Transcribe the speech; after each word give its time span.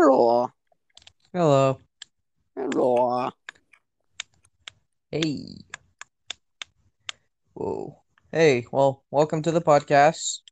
Hello. 0.00 0.48
Hello. 1.34 1.80
Hello. 2.54 3.30
Hey. 5.10 5.56
Whoa. 7.54 8.00
Hey, 8.30 8.64
well, 8.70 9.02
welcome 9.10 9.42
to 9.42 9.50
the 9.50 9.60
podcast. 9.60 10.42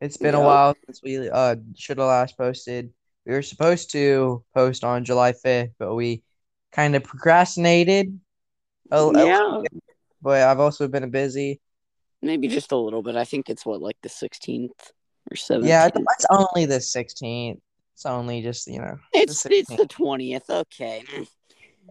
It's 0.00 0.16
been 0.16 0.34
a 0.34 0.40
while 0.40 0.74
since 0.86 1.00
we 1.04 1.30
uh 1.30 1.54
should 1.76 1.98
have 1.98 2.08
last 2.08 2.36
posted. 2.36 2.92
We 3.24 3.34
were 3.34 3.42
supposed 3.42 3.92
to 3.92 4.42
post 4.56 4.82
on 4.82 5.04
July 5.04 5.34
5th, 5.34 5.74
but 5.78 5.94
we 5.94 6.24
kind 6.72 6.96
of 6.96 7.04
procrastinated. 7.04 8.18
A, 8.90 9.08
Yeah, 9.14 9.62
but 10.20 10.42
I've 10.42 10.58
also 10.58 10.88
been 10.88 11.08
busy. 11.10 11.60
maybe 12.22 12.48
just 12.48 12.72
a 12.72 12.76
little 12.76 13.04
bit. 13.04 13.14
I 13.14 13.24
think 13.24 13.50
it's 13.50 13.64
what, 13.64 13.80
like 13.80 13.98
the 14.02 14.08
16th 14.08 14.90
or 15.30 15.36
17th? 15.36 15.64
Yeah, 15.64 15.90
it's 15.94 16.26
only 16.28 16.66
the 16.66 16.80
16th. 16.80 17.60
It's 17.96 18.04
only 18.04 18.42
just, 18.42 18.66
you 18.68 18.78
know. 18.78 18.98
It's 19.14 19.44
the 19.44 19.56
it's 19.56 19.74
the 19.74 19.86
20th. 19.86 20.50
Okay. 20.50 21.02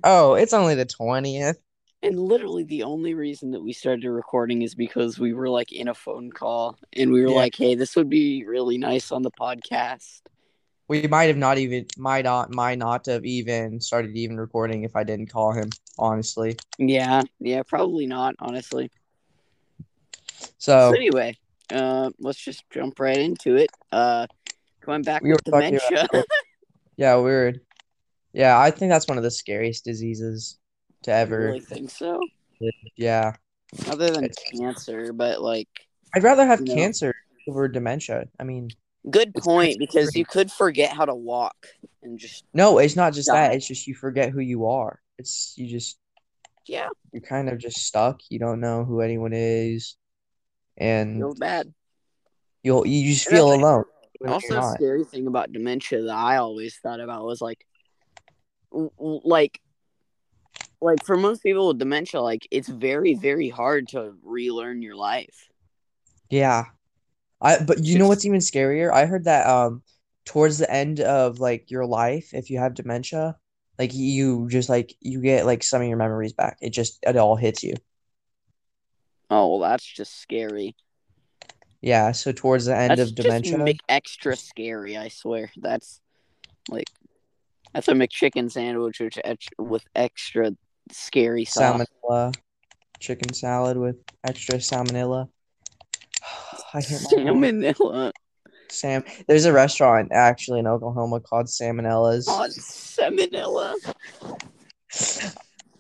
Oh, 0.04 0.36
it's 0.36 0.54
only 0.54 0.76
the 0.76 0.86
20th. 0.86 1.58
And 2.04 2.20
literally 2.20 2.64
the 2.64 2.84
only 2.84 3.16
reason 3.16 3.50
that 3.52 3.64
we 3.64 3.74
started 3.74 4.08
recording 4.08 4.62
is 4.62 4.76
because 4.76 5.18
we 5.18 5.34
were 5.34 5.50
like 5.50 5.72
in 5.72 5.88
a 5.88 5.96
phone 5.96 6.30
call 6.30 6.78
and 6.94 7.12
we 7.12 7.24
were 7.24 7.30
Yeah. 7.30 7.38
like, 7.38 7.56
"Hey, 7.56 7.74
this 7.74 7.96
would 7.96 8.08
be 8.08 8.46
really 8.46 8.78
nice 8.78 9.12
on 9.12 9.24
the 9.24 9.32
podcast." 9.32 10.22
We 10.88 11.08
might 11.08 11.24
have 11.24 11.38
not 11.38 11.58
even 11.58 11.88
might 11.98 12.26
not 12.26 12.54
might 12.54 12.78
not 12.78 13.08
have 13.08 13.26
even 13.26 13.82
started 13.82 14.16
even 14.16 14.38
recording 14.38 14.84
if 14.84 14.96
I 14.96 15.04
didn't 15.04 15.32
call 15.32 15.54
him, 15.54 15.72
honestly. 15.98 16.56
Yeah, 16.78 17.24
yeah, 17.40 17.64
probably 17.64 18.06
not, 18.06 18.36
honestly. 18.38 18.92
So 20.60 20.92
So 20.92 20.94
anyway, 20.94 21.36
uh, 21.74 22.12
let's 22.20 22.38
just 22.38 22.64
jump 22.70 23.00
right 23.00 23.18
into 23.18 23.56
it. 23.56 23.72
Uh, 23.92 24.28
going 24.86 25.02
back 25.02 25.22
We 25.24 25.30
were 25.32 25.38
dementia. 25.44 26.08
about- 26.10 26.26
yeah, 26.98 27.16
weird. 27.16 27.62
Yeah, 28.34 28.60
I 28.60 28.72
think 28.72 28.90
that's 28.90 29.08
one 29.08 29.18
of 29.18 29.24
the 29.24 29.32
scariest 29.32 29.86
diseases 29.86 30.58
to 31.04 31.12
I 31.12 31.18
ever. 31.20 31.40
really 31.40 31.60
think 31.62 31.90
so. 31.90 32.20
Yeah, 32.98 33.34
Other 33.88 34.10
than 34.10 34.26
It's- 34.26 34.52
cancer, 34.60 35.12
but 35.14 35.42
like, 35.42 35.68
I'd 36.14 36.24
rather 36.24 36.46
have 36.46 36.64
cancer 36.66 37.14
over 37.50 37.68
dementia. 37.68 38.26
I 38.40 38.44
mean, 38.44 38.70
good 39.10 39.34
point 39.36 39.78
because 39.80 40.16
you 40.16 40.26
could 40.26 40.52
forget 40.52 40.92
how 40.94 41.06
to 41.06 41.14
walk 41.16 41.68
and 42.02 42.18
just 42.18 42.46
no, 42.54 42.78
it's 42.78 42.96
not 42.96 43.14
just 43.14 43.28
Die. 43.28 43.34
that. 43.50 43.56
It's 43.56 43.68
just 43.68 43.86
you 43.88 43.94
forget 43.96 44.30
who 44.32 44.40
you 44.40 44.68
are. 44.68 45.02
It's 45.18 45.54
you 45.58 45.68
just 45.68 45.98
yeah, 46.68 46.88
you're 47.12 47.22
kind 47.22 47.50
of 47.50 47.58
just 47.58 47.78
stuck. 47.86 48.22
You 48.30 48.40
don't 48.40 48.60
know 48.62 48.84
who 48.86 49.02
anyone 49.02 49.34
is, 49.34 49.98
and 50.78 51.18
feels 51.18 51.38
bad. 51.38 51.74
you'll 52.64 52.88
you 52.88 53.14
just 53.14 53.28
feel 53.30 53.54
alone. 53.54 53.84
Also, 54.28 54.56
not. 54.56 54.76
scary 54.76 55.04
thing 55.04 55.28
about 55.28 55.52
dementia 55.52 56.04
that 56.04 56.16
I 56.16 56.38
always 56.38 56.78
thought 56.78 57.00
about 57.00 57.26
was 57.26 57.42
like, 57.42 57.66
like, 58.72 59.60
like 60.82 61.04
for 61.04 61.18
most 61.18 61.44
people 61.44 61.68
with 61.70 61.80
dementia, 61.80 62.22
like 62.22 62.48
it's 62.52 62.70
very, 62.70 63.14
very 63.14 63.50
hard 63.50 63.88
to 63.90 64.14
relearn 64.24 64.82
your 64.82 64.96
life. 64.96 65.50
Yeah. 66.30 66.66
I 67.42 67.64
but 67.64 67.84
you 67.84 67.98
know 67.98 68.08
what's 68.08 68.26
even 68.26 68.40
scarier? 68.40 68.92
I 68.92 69.06
heard 69.06 69.26
that 69.26 69.48
um 69.48 69.84
towards 70.26 70.58
the 70.58 70.72
end 70.72 71.00
of 71.00 71.40
like 71.40 71.70
your 71.70 71.86
life, 71.86 72.34
if 72.34 72.50
you 72.50 72.60
have 72.60 72.74
dementia, 72.74 73.38
like 73.78 73.94
you 73.94 74.48
just 74.50 74.70
like 74.70 74.96
you 75.02 75.22
get 75.22 75.46
like 75.46 75.64
some 75.64 75.82
of 75.82 75.88
your 75.88 75.98
memories 75.98 76.34
back. 76.34 76.58
It 76.62 76.72
just 76.72 77.00
it 77.04 77.18
all 77.18 77.36
hits 77.36 77.64
you. 77.64 77.76
Oh, 79.30 79.58
well, 79.58 79.70
that's 79.70 79.86
just 79.86 80.20
scary. 80.20 80.76
Yeah, 81.82 82.12
so 82.12 82.32
towards 82.32 82.66
the 82.66 82.76
end 82.76 82.92
That's 82.92 83.02
of 83.02 83.16
just 83.16 83.16
dementia, 83.16 83.58
Mc- 83.58 83.80
extra 83.88 84.36
scary. 84.36 84.98
I 84.98 85.10
swear. 85.10 85.52
That's 85.58 86.02
like 86.70 86.90
that's 87.74 87.88
a 87.88 87.94
McChicken 87.94 88.52
sandwich 88.52 89.00
with, 89.00 89.20
with 89.60 89.84
extra 89.96 90.52
scary 90.92 91.46
sauce. 91.46 91.86
salmonella, 92.04 92.36
chicken 93.00 93.34
salad 93.34 93.78
with 93.78 93.98
extra 94.24 94.58
salmonella. 94.58 95.30
I 96.74 96.78
my 96.78 96.82
Salmonella. 96.82 98.12
Sam. 98.72 99.04
There's 99.28 99.46
a 99.46 99.54
restaurant 99.54 100.12
actually 100.12 100.60
in 100.60 100.68
Oklahoma 100.68 101.20
called 101.20 101.48
Salmonella's. 101.48 102.28
Oh, 102.28 102.48
salmonella. 102.50 103.76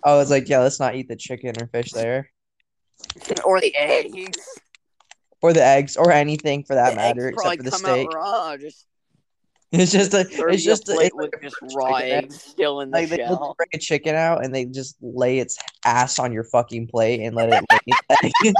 I 0.03 0.15
was 0.15 0.29
like, 0.29 0.47
yeah, 0.47 0.59
let's 0.59 0.79
not 0.79 0.95
eat 0.95 1.07
the 1.07 1.15
chicken 1.15 1.53
or 1.59 1.67
fish 1.67 1.91
there. 1.91 2.29
or 3.45 3.59
the 3.59 3.75
eggs. 3.75 4.37
Or 5.45 5.53
the 5.53 5.63
eggs 5.63 5.95
or 5.95 6.11
anything 6.11 6.63
for 6.63 6.73
that 6.73 6.89
the 6.89 6.95
matter, 6.95 7.27
eggs 7.27 7.37
except 7.37 7.57
for 7.57 7.63
the 7.63 7.69
come 7.69 7.79
steak. 7.81 8.07
out 8.07 8.13
raw. 8.15 8.57
Just 8.57 8.87
It's 9.71 9.91
just 9.91 10.15
a 10.15 10.21
it's 10.21 10.63
just 10.63 10.89
a, 10.89 10.93
plate 10.93 11.05
it's 11.05 11.15
with 11.15 11.33
like 11.33 11.43
just 11.43 11.55
raw 11.75 11.99
chicken 11.99 12.11
egg. 12.11 12.23
eggs 12.23 12.41
still 12.41 12.81
in 12.81 12.89
the 12.89 12.97
Like 12.97 13.09
they 13.09 13.17
just 13.17 13.39
bring 13.55 13.69
a 13.75 13.77
chicken 13.77 14.15
out 14.15 14.43
and 14.43 14.55
they 14.55 14.65
just 14.65 14.95
lay 15.03 15.37
its 15.37 15.59
ass 15.85 16.17
on 16.17 16.33
your 16.33 16.45
fucking 16.45 16.87
plate 16.87 17.19
and 17.19 17.35
let 17.35 17.49
it 17.53 17.63
lay 17.71 17.79
its 17.85 18.55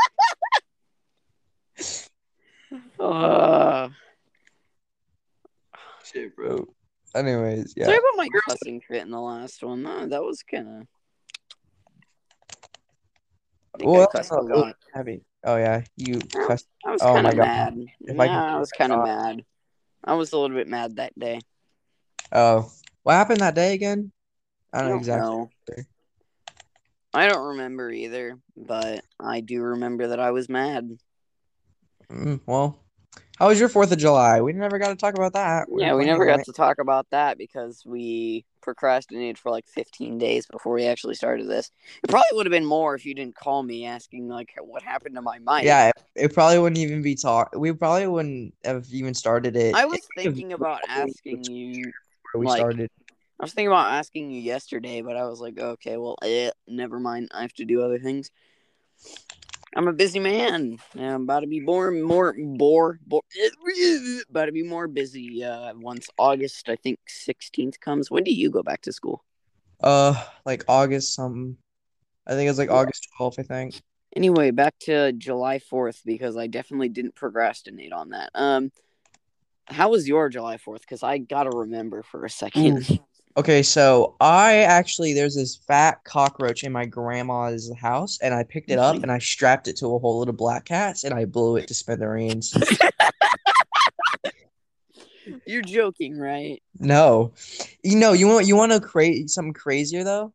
egg. 2.03 2.03
Uh, 2.99 3.89
Shit, 6.03 6.35
bro. 6.35 6.67
Anyways, 7.15 7.73
yeah. 7.75 7.85
Sorry 7.85 7.97
about 7.97 8.17
my 8.17 8.29
cussing 8.47 8.79
fit 8.87 9.01
in 9.01 9.09
the 9.09 9.19
last 9.19 9.63
one. 9.63 9.81
No, 9.81 10.05
that 10.05 10.21
was 10.21 10.43
kind 10.43 10.67
of. 10.67 10.87
I 13.73 13.77
think 13.79 13.89
I 13.89 13.91
Well, 13.91 14.73
cussed 15.45 15.53
a 15.53 15.53
that's 15.53 15.53
not- 15.53 15.53
lot. 15.53 15.53
heavy. 15.53 15.53
Oh 15.53 15.55
yeah, 15.57 15.81
you 15.95 16.19
I 16.85 16.91
was 16.91 17.01
Oh 17.01 17.13
kind 17.13 17.23
my 17.23 17.29
of 17.29 17.35
God. 17.37 17.45
mad. 17.45 17.85
If 18.01 18.19
I 18.19 18.25
yeah, 18.25 18.41
could- 18.41 18.55
I 18.55 18.59
was 18.59 18.71
kind 18.71 18.91
of 18.93 19.03
mad. 19.03 19.45
I 20.03 20.13
was 20.13 20.33
a 20.33 20.37
little 20.37 20.55
bit 20.55 20.67
mad 20.67 20.95
that 20.97 21.17
day. 21.17 21.39
Oh, 22.31 22.71
what 23.03 23.13
happened 23.13 23.41
that 23.41 23.55
day 23.55 23.73
again? 23.73 24.11
I 24.73 24.77
I 24.77 24.81
don't 24.81 24.89
know 24.89 24.93
don't 24.95 24.99
exactly. 24.99 25.35
know. 25.37 25.49
I 27.13 27.27
don't 27.29 27.47
remember 27.49 27.89
either, 27.91 28.37
but 28.57 29.03
I 29.19 29.39
do 29.39 29.61
remember 29.61 30.07
that 30.07 30.19
I 30.19 30.31
was 30.31 30.49
mad. 30.49 30.97
Mm, 32.11 32.41
well, 32.45 32.77
how 33.37 33.47
was 33.49 33.59
your 33.59 33.69
Fourth 33.69 33.91
of 33.91 33.97
July? 33.97 34.41
We 34.41 34.53
never 34.53 34.79
got 34.79 34.89
to 34.89 34.95
talk 34.95 35.13
about 35.15 35.33
that. 35.33 35.67
yeah, 35.75 35.93
we 35.93 36.05
never 36.05 36.25
got 36.25 36.43
to 36.45 36.53
talk 36.53 36.77
about 36.79 37.07
that 37.11 37.37
because 37.37 37.83
we 37.85 38.45
procrastinated 38.61 39.37
for 39.37 39.51
like 39.51 39.67
15 39.67 40.17
days 40.17 40.45
before 40.47 40.73
we 40.73 40.85
actually 40.85 41.15
started 41.15 41.47
this. 41.47 41.69
It 42.03 42.09
probably 42.09 42.27
would 42.33 42.45
have 42.45 42.51
been 42.51 42.65
more 42.65 42.95
if 42.95 43.05
you 43.05 43.13
didn't 43.13 43.35
call 43.35 43.61
me 43.61 43.85
asking 43.85 44.27
like 44.27 44.53
what 44.61 44.81
happened 44.83 45.15
to 45.15 45.21
my 45.21 45.39
mic. 45.39 45.65
Yeah, 45.65 45.89
it, 45.89 45.95
it 46.15 46.33
probably 46.33 46.59
wouldn't 46.59 46.79
even 46.79 47.01
be 47.01 47.15
talk. 47.15 47.53
We 47.55 47.73
probably 47.73 48.07
wouldn't 48.07 48.53
have 48.63 48.87
even 48.91 49.13
started 49.13 49.55
it. 49.55 49.75
I 49.75 49.85
was 49.85 49.97
It 49.97 50.01
could 50.15 50.25
have 50.25 50.33
thinking 50.35 50.53
about 50.53 50.79
asking 50.87 51.43
you. 51.43 51.91
where 52.31 52.39
we 52.39 52.45
like- 52.47 52.59
started. 52.59 52.89
I 53.37 53.43
was 53.43 53.51
thinking 53.53 53.67
about 53.67 53.91
asking 53.91 54.31
you 54.31 54.39
yesterday, 54.39 55.01
but 55.01 55.17
I 55.17 55.25
was 55.25 55.41
like, 55.41 55.59
okay, 55.59 55.97
well, 55.97 56.15
eh, 56.23 56.51
never 56.69 57.01
mind. 57.01 57.27
I 57.33 57.41
have 57.41 57.53
to 57.55 57.65
do 57.65 57.81
other 57.83 57.99
things. 57.99 58.31
I'm 59.75 59.87
a 59.89 59.93
busy 59.93 60.19
man. 60.19 60.77
I'm 60.97 61.23
about 61.23 61.41
to 61.41 61.47
be 61.47 61.59
more, 61.59 61.91
more, 61.91 62.33
bore, 62.37 62.97
bore, 63.05 63.21
about 64.29 64.45
to 64.45 64.51
be 64.53 64.63
more 64.63 64.87
busy. 64.87 65.43
Uh, 65.43 65.73
once 65.75 66.09
August, 66.17 66.69
I 66.69 66.77
think 66.77 66.99
16th 67.09 67.79
comes. 67.81 68.09
When 68.09 68.23
do 68.23 68.33
you 68.33 68.49
go 68.49 68.63
back 68.63 68.81
to 68.83 68.93
school? 68.93 69.23
Uh, 69.81 70.15
like 70.45 70.63
August 70.69 71.13
something. 71.13 71.57
I 72.25 72.31
think 72.31 72.49
it's 72.49 72.57
like 72.57 72.69
Yeah. 72.69 72.75
August 72.75 73.07
12th, 73.19 73.39
I 73.39 73.43
think. 73.43 73.81
Anyway, 74.15 74.51
back 74.51 74.79
to 74.79 75.11
July 75.11 75.59
4th 75.59 76.01
because 76.05 76.37
I 76.37 76.47
definitely 76.47 76.89
didn't 76.89 77.15
procrastinate 77.15 77.91
on 77.91 78.11
that. 78.11 78.29
Um, 78.33 78.71
how 79.67 79.89
was 79.89 80.07
your 80.07 80.29
July 80.29 80.55
4th? 80.57 80.81
Because 80.81 81.03
I 81.03 81.17
gotta 81.17 81.49
remember 81.49 82.01
for 82.01 82.23
a 82.23 82.29
second. 82.29 82.99
Okay, 83.37 83.63
so 83.63 84.15
I 84.21 84.59
actually 84.59 85.11
there's 85.13 85.35
this 85.35 85.57
fat 85.57 86.01
cockroach 86.05 86.63
in 86.63 86.71
my 86.71 86.85
grandma's 86.85 87.69
house, 87.77 88.17
and 88.21 88.33
I 88.33 88.43
picked 88.43 88.71
it 88.71 88.79
up 88.79 88.95
mm-hmm. 88.95 89.03
and 89.03 89.11
I 89.11 89.19
strapped 89.19 89.67
it 89.67 89.75
to 89.77 89.87
a 89.87 89.99
whole 89.99 90.19
load 90.19 90.29
of 90.29 90.37
black 90.37 90.63
cats, 90.65 91.03
and 91.03 91.13
I 91.13 91.25
blew 91.25 91.57
it 91.57 91.67
to 91.67 91.73
smithereens. 91.73 92.55
You're 95.45 95.63
joking, 95.63 96.17
right? 96.17 96.63
No, 96.79 97.33
you 97.83 97.97
know 97.97 98.13
you 98.13 98.27
want 98.27 98.47
you 98.47 98.55
want 98.55 98.71
to 98.71 98.79
create 98.79 99.29
something 99.29 99.53
crazier 99.53 100.05
though. 100.05 100.33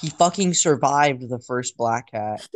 He 0.00 0.10
fucking 0.10 0.54
survived 0.54 1.28
the 1.28 1.40
first 1.40 1.76
black 1.76 2.12
cat. 2.12 2.46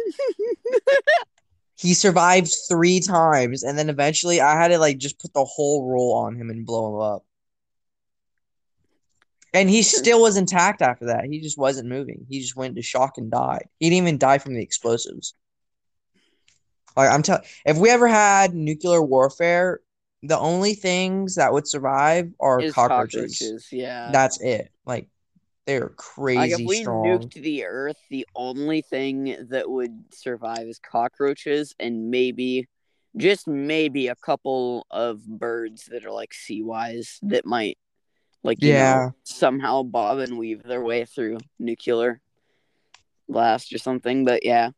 He 1.77 1.95
survived 1.95 2.53
three 2.69 2.99
times, 2.99 3.63
and 3.63 3.79
then 3.79 3.89
eventually 3.89 4.41
I 4.41 4.61
had 4.61 4.69
to 4.69 4.79
like 4.79 4.99
just 4.99 5.21
put 5.21 5.33
the 5.33 5.45
whole 5.45 5.89
roll 5.89 6.15
on 6.15 6.35
him 6.35 6.51
and 6.51 6.67
blow 6.67 6.95
him 6.95 7.01
up. 7.01 7.25
And 9.55 9.71
he 9.71 9.83
still 9.83 10.21
was 10.21 10.37
intact 10.37 10.83
after 10.83 11.07
that. 11.07 11.25
He 11.25 11.41
just 11.41 11.57
wasn't 11.59 11.89
moving. 11.89 12.27
He 12.29 12.41
just 12.41 12.57
went 12.57 12.77
to 12.77 12.83
shock 12.83 13.19
and 13.19 13.31
died. 13.31 13.67
He 13.81 13.89
didn't 13.89 14.07
even 14.07 14.19
die 14.19 14.39
from 14.39 14.55
the 14.55 14.63
explosives. 14.63 15.35
Like 16.97 17.11
I'm 17.11 17.23
telling, 17.23 17.45
if 17.65 17.79
we 17.79 17.91
ever 17.91 18.09
had 18.09 18.55
nuclear 18.55 19.03
warfare, 19.03 19.81
the 20.23 20.39
only 20.39 20.75
things 20.75 21.37
that 21.37 21.53
would 21.53 21.69
survive 21.69 22.31
are 22.41 22.61
cockroaches. 22.73 23.39
cockroaches, 23.39 23.69
yeah. 23.71 24.11
That's 24.13 24.41
it. 24.41 24.71
Like 24.85 25.09
they're 25.67 25.89
Like 25.89 25.97
crazy 25.97 26.63
if 26.63 26.69
we 26.69 26.81
strong. 26.81 27.05
nuked 27.05 27.35
the 27.35 27.65
Earth, 27.65 27.99
the 28.11 28.27
only 28.35 28.83
thing 28.83 29.47
that 29.51 29.71
would 29.71 30.13
survive 30.13 30.67
is 30.67 30.79
cockroaches 30.79 31.75
and 31.79 32.11
maybe, 32.11 32.67
just 33.17 33.47
maybe, 33.47 34.09
a 34.09 34.17
couple 34.17 34.87
of 34.91 35.25
birds 35.25 35.85
that 35.87 36.05
are 36.05 36.13
like 36.13 36.35
sea 36.35 36.63
wise 36.63 37.19
that 37.23 37.47
might 37.47 37.79
Like 38.45 38.63
you 38.63 38.73
know, 38.73 38.79
Yeah. 38.79 39.09
somehow 39.25 39.83
bob 39.83 40.19
and 40.19 40.39
weave 40.39 40.63
their 40.63 40.81
way 40.83 41.05
through 41.05 41.39
nuclear. 41.59 41.59
Somehow 41.59 41.73
bob 41.73 42.19
and 42.19 42.19
weave 42.19 42.19
their 42.19 42.19
way 42.19 42.19
through 42.19 42.19
nuclear 42.19 42.21
blast 43.29 43.73
or 43.73 43.79
something. 43.79 44.25
But 44.25 44.45
yeah. 44.45 44.71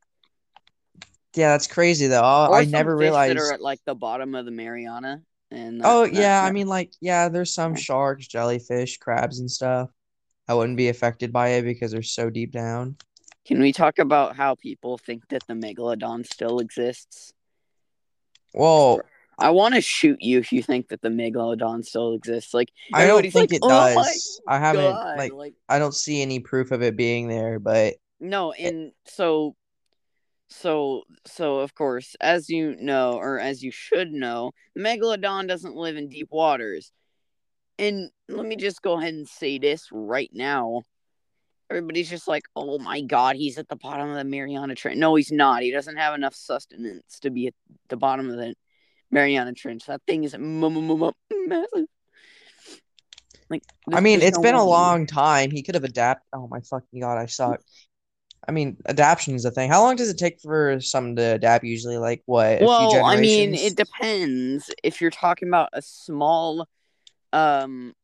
Yeah, 1.37 1.51
that's 1.53 1.67
crazy 1.69 2.07
though. 2.09 2.23
I, 2.23 2.47
Or 2.49 2.55
I 2.57 2.65
never 2.65 2.97
realized. 2.97 3.37
that 3.37 3.41
are 3.43 3.53
at 3.53 3.61
like 3.61 3.81
the 3.85 3.95
bottom 3.95 4.35
of 4.35 4.45
the 4.45 4.51
Mariana. 4.51 5.23
And 5.53 5.81
Oh 5.85 6.03
that- 6.07 6.15
yeah, 6.15 6.43
I 6.43 6.51
mean 6.53 6.67
like 6.69 6.93
yeah, 7.01 7.29
there's 7.29 7.53
some 7.55 7.73
Yeah. 7.75 7.81
sharks, 7.81 8.27
jellyfish, 8.27 8.99
crabs 8.99 9.39
and 9.41 9.51
stuff. 9.51 9.91
I 10.49 10.55
wouldn't 10.55 10.77
be 10.77 10.89
affected 10.89 11.33
by 11.33 11.51
it 11.51 11.63
because 11.63 11.93
they're 11.93 12.03
so 12.03 12.31
deep 12.31 12.51
down. 12.51 12.97
Can 13.45 13.61
we 13.61 13.73
talk 13.73 13.99
about 13.99 14.37
how 14.37 14.55
people 14.57 14.99
think 14.99 15.29
that 15.29 15.47
the 15.47 15.55
megalodon 15.55 16.27
still 16.27 16.59
exists? 16.61 17.33
Well, 18.53 19.01
I 19.41 19.51
want 19.51 19.75
to 19.75 19.81
shoot 19.81 20.21
you 20.21 20.39
if 20.39 20.53
you 20.53 20.63
think 20.63 20.89
that 20.89 21.01
the 21.01 21.09
megalodon 21.09 21.85
still 21.85 22.13
exists. 22.13 22.53
Like 22.53 22.71
I 22.93 23.07
don't 23.07 23.23
think 23.23 23.35
like, 23.35 23.53
it 23.53 23.61
"Oh 23.63 23.69
does. 23.69 24.41
I 24.47 24.59
haven't 24.59 24.93
God," 24.93 25.19
like 25.19 25.33
like 25.33 25.55
I 25.69 25.79
don't 25.79 25.95
see 25.95 26.23
any 26.23 26.41
proof 26.41 26.71
of 26.71 26.83
it 26.83 26.97
being 26.97 27.29
there, 27.29 27.59
but 27.59 27.95
no, 28.21 28.53
and 28.53 28.93
so, 29.07 29.57
so, 30.49 31.05
so 31.27 31.61
of 31.61 31.75
course, 31.75 32.15
as 32.21 32.51
you 32.51 32.77
know, 32.77 33.15
or 33.15 33.41
as 33.41 33.63
you 33.63 33.71
should 33.71 34.13
know, 34.13 34.53
the 34.75 34.83
megalodon 34.83 35.49
doesn't 35.49 35.75
live 35.75 35.97
in 35.97 36.11
deep 36.11 36.29
waters. 36.31 36.93
And 37.79 38.11
let 38.29 38.45
me 38.45 38.57
just 38.57 38.83
go 38.83 38.99
ahead 38.99 39.15
and 39.15 39.27
say 39.27 39.59
this 39.59 39.89
right 39.91 40.31
now. 40.35 40.83
Everybody's 41.71 42.11
just 42.11 42.29
like, 42.29 42.43
oh 42.55 42.79
my 42.79 43.01
god, 43.01 43.37
he's 43.37 43.57
at 43.57 43.69
the 43.69 43.77
bottom 43.77 44.11
of 44.11 44.17
the 44.17 44.25
Mariana 44.25 44.75
Trench. 44.75 44.99
No, 44.99 45.15
he's 45.15 45.33
not. 45.33 45.63
He 45.63 45.71
doesn't 45.71 45.97
have 45.97 46.15
enough 46.15 46.35
sustenance 46.35 47.21
to 47.21 47.31
be 47.31 47.47
at 47.47 47.55
the 47.89 47.97
bottom 47.97 48.29
of 48.29 48.37
the 48.37 48.55
Mariana 49.11 49.53
Trench. 49.53 49.87
That 49.87 50.03
thing 50.07 50.25
is 50.25 50.37
massive. 50.39 51.87
Like, 53.49 53.63
I 53.93 54.01
mean, 54.01 54.21
it's 54.23 54.37
no 54.37 54.43
been 54.43 54.55
a 54.55 54.65
long 54.65 55.07
time. 55.07 55.51
He 55.51 55.63
could 55.63 55.75
have 55.75 55.85
adapted. 55.85 56.27
Oh 56.33 56.47
my 56.49 56.61
fucking 56.61 57.01
god, 57.01 57.19
I 57.19 57.27
suck. 57.27 57.61
I 58.47 58.53
mean, 58.53 58.77
adaptation 58.87 59.35
is 59.35 59.45
a 59.45 59.51
thing. 59.51 59.71
How 59.71 59.83
long 59.83 59.97
does 59.97 60.09
it 60.09 60.19
take 60.19 60.41
for 60.41 60.81
something 60.81 61.17
to 61.17 61.35
adapt? 61.35 61.65
Usually, 61.65 61.99
like 61.99 62.23
what? 62.27 62.47
A 62.47 62.59
few 62.59 62.67
Well, 62.67 63.05
I 63.05 63.17
mean, 63.17 63.55
it 63.55 63.77
depends. 63.77 64.71
If 64.83 65.01
you're 65.01 65.11
talking 65.11 65.49
about 65.49 65.71
a 65.73 65.83
small, 65.83 66.69
um, 67.33 67.95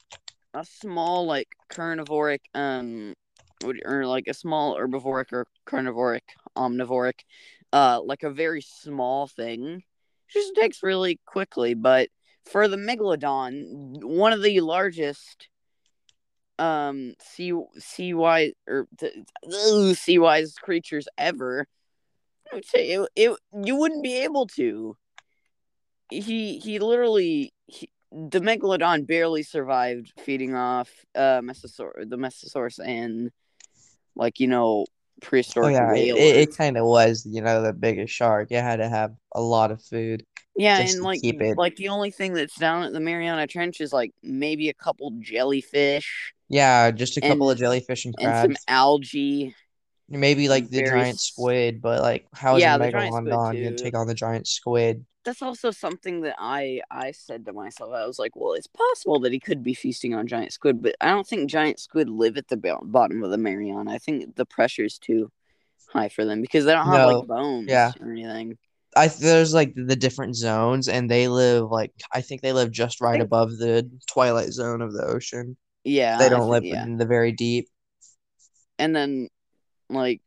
a 0.54 0.64
small 0.64 1.26
like 1.26 1.48
carnivoric, 1.68 2.40
um, 2.54 3.14
would- 3.62 3.82
or 3.84 4.06
like 4.06 4.26
a 4.28 4.34
small 4.34 4.76
herbivoric 4.76 5.32
or 5.32 5.46
carnivoric, 5.66 6.22
omnivoric, 6.56 7.20
uh, 7.72 8.00
like 8.04 8.22
a 8.22 8.30
very 8.30 8.62
small 8.62 9.26
thing, 9.26 9.82
just 10.28 10.54
takes 10.54 10.82
really 10.82 11.20
quickly. 11.26 11.74
But 11.74 12.08
for 12.44 12.68
the 12.68 12.76
megalodon, 12.76 14.02
one 14.04 14.32
of 14.32 14.42
the 14.42 14.60
largest, 14.60 15.48
um, 16.58 17.14
sea 17.20 17.52
sea 17.78 18.14
wise 18.14 18.52
or 18.66 18.86
sea 19.94 20.18
wise 20.18 20.54
creatures 20.54 21.08
ever. 21.18 21.66
I 22.50 22.54
would 22.54 22.64
say 22.64 22.90
it, 22.90 23.08
it 23.16 23.38
you 23.64 23.76
wouldn't 23.76 24.02
be 24.02 24.18
able 24.18 24.46
to. 24.48 24.96
He 26.10 26.58
he 26.58 26.78
literally 26.78 27.52
he, 27.66 27.90
the 28.10 28.40
megalodon 28.40 29.06
barely 29.06 29.42
survived 29.42 30.12
feeding 30.18 30.54
off 30.54 30.90
uh 31.14 31.40
Mesosaur 31.40 32.08
the 32.08 32.16
Mesosaurus 32.16 32.78
and 32.78 33.30
like 34.14 34.38
you 34.38 34.46
know 34.46 34.86
Oh 35.62 35.68
prehistoric 35.68 35.68
yeah, 35.68 35.94
it, 35.94 36.14
it, 36.16 36.36
it 36.50 36.56
kind 36.56 36.76
of 36.76 36.84
was, 36.86 37.26
you 37.26 37.40
know, 37.40 37.62
the 37.62 37.72
biggest 37.72 38.12
shark. 38.14 38.50
It 38.52 38.62
had 38.62 38.76
to 38.76 38.88
have 38.88 39.14
a 39.34 39.40
lot 39.40 39.70
of 39.70 39.82
food. 39.82 40.24
yeah, 40.56 40.76
just 40.78 40.92
and 40.92 41.02
to 41.02 41.06
like 41.06 41.20
keep 41.20 41.40
it- 41.40 41.58
like 41.58 41.76
the 41.76 41.88
only 41.88 42.10
thing 42.10 42.32
that's 42.34 42.54
down 42.56 42.82
at 42.82 42.92
the 42.92 43.00
Mariana 43.00 43.46
Trench 43.46 43.80
is 43.80 43.92
like 43.92 44.12
maybe 44.22 44.68
a 44.68 44.74
couple 44.74 45.12
jellyfish 45.20 46.32
Yeah, 46.48 46.90
just 46.92 47.16
a 47.16 47.20
couple 47.20 47.50
of 47.50 47.58
jellyfish 47.58 48.04
and 48.04 48.14
crabs, 48.16 48.48
and 48.48 48.56
some 48.56 48.64
algae. 48.68 49.54
Maybe 50.08 50.48
like 50.48 50.68
the 50.70 50.82
very 50.82 50.90
giant 50.90 51.18
squid, 51.20 51.82
but 51.82 52.00
like 52.00 52.26
how 52.32 52.56
is 52.56 52.62
Yeah, 52.62 52.76
a 52.76 52.78
giant 52.90 53.14
squid, 53.14 53.34
megalodon 53.34 53.54
gonna 53.62 53.74
take 53.74 53.96
on 53.96 54.06
the 54.06 54.14
giant 54.14 54.46
squid? 54.46 55.04
That's 55.26 55.42
also 55.42 55.70
something 55.70 56.22
that 56.22 56.36
I 56.38 56.80
I 56.90 57.10
said 57.10 57.44
to 57.44 57.52
myself. 57.52 57.92
I 57.92 58.06
was 58.06 58.18
like, 58.18 58.34
well, 58.34 58.54
it's 58.54 58.66
possible 58.66 59.20
that 59.20 59.32
he 59.32 59.38
could 59.40 59.62
be 59.62 59.74
feasting 59.74 60.14
on 60.14 60.26
giant 60.26 60.52
squid, 60.54 60.80
but 60.82 60.94
I 61.02 61.08
don't 61.10 61.26
think 61.26 61.50
giant 61.50 61.78
squid 61.80 62.08
live 62.08 62.38
at 62.38 62.48
the 62.48 62.56
bo- 62.56 62.80
bottom 62.82 63.22
of 63.22 63.30
the 63.30 63.36
Mariana. 63.36 63.90
I 63.92 63.98
think 63.98 64.36
the 64.36 64.46
pressure's 64.46 64.98
too 64.98 65.30
high 65.92 66.08
for 66.08 66.24
them 66.24 66.40
because 66.40 66.64
they 66.64 66.72
don't 66.72 66.86
have 66.86 67.08
No, 67.10 67.18
like 67.18 67.28
bones 67.28 67.68
yeah. 67.68 67.92
or 68.00 68.10
anything. 68.10 68.56
I 68.96 69.08
there's 69.08 69.52
like 69.52 69.74
the 69.76 69.96
different 69.96 70.36
zones, 70.36 70.88
and 70.88 71.10
they 71.10 71.28
live 71.28 71.70
like 71.70 71.92
I 72.12 72.22
think 72.22 72.40
they 72.40 72.54
live 72.54 72.70
just 72.70 73.02
right 73.02 73.12
think- 73.14 73.24
above 73.24 73.50
the 73.58 73.90
twilight 74.06 74.52
zone 74.52 74.80
of 74.80 74.94
the 74.94 75.04
ocean. 75.04 75.58
Yeah, 75.84 76.16
They 76.18 76.28
don't 76.30 76.46
thi- 76.46 76.50
live 76.50 76.64
Yeah, 76.64 76.82
in 76.84 76.96
the 76.96 77.04
very 77.06 77.32
deep. 77.32 77.68
and 78.78 78.94
then 78.96 79.28
like. 79.90 80.20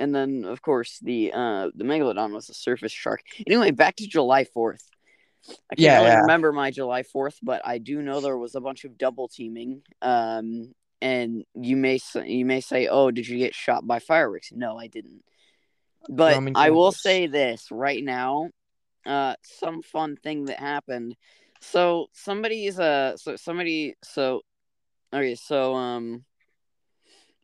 And 0.00 0.14
then, 0.14 0.44
of 0.44 0.62
course, 0.62 0.98
the 1.00 1.32
uh 1.32 1.68
the 1.74 1.84
megalodon 1.84 2.32
was 2.32 2.48
a 2.48 2.54
surface 2.54 2.92
shark. 2.92 3.20
Anyway, 3.46 3.70
back 3.70 3.96
to 3.96 4.06
July 4.08 4.44
fourth. 4.44 4.82
I 5.70 5.74
can't 5.74 5.78
Yeah, 5.78 5.98
really 5.98 6.10
yeah. 6.10 6.20
remember 6.22 6.52
my 6.52 6.70
July 6.70 7.02
fourth, 7.02 7.38
but 7.42 7.60
I 7.64 7.78
do 7.78 8.02
know 8.02 8.20
there 8.20 8.38
was 8.38 8.54
a 8.54 8.60
bunch 8.60 8.84
of 8.84 8.98
double 8.98 9.28
teaming. 9.28 9.82
Um, 10.02 10.74
and 11.02 11.44
you 11.54 11.76
may 11.76 11.98
say, 11.98 12.28
you 12.28 12.44
may 12.44 12.60
say, 12.60 12.88
"Oh, 12.88 13.10
did 13.10 13.28
you 13.28 13.38
get 13.38 13.54
shot 13.54 13.86
by 13.86 13.98
fireworks?" 14.00 14.52
No, 14.52 14.78
I 14.78 14.86
didn't. 14.86 15.22
But 16.08 16.34
Roman 16.34 16.54
I 16.56 16.70
will 16.70 16.92
say 16.92 17.26
this 17.26 17.68
right 17.70 18.02
now. 18.02 18.50
Uh, 19.06 19.34
some 19.42 19.82
fun 19.82 20.16
thing 20.16 20.46
that 20.46 20.58
happened. 20.58 21.16
So 21.60 22.08
somebody's 22.12 22.78
uh, 22.78 23.16
so 23.16 23.36
somebody 23.36 23.94
so, 24.02 24.42
okay, 25.12 25.34
so 25.34 25.74
um, 25.74 26.24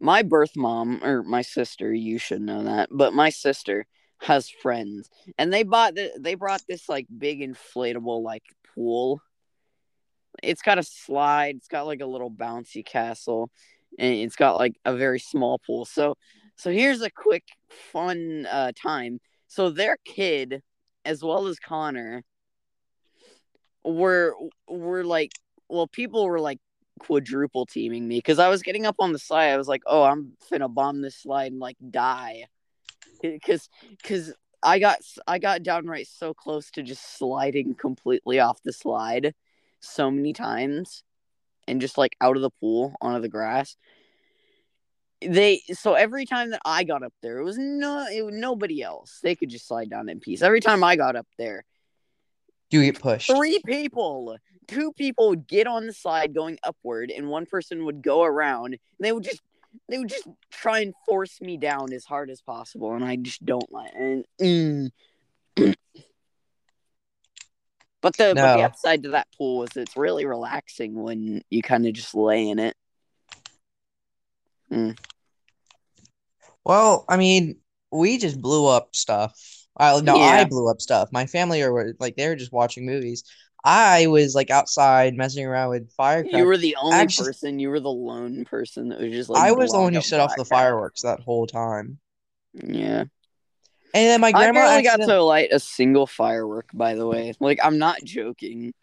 my 0.01 0.23
birth 0.23 0.57
mom 0.57 1.03
or 1.03 1.23
my 1.23 1.43
sister, 1.43 1.93
you 1.93 2.19
should 2.19 2.43
know 2.43 2.65
that, 2.65 2.89
but 2.91 3.15
my 3.15 3.31
sister 3.31 3.87
has 4.19 4.49
friends, 4.49 5.11
and 5.39 5.53
they 5.53 5.63
bought 5.63 5.95
the, 5.95 6.13
they 6.19 6.35
brought 6.35 6.63
this 6.69 6.89
like 6.89 7.07
big 7.17 7.41
inflatable 7.41 8.23
like 8.23 8.43
pool. 8.75 9.21
It's 10.43 10.63
got 10.63 10.79
a 10.79 10.83
slide. 10.83 11.57
It's 11.57 11.69
got 11.69 11.87
like 11.87 12.01
a 12.01 12.07
little 12.07 12.31
bouncy 12.31 12.85
castle, 12.85 13.51
and 13.99 14.15
it's 14.15 14.37
got 14.37 14.59
like 14.59 14.77
a 14.85 14.95
very 14.95 15.19
small 15.19 15.59
pool. 15.67 15.85
So, 15.85 16.17
so 16.57 16.71
here's 16.71 17.03
a 17.03 17.11
quick 17.11 17.45
fun 17.93 18.47
uh, 18.51 18.73
time. 18.81 19.21
So 19.49 19.71
their 19.71 19.97
kid, 20.05 20.63
as 21.05 21.23
well 21.23 21.47
as 21.47 21.59
Connor, 21.59 22.23
were 23.85 24.35
were 24.69 25.05
like, 25.05 25.33
well, 25.69 25.87
people 25.87 26.27
were 26.27 26.41
like 26.41 26.59
quadruple 26.99 27.67
teaming 27.67 28.07
me 28.07 28.19
because 28.19 28.39
I 28.39 28.49
was 28.49 28.63
getting 28.63 28.87
up 28.87 28.97
on 28.99 29.13
the 29.13 29.19
slide. 29.19 29.51
I 29.51 29.57
was 29.57 29.69
like, 29.69 29.83
oh, 29.87 30.03
I'm 30.03 30.33
finna 30.51 30.73
bomb 30.73 31.03
this 31.03 31.17
slide 31.17 31.53
and 31.53 31.61
like 31.61 31.77
die, 31.91 32.45
because 33.23 33.69
because 33.91 34.35
I 34.63 34.79
got 34.79 34.99
I 35.27 35.39
got 35.39 35.63
downright 35.63 36.09
so 36.09 36.35
close 36.35 36.71
to 36.73 36.83
just 36.83 37.19
sliding 37.19 37.75
completely 37.75 38.41
off 38.41 38.63
the 38.63 38.73
slide 38.73 39.35
so 39.81 40.11
many 40.11 40.33
times 40.33 41.05
and 41.69 41.81
just 41.81 41.99
like 41.99 42.17
out 42.21 42.37
of 42.37 42.43
the 42.43 42.51
pool 42.51 42.95
onto 43.01 43.21
the 43.21 43.29
grass. 43.29 43.77
They 45.23 45.63
so 45.73 45.95
every 45.95 46.27
time 46.27 46.51
that 46.51 46.61
I 46.65 46.85
got 46.85 47.03
up 47.03 47.15
there, 47.23 47.39
it 47.39 47.45
was 47.45 47.59
no 47.59 48.07
it 48.07 48.25
was 48.25 48.35
nobody 48.35 48.83
else. 48.83 49.21
They 49.23 49.35
could 49.35 49.51
just 49.51 49.67
slide 49.67 49.91
down 49.91 50.09
in 50.09 50.21
peace. 50.21 50.43
Every 50.43 50.61
time 50.61 50.85
I 50.85 50.97
got 50.97 51.17
up 51.17 51.27
there, 51.39 51.65
do 52.71 52.79
You 52.81 52.93
get 52.93 53.01
pushed. 53.01 53.31
three 53.31 53.61
people, 53.65 54.37
two 54.69 54.93
people 54.93 55.31
would 55.31 55.47
get 55.47 55.67
on 55.67 55.87
the 55.87 55.93
slide 55.93 56.35
going 56.35 56.59
upward, 56.63 57.11
and 57.11 57.29
one 57.29 57.47
person 57.47 57.85
would 57.85 58.03
go 58.03 58.23
around. 58.23 58.75
And 58.75 58.81
they 59.01 59.13
would 59.13 59.25
just 59.25 59.41
they 59.89 59.99
would 59.99 60.09
just 60.09 60.27
try 60.51 60.81
and 60.81 60.95
force 61.07 61.41
me 61.41 61.57
down 61.57 61.93
as 61.93 62.05
hard 62.05 62.31
as 62.31 62.41
possible, 62.41 62.95
and 62.95 63.05
I 63.05 63.17
just 63.17 63.45
don't 63.45 63.71
like. 63.73 63.93
And 63.95 64.25
mm. 64.41 64.91
but 65.57 65.77
the 68.17 68.35
but 68.35 68.57
the 68.57 68.63
upside 68.63 69.03
to 69.05 69.11
that 69.11 69.29
pool 69.37 69.65
is 69.65 69.77
it's 69.77 69.97
really 69.97 70.27
relaxing 70.27 70.95
when 70.95 71.43
you 71.51 71.63
kind 71.63 71.87
of 71.87 71.93
just 71.93 72.15
lay 72.15 72.49
in 72.49 72.59
it. 72.59 72.75
Well, 76.65 77.05
I 77.09 77.17
mean, 77.17 77.57
we 77.93 78.19
just 78.19 78.41
blew 78.41 78.67
up 78.67 78.97
stuff. 78.97 79.39
I 79.77 80.01
no, 80.01 80.17
I 80.17 80.45
blew 80.45 80.71
up 80.71 80.81
stuff. 80.81 81.11
My 81.13 81.27
family 81.27 81.63
are 81.63 81.95
like 82.01 82.17
they 82.17 82.29
were 82.29 82.37
just 82.37 82.53
watching 82.53 82.87
movies. 82.87 83.25
I 83.65 84.07
was 84.07 84.35
like 84.35 84.51
outside 84.51 85.15
messing 85.15 85.45
around 85.45 85.71
with 85.71 85.91
firecrackers. 85.93 86.39
You 86.39 86.47
were 86.47 86.57
the 86.57 86.77
only 86.81 86.97
Actually- 86.97 87.29
person. 87.29 87.59
You 87.59 87.71
were 87.71 87.81
the 87.81 87.91
lone 87.91 88.45
person 88.45 88.91
that 88.91 89.01
was 89.01 89.13
just 89.13 89.31
like. 89.31 89.43
I 89.43 89.53
was 89.53 89.73
the 89.73 89.81
one 89.81 89.93
who 89.93 90.01
set 90.01 90.21
off 90.21 90.35
the 90.37 90.45
fireworks 90.45 91.03
that 91.03 91.21
whole 91.21 91.47
time. 91.47 91.99
Yeah. 92.55 93.05
And 93.95 94.05
then 94.09 94.21
my 94.21 94.29
I 94.29 94.33
grandma 94.33 94.61
barely 94.61 94.83
got 94.83 94.97
to 94.97 95.23
light 95.23 95.49
a 95.53 95.61
single 95.61 96.07
firework, 96.07 96.69
by 96.75 96.95
the 96.97 97.07
way. 97.07 97.33
Like, 97.41 97.59
I'm 97.63 97.79
not 97.79 98.05
joking. 98.05 98.75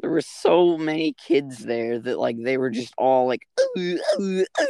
There 0.00 0.10
were 0.10 0.20
so 0.20 0.76
many 0.76 1.14
kids 1.14 1.58
there 1.58 1.98
that, 1.98 2.18
like, 2.18 2.36
they 2.40 2.58
were 2.58 2.70
just 2.70 2.92
all 2.98 3.26
like, 3.26 3.40
they 3.74 3.98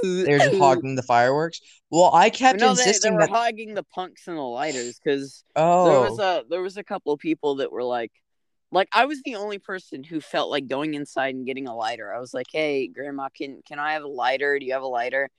were 0.03 0.39
just 0.39 0.57
hogging 0.57 0.95
the 0.95 1.03
fireworks. 1.03 1.61
Well, 1.91 2.15
I 2.15 2.31
kept 2.31 2.61
No, 2.61 2.75
they, 2.75 2.93
they 3.03 3.11
were 3.11 3.21
that 3.21 3.31
hogging 3.31 3.75
the 3.75 3.83
punks 3.83 4.29
and 4.29 4.37
the 4.37 4.43
lighters 4.43 5.01
because 5.03 5.43
oh 5.57 5.91
there 5.91 6.11
was 6.11 6.19
a 6.19 6.45
there 6.49 6.63
was 6.63 6.77
a 6.77 6.85
couple 6.85 7.13
of 7.13 7.19
people 7.19 7.57
that 7.57 7.73
were 7.73 7.83
like, 7.83 8.13
like 8.71 8.89
I 8.93 9.07
was 9.07 9.21
the 9.23 9.37
only 9.37 9.59
person 9.59 10.05
who 10.05 10.21
felt 10.21 10.51
like 10.51 10.67
going 10.69 10.95
inside 10.95 11.35
and 11.35 11.47
getting 11.47 11.67
a 11.67 11.75
lighter. 11.77 12.13
I 12.13 12.21
was 12.21 12.35
like, 12.35 12.47
"Hey, 12.53 12.87
grandma, 12.89 13.29
can 13.35 13.63
can 13.67 13.79
I 13.79 13.93
have 13.95 14.03
a 14.05 14.09
lighter? 14.09 14.59
Do 14.59 14.67
you 14.67 14.73
have 14.75 14.83
a 14.83 14.87
lighter?" 14.87 15.31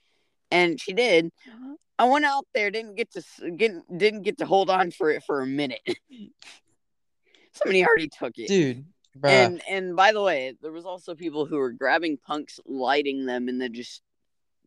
And 0.52 0.80
she 0.82 0.94
did. 0.94 1.32
Uh-huh. 1.48 1.76
I 2.00 2.06
went 2.06 2.26
out 2.26 2.46
there, 2.54 2.72
didn't 2.72 2.96
get 2.96 3.12
to 3.12 3.52
get, 3.52 3.72
didn't 3.96 4.22
get 4.22 4.38
to 4.38 4.46
hold 4.46 4.70
on 4.70 4.90
for 4.92 5.12
it 5.12 5.22
for 5.24 5.42
a 5.42 5.46
minute. 5.48 5.82
Somebody 7.54 7.86
already 7.86 8.08
took 8.10 8.38
it. 8.38 8.48
Dude, 8.48 8.86
bruh. 9.20 9.30
And 9.30 9.62
and 9.70 9.96
by 9.96 10.12
the 10.14 10.22
way, 10.22 10.56
there 10.62 10.72
was 10.72 10.86
also 10.86 11.14
people 11.16 11.46
who 11.46 11.58
were 11.58 11.72
grabbing 11.72 12.18
punks, 12.18 12.60
lighting 12.66 13.26
them, 13.26 13.48
and 13.50 13.60
then 13.60 13.74
just 13.74 14.02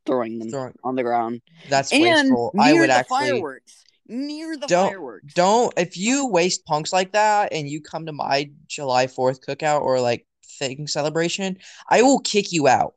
throwing 0.05 0.39
them 0.39 0.51
Throwing- 0.51 0.75
on 0.85 0.95
the 0.97 1.03
ground. 1.03 1.41
that's 1.69 1.93
and 1.93 2.03
wasteful. 2.03 2.53
I 2.59 2.73
would 2.75 2.91
the 2.91 2.95
actually 2.95 3.31
fireworks. 3.31 3.85
Near 4.09 4.57
the 4.57 4.67
Don't- 4.67 4.89
fireworks. 4.91 5.33
don't 5.35 5.73
if 5.77 5.97
you 5.97 6.27
waste 6.27 6.65
punks 6.67 6.93
like 6.93 7.13
that 7.13 7.53
and 7.53 7.69
you 7.69 7.81
come 7.81 8.07
to 8.07 8.13
my 8.13 8.51
July 8.67 9.07
4th 9.07 9.41
cookout 9.47 9.83
or 9.83 10.01
like 10.01 10.27
thing 10.59 10.87
celebration, 10.87 11.59
I 11.89 12.03
will 12.03 12.19
kick 12.21 12.53
you 12.53 12.67
out. 12.69 12.95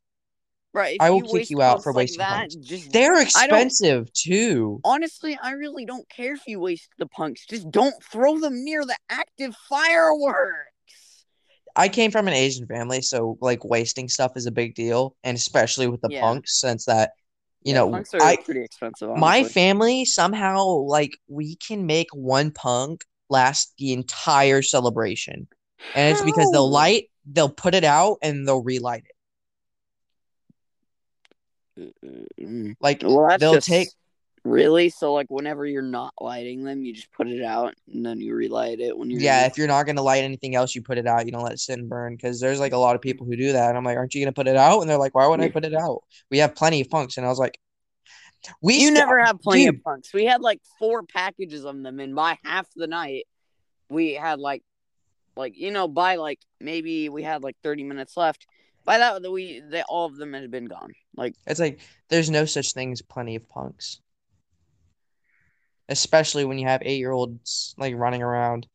right. 0.73 0.97
I 0.99 1.09
will 1.11 1.23
you 1.25 1.39
kick 1.39 1.49
you 1.51 1.61
out 1.61 1.83
for 1.83 1.91
like 1.93 2.03
wasting 2.03 2.17
that, 2.19 2.39
punks. 2.39 2.55
Just 2.55 2.91
They're 2.91 3.21
expensive 3.21 4.11
too. 4.13 4.81
honestly, 4.83 5.37
I 5.41 5.51
really 5.51 5.85
don't 5.85 6.07
care 6.09 6.33
if 6.33 6.41
you 6.47 6.59
waste 6.59 6.89
the 6.97 7.05
punks. 7.05 7.45
Just 7.45 7.69
don't 7.71 7.95
throw 8.11 8.39
them 8.39 8.65
near 8.65 8.83
the 8.83 8.97
active 9.09 9.55
fireworks. 9.69 11.25
I 11.77 11.87
came 11.89 12.09
from 12.11 12.27
an 12.27 12.33
Asian 12.33 12.67
family, 12.67 13.01
so 13.01 13.37
like 13.41 13.63
wasting 13.63 14.09
stuff 14.09 14.33
is 14.35 14.45
a 14.47 14.51
big 14.51 14.75
deal, 14.75 15.15
and 15.23 15.37
especially 15.37 15.87
with 15.87 16.01
the 16.01 16.09
Yeah. 16.11 16.21
punks, 16.21 16.59
since 16.59 16.85
that 16.85 17.11
you 17.65 17.73
Yeah, 17.73 17.79
know 17.79 17.91
punks 17.91 18.13
are 18.13 18.21
I 18.21 18.37
pretty 18.37 18.63
expensive. 18.63 19.09
my 19.17 19.43
family 19.43 20.05
somehow 20.05 20.63
like 20.65 21.17
we 21.27 21.55
can 21.55 21.85
make 21.85 22.07
one 22.13 22.51
punk 22.51 23.03
last 23.29 23.73
the 23.77 23.91
entire 23.91 24.61
celebration, 24.61 25.47
and 25.95 26.11
it's 26.15 26.23
because 26.23 26.51
they'll 26.51 26.69
light, 26.69 27.09
they'll 27.25 27.49
put 27.49 27.73
it 27.75 27.83
out, 27.83 28.19
and 28.21 28.47
they'll 28.47 28.63
relight 28.63 29.03
it. 31.77 31.95
Mm. 32.39 32.75
Like 32.79 33.01
Well, 33.03 33.35
they'll 33.37 33.55
just 33.55 33.67
take 33.67 33.89
really 34.45 34.89
so. 34.89 35.11
Like 35.13 35.27
whenever 35.29 35.65
you're 35.65 35.81
not 35.81 36.13
lighting 36.21 36.63
them, 36.63 36.85
you 36.85 36.93
just 36.93 37.11
put 37.11 37.27
it 37.27 37.43
out 37.43 37.73
and 37.91 38.05
then 38.05 38.21
you 38.21 38.33
relight 38.35 38.79
it 38.79 38.97
when 38.97 39.09
you're 39.09 39.19
Yeah, 39.19 39.45
if 39.47 39.57
you're 39.57 39.67
not 39.67 39.85
gonna 39.85 40.01
light 40.01 40.23
anything 40.23 40.55
else, 40.55 40.73
you 40.75 40.81
put 40.81 40.97
it 40.97 41.07
out. 41.07 41.25
You 41.25 41.31
don't 41.33 41.43
let 41.43 41.51
it 41.53 41.59
sit 41.59 41.79
and 41.79 41.89
burn 41.89 42.15
because 42.15 42.39
there's 42.39 42.59
like 42.59 42.71
a 42.73 42.77
lot 42.77 42.95
of 42.95 43.01
people 43.01 43.25
who 43.25 43.35
do 43.35 43.51
that. 43.51 43.69
And 43.69 43.77
I'm 43.77 43.83
like, 43.83 43.97
aren't 43.97 44.13
you 44.13 44.23
gonna 44.23 44.31
put 44.33 44.47
it 44.47 44.55
out? 44.55 44.79
And 44.79 44.89
they're 44.89 44.97
like, 44.97 45.15
why 45.15 45.27
would 45.27 45.41
I 45.41 45.49
put 45.49 45.65
it 45.65 45.73
out? 45.73 46.03
We 46.31 46.37
have 46.37 46.55
plenty 46.55 46.79
of 46.81 46.89
punks. 46.89 47.17
And 47.17 47.25
I 47.25 47.29
was 47.29 47.39
like, 47.39 47.59
we 48.61 48.75
You 48.75 48.87
st- 48.87 48.93
never 48.93 49.19
have 49.19 49.41
plenty 49.41 49.65
dude. 49.65 49.75
of 49.75 49.83
punks. 49.83 50.13
We 50.13 50.25
had 50.25 50.41
like 50.41 50.61
four 50.79 51.03
packages 51.03 51.65
of 51.65 51.81
them, 51.81 51.99
and 51.99 52.15
by 52.15 52.37
half 52.43 52.67
the 52.75 52.87
night, 52.87 53.25
we 53.89 54.13
had 54.13 54.39
like, 54.39 54.63
like 55.35 55.57
you 55.57 55.71
know, 55.71 55.87
by 55.87 56.17
like 56.17 56.39
maybe 56.61 57.09
we 57.09 57.23
had 57.23 57.43
like 57.43 57.57
thirty 57.63 57.83
minutes 57.83 58.15
left. 58.15 58.45
By 58.83 58.99
that, 58.99 59.21
we 59.31 59.61
they 59.67 59.81
all 59.81 60.05
of 60.05 60.15
them 60.15 60.33
had 60.33 60.51
been 60.51 60.65
gone. 60.65 60.93
Like, 61.17 61.33
It's 61.47 61.59
like 61.59 61.79
there's 62.09 62.29
no 62.29 62.45
such 62.45 62.73
thing 62.73 62.91
as 62.91 63.01
plenty 63.01 63.35
of 63.35 63.49
punks. 63.49 63.99
Especially 65.87 66.45
when 66.45 66.57
you 66.57 66.67
have 66.67 66.81
eight 66.83 66.97
year 66.97 67.11
olds 67.11 67.75
like 67.77 67.93
running 67.95 68.23
around. 68.23 68.67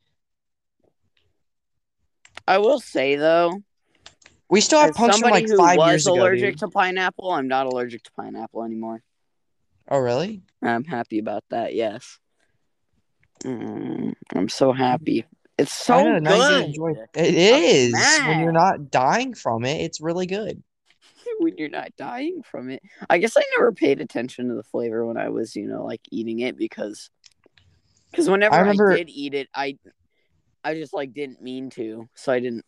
I 2.47 2.59
will 2.59 2.81
say 2.81 3.17
though, 3.17 3.63
We 4.49 4.61
still 4.61 4.81
have 4.81 4.91
as 4.91 4.97
punks 4.97 5.17
from 5.17 5.23
somebody 5.23 5.43
like 5.43 5.51
who 5.51 5.57
five 5.57 5.77
was 5.79 5.91
years 5.91 6.07
ago. 6.07 6.15
allergic 6.17 6.51
dude. 6.55 6.59
to 6.61 6.69
pineapple, 6.69 7.31
I'm 7.31 7.49
not 7.49 7.67
allergic 7.67 8.03
to 8.05 8.11
pineapple 8.13 8.65
anymore. 8.65 9.03
Oh 9.89 9.99
really? 9.99 10.43
I'm 10.63 10.85
happy 10.85 11.19
about 11.19 11.45
that. 11.51 11.75
Yes, 11.75 12.19
Mm, 13.45 14.13
I'm 14.35 14.49
so 14.51 14.71
happy. 14.73 15.25
It's 15.57 15.73
so 15.73 15.95
I 15.95 16.05
don't 16.05 16.23
know, 16.23 16.31
now 16.31 16.37
you 16.51 16.57
good. 16.59 16.65
enjoy 16.67 16.89
it. 16.91 17.11
It 17.15 17.35
is 17.35 17.93
when 18.27 18.41
you're 18.41 18.53
not 18.53 18.91
dying 18.91 19.33
from 19.35 19.65
it. 19.65 19.81
It's 19.81 20.01
really 20.01 20.27
good. 20.27 20.63
When 21.41 21.57
you're 21.57 21.69
not 21.69 21.97
dying 21.97 22.43
from 22.43 22.71
it. 22.71 22.83
I 23.09 23.19
guess 23.19 23.37
I 23.37 23.43
never 23.57 23.73
paid 23.73 24.01
attention 24.01 24.49
to 24.49 24.55
the 24.55 24.63
flavor 24.63 25.05
when 25.07 25.17
I 25.17 25.31
was, 25.31 25.57
you 25.57 25.67
know, 25.67 25.85
like 25.85 26.03
eating 26.11 26.41
it 26.41 26.57
because 26.57 27.11
because 28.11 28.29
whenever 28.29 28.55
I 28.55 28.71
I, 28.71 28.97
did 28.97 29.09
eat 29.09 29.35
it, 29.35 29.49
I 29.55 29.79
I 30.63 30.75
just 30.75 30.93
like 30.93 31.13
didn't 31.15 31.43
mean 31.43 31.71
to, 31.71 32.09
so 32.15 32.33
I 32.33 32.41
didn't 32.41 32.65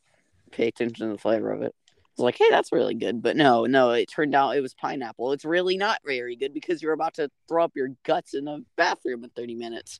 pay 0.51 0.69
attention 0.69 1.07
to 1.09 1.13
the 1.13 1.19
flavor 1.19 1.53
of 1.53 1.63
it. 1.63 1.75
I 1.87 2.01
was 2.17 2.25
like, 2.25 2.39
hey, 2.39 2.49
that's 2.51 2.73
really 2.73 2.95
good, 2.95 3.23
but 3.23 3.37
no, 3.37 3.65
no, 3.67 3.91
it 3.91 4.07
turned 4.07 4.35
out 4.35 4.57
it 4.57 4.61
was 4.61 4.75
pineapple. 4.75 5.33
It's 5.33 5.45
really 5.45 5.77
not 5.77 5.99
very 6.05 6.37
good 6.37 6.53
because 6.53 6.83
you're 6.83 6.93
about 6.93 7.15
to 7.15 7.31
throw 7.49 7.65
up 7.65 7.73
your 7.75 7.89
guts 8.05 8.35
in 8.35 8.45
the 8.45 8.65
bathroom 8.77 9.25
in 9.25 9.31
30 9.31 9.55
minutes. 9.55 9.99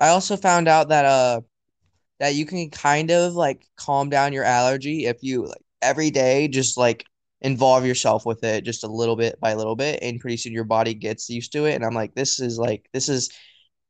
I 0.00 0.08
also 0.08 0.36
found 0.36 0.68
out 0.68 0.88
that 0.88 1.04
uh 1.04 1.40
that 2.18 2.34
you 2.34 2.46
can 2.46 2.70
kind 2.70 3.10
of 3.10 3.34
like 3.34 3.66
calm 3.76 4.08
down 4.08 4.32
your 4.32 4.44
allergy 4.44 5.06
if 5.06 5.22
you 5.22 5.46
like 5.46 5.62
every 5.80 6.10
day 6.10 6.46
just 6.46 6.76
like 6.78 7.04
involve 7.42 7.84
yourself 7.84 8.24
with 8.24 8.42
it 8.44 8.64
just 8.64 8.84
a 8.84 8.88
little 8.88 9.16
bit 9.16 9.38
by 9.40 9.54
little 9.54 9.76
bit 9.76 9.98
and 10.00 10.20
pretty 10.20 10.36
soon 10.36 10.52
your 10.52 10.64
body 10.64 10.94
gets 10.94 11.28
used 11.28 11.52
to 11.52 11.66
it 11.66 11.74
and 11.74 11.84
I'm 11.84 11.94
like 11.94 12.14
this 12.14 12.38
is 12.40 12.56
like 12.58 12.88
this 12.92 13.08
is 13.08 13.30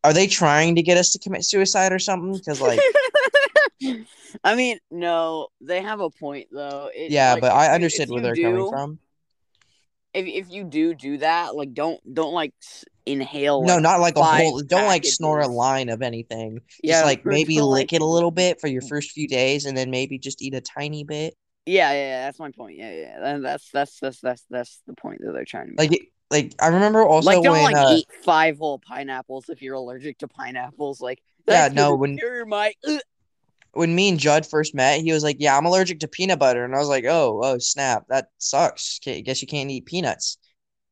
are 0.04 0.12
they 0.12 0.26
trying 0.26 0.74
to 0.76 0.82
get 0.82 0.96
us 0.96 1.12
to 1.12 1.18
commit 1.18 1.44
suicide 1.44 1.92
or 1.92 1.98
something 1.98 2.32
because 2.32 2.60
like 2.60 2.80
I 4.44 4.54
mean, 4.54 4.78
no, 4.90 5.48
they 5.60 5.82
have 5.82 6.00
a 6.00 6.08
point 6.08 6.48
though. 6.50 6.88
It, 6.94 7.10
yeah 7.10 7.32
like, 7.32 7.42
but 7.42 7.52
I 7.52 7.74
understood 7.74 8.08
where 8.08 8.22
they're 8.22 8.34
do- 8.34 8.42
coming 8.42 8.70
from 8.70 8.98
if 10.14 10.26
if 10.26 10.52
you 10.52 10.64
do 10.64 10.94
do 10.94 11.18
that, 11.18 11.54
like 11.54 11.72
don't 11.74 12.00
don't 12.14 12.32
like 12.32 12.52
inhale. 13.06 13.62
no 13.62 13.74
like, 13.74 13.82
not 13.82 14.00
like 14.00 14.16
a 14.16 14.22
whole 14.22 14.60
don't 14.60 14.86
like 14.86 15.04
snort 15.04 15.44
a 15.44 15.48
line 15.48 15.88
of 15.88 16.02
anything 16.02 16.60
Yeah, 16.82 16.94
just 16.94 17.04
like 17.06 17.26
maybe 17.26 17.60
lick 17.60 17.92
like- 17.92 17.92
it 17.94 18.02
a 18.02 18.06
little 18.06 18.30
bit 18.30 18.60
for 18.60 18.68
your 18.68 18.82
first 18.82 19.10
few 19.10 19.26
days 19.26 19.64
and 19.64 19.76
then 19.76 19.90
maybe 19.90 20.18
just 20.18 20.42
eat 20.42 20.54
a 20.54 20.60
tiny 20.60 21.04
bit 21.04 21.34
Yeah, 21.66 21.92
yeah, 21.92 21.96
yeah, 21.96 22.24
that's 22.26 22.38
my 22.38 22.50
point. 22.50 22.76
Yeah, 22.78 22.92
yeah, 22.92 23.34
and 23.34 23.44
that's 23.44 23.70
that's 23.70 24.00
that's 24.00 24.20
that's 24.20 24.44
that's 24.50 24.82
the 24.86 24.94
point 24.94 25.20
that 25.24 25.32
they're 25.32 25.44
trying 25.44 25.68
to 25.68 25.74
make. 25.76 25.90
like 25.90 26.12
like 26.30 26.54
I 26.60 26.68
remember 26.68 27.06
also 27.06 27.26
like 27.26 27.42
don't 27.42 27.52
when 27.52 27.72
like 27.72 27.76
uh, 27.76 27.94
eat 27.98 28.06
five 28.24 28.58
whole 28.58 28.78
pineapples 28.78 29.48
if 29.48 29.62
you're 29.62 29.74
allergic 29.74 30.18
to 30.18 30.28
pineapples. 30.28 31.00
Like 31.00 31.22
Yeah, 31.46 31.68
no, 31.72 31.94
when- 31.94 32.18
cure 32.18 32.44
my. 32.46 32.74
Ugh. 32.88 33.00
when 33.74 33.94
me 33.94 34.08
and 34.08 34.18
Judd 34.18 34.44
first 34.44 34.74
met, 34.74 35.00
he 35.02 35.12
was 35.12 35.22
like, 35.22 35.36
"Yeah, 35.38 35.56
I'm 35.56 35.66
allergic 35.66 36.00
to 36.00 36.08
peanut 36.08 36.38
butter," 36.40 36.64
and 36.64 36.74
I 36.74 36.78
was 36.78 36.88
like, 36.88 37.04
"Oh, 37.04 37.40
oh, 37.42 37.58
snap, 37.58 38.06
that 38.08 38.28
sucks. 38.38 38.98
Okay, 39.02 39.22
guess 39.22 39.40
you 39.40 39.48
can't 39.48 39.70
eat 39.70 39.86
peanuts." 39.86 40.38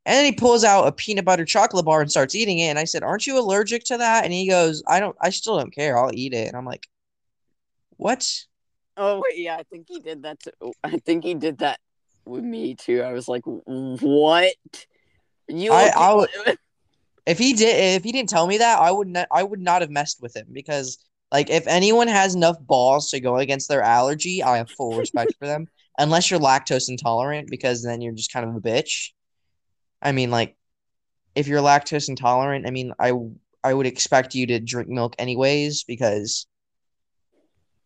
And 0.06 0.14
then 0.14 0.24
he 0.24 0.32
pulls 0.32 0.64
out 0.64 0.86
a 0.86 0.92
peanut 0.92 1.24
butter 1.24 1.44
chocolate 1.44 1.84
bar 1.84 2.00
and 2.00 2.10
starts 2.10 2.34
eating 2.34 2.58
it, 2.60 2.68
and 2.68 2.78
I 2.78 2.84
said, 2.84 3.02
"Aren't 3.02 3.26
you 3.26 3.38
allergic 3.38 3.84
to 3.84 3.98
that?" 3.98 4.24
And 4.24 4.32
he 4.32 4.48
goes, 4.48 4.82
"I 4.86 5.00
don't. 5.00 5.16
I 5.20 5.30
still 5.30 5.58
don't 5.58 5.74
care. 5.74 5.98
I'll 5.98 6.14
eat 6.14 6.32
it." 6.32 6.46
And 6.48 6.56
I'm 6.56 6.64
like, 6.64 6.86
"What?" 7.96 8.24
Oh 8.96 9.22
wait, 9.24 9.38
yeah, 9.38 9.56
I 9.56 9.62
think 9.64 9.86
he 9.88 10.00
did 10.00 10.22
that. 10.24 10.40
Too. 10.40 10.50
Oh, 10.60 10.72
I 10.84 10.98
think 10.98 11.24
he 11.24 11.34
did 11.34 11.58
that 11.58 11.78
with 12.24 12.44
me 12.44 12.74
too. 12.74 13.02
I 13.02 13.12
was 13.12 13.28
like, 13.28 13.42
what? 13.44 14.54
You? 15.48 15.72
I- 15.72 15.92
I 15.96 16.14
would- 16.14 16.58
If 17.26 17.38
he 17.38 17.52
did, 17.52 17.96
if 17.96 18.04
he 18.04 18.12
didn't 18.12 18.28
tell 18.30 18.46
me 18.46 18.58
that, 18.58 18.78
I 18.78 18.90
would 18.90 19.08
not. 19.08 19.28
I 19.30 19.42
would 19.42 19.60
not 19.60 19.82
have 19.82 19.90
messed 19.90 20.20
with 20.20 20.34
him 20.34 20.46
because, 20.52 20.98
like, 21.30 21.50
if 21.50 21.66
anyone 21.66 22.08
has 22.08 22.34
enough 22.34 22.56
balls 22.60 23.10
to 23.10 23.20
go 23.20 23.36
against 23.36 23.68
their 23.68 23.82
allergy, 23.82 24.42
I 24.42 24.56
have 24.58 24.70
full 24.70 24.96
respect 24.96 25.34
for 25.38 25.46
them. 25.46 25.68
Unless 25.98 26.30
you're 26.30 26.40
lactose 26.40 26.88
intolerant, 26.88 27.50
because 27.50 27.82
then 27.82 28.00
you're 28.00 28.14
just 28.14 28.32
kind 28.32 28.48
of 28.48 28.56
a 28.56 28.60
bitch. 28.60 29.10
I 30.00 30.12
mean, 30.12 30.30
like, 30.30 30.56
if 31.34 31.46
you're 31.46 31.60
lactose 31.60 32.08
intolerant, 32.08 32.66
I 32.66 32.70
mean, 32.70 32.92
I 32.98 33.12
I 33.62 33.74
would 33.74 33.86
expect 33.86 34.34
you 34.34 34.46
to 34.46 34.58
drink 34.60 34.88
milk 34.88 35.14
anyways 35.18 35.84
because 35.84 36.46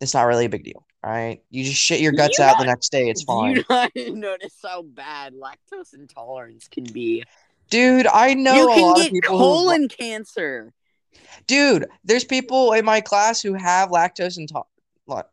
it's 0.00 0.14
not 0.14 0.22
really 0.24 0.46
a 0.46 0.48
big 0.48 0.64
deal. 0.64 0.84
All 1.02 1.10
right, 1.10 1.42
you 1.50 1.64
just 1.64 1.80
shit 1.80 2.00
your 2.00 2.12
You 2.12 2.18
guts 2.18 2.40
out 2.40 2.58
the 2.58 2.64
next 2.64 2.90
day. 2.90 3.08
It's 3.10 3.22
fine, 3.22 3.56
you 3.56 3.64
not 3.70 3.90
notice 3.96 4.56
how 4.62 4.82
bad 4.82 5.34
lactose 5.34 5.92
intolerance 5.94 6.66
can 6.68 6.84
be? 6.84 7.24
dude. 7.70 8.06
I 8.06 8.34
know 8.34 8.54
you 8.54 8.70
a 8.70 8.74
can 8.74 8.82
lot 8.82 8.96
get 8.96 9.06
of 9.06 9.12
people. 9.12 9.38
who- 9.38 9.44
colon 9.44 9.88
cancer. 9.88 10.72
Dude, 11.46 11.86
there's 12.04 12.24
people 12.24 12.72
in 12.72 12.84
my 12.84 13.00
class 13.00 13.40
who 13.40 13.54
have 13.54 13.90
lactose 13.90 14.36
into- 14.38 14.62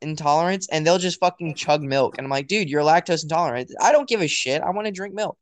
intolerance 0.02 0.68
and 0.70 0.86
they'll 0.86 0.98
just 0.98 1.20
fucking 1.20 1.56
chug 1.56 1.82
milk. 1.82 2.18
And 2.18 2.26
I'm 2.26 2.32
like, 2.32 2.48
dude, 2.48 2.70
you're 2.70 2.82
lactose 2.84 3.24
intolerant. 3.24 3.72
I 3.82 3.92
don't 3.92 4.08
give 4.08 4.22
a 4.22 4.28
shit. 4.28 4.62
I 4.62 4.70
want 4.72 4.86
to 4.86 4.92
drink 4.92 5.14
milk. 5.14 5.38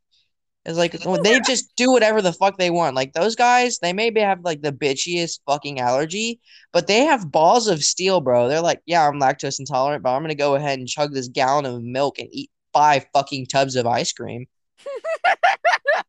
It's 0.69 0.77
like 0.77 0.91
they 1.23 1.39
just 1.39 1.75
do 1.75 1.91
whatever 1.91 2.21
the 2.21 2.31
fuck 2.31 2.59
they 2.59 2.69
want. 2.69 2.95
Like 2.95 3.13
those 3.13 3.35
guys, 3.35 3.79
they 3.79 3.91
maybe 3.91 4.19
have 4.19 4.41
like 4.41 4.61
the 4.61 4.71
bitchiest 4.71 5.39
fucking 5.47 5.79
allergy, 5.79 6.39
but 6.71 6.85
they 6.85 7.05
have 7.05 7.31
balls 7.31 7.67
of 7.67 7.83
steel, 7.83 8.21
bro. 8.21 8.47
They're 8.47 8.61
like, 8.61 8.79
yeah, 8.85 9.07
I'm 9.07 9.19
lactose 9.19 9.59
intolerant, 9.59 10.03
but 10.03 10.15
I'm 10.15 10.21
gonna 10.21 10.35
go 10.35 10.53
ahead 10.53 10.77
and 10.77 10.87
chug 10.87 11.11
this 11.11 11.27
gallon 11.27 11.65
of 11.65 11.81
milk 11.81 12.19
and 12.19 12.29
eat 12.31 12.51
five 12.71 13.07
fucking 13.13 13.47
tubs 13.47 13.75
of 13.75 13.87
ice 13.87 14.13
cream. 14.13 14.45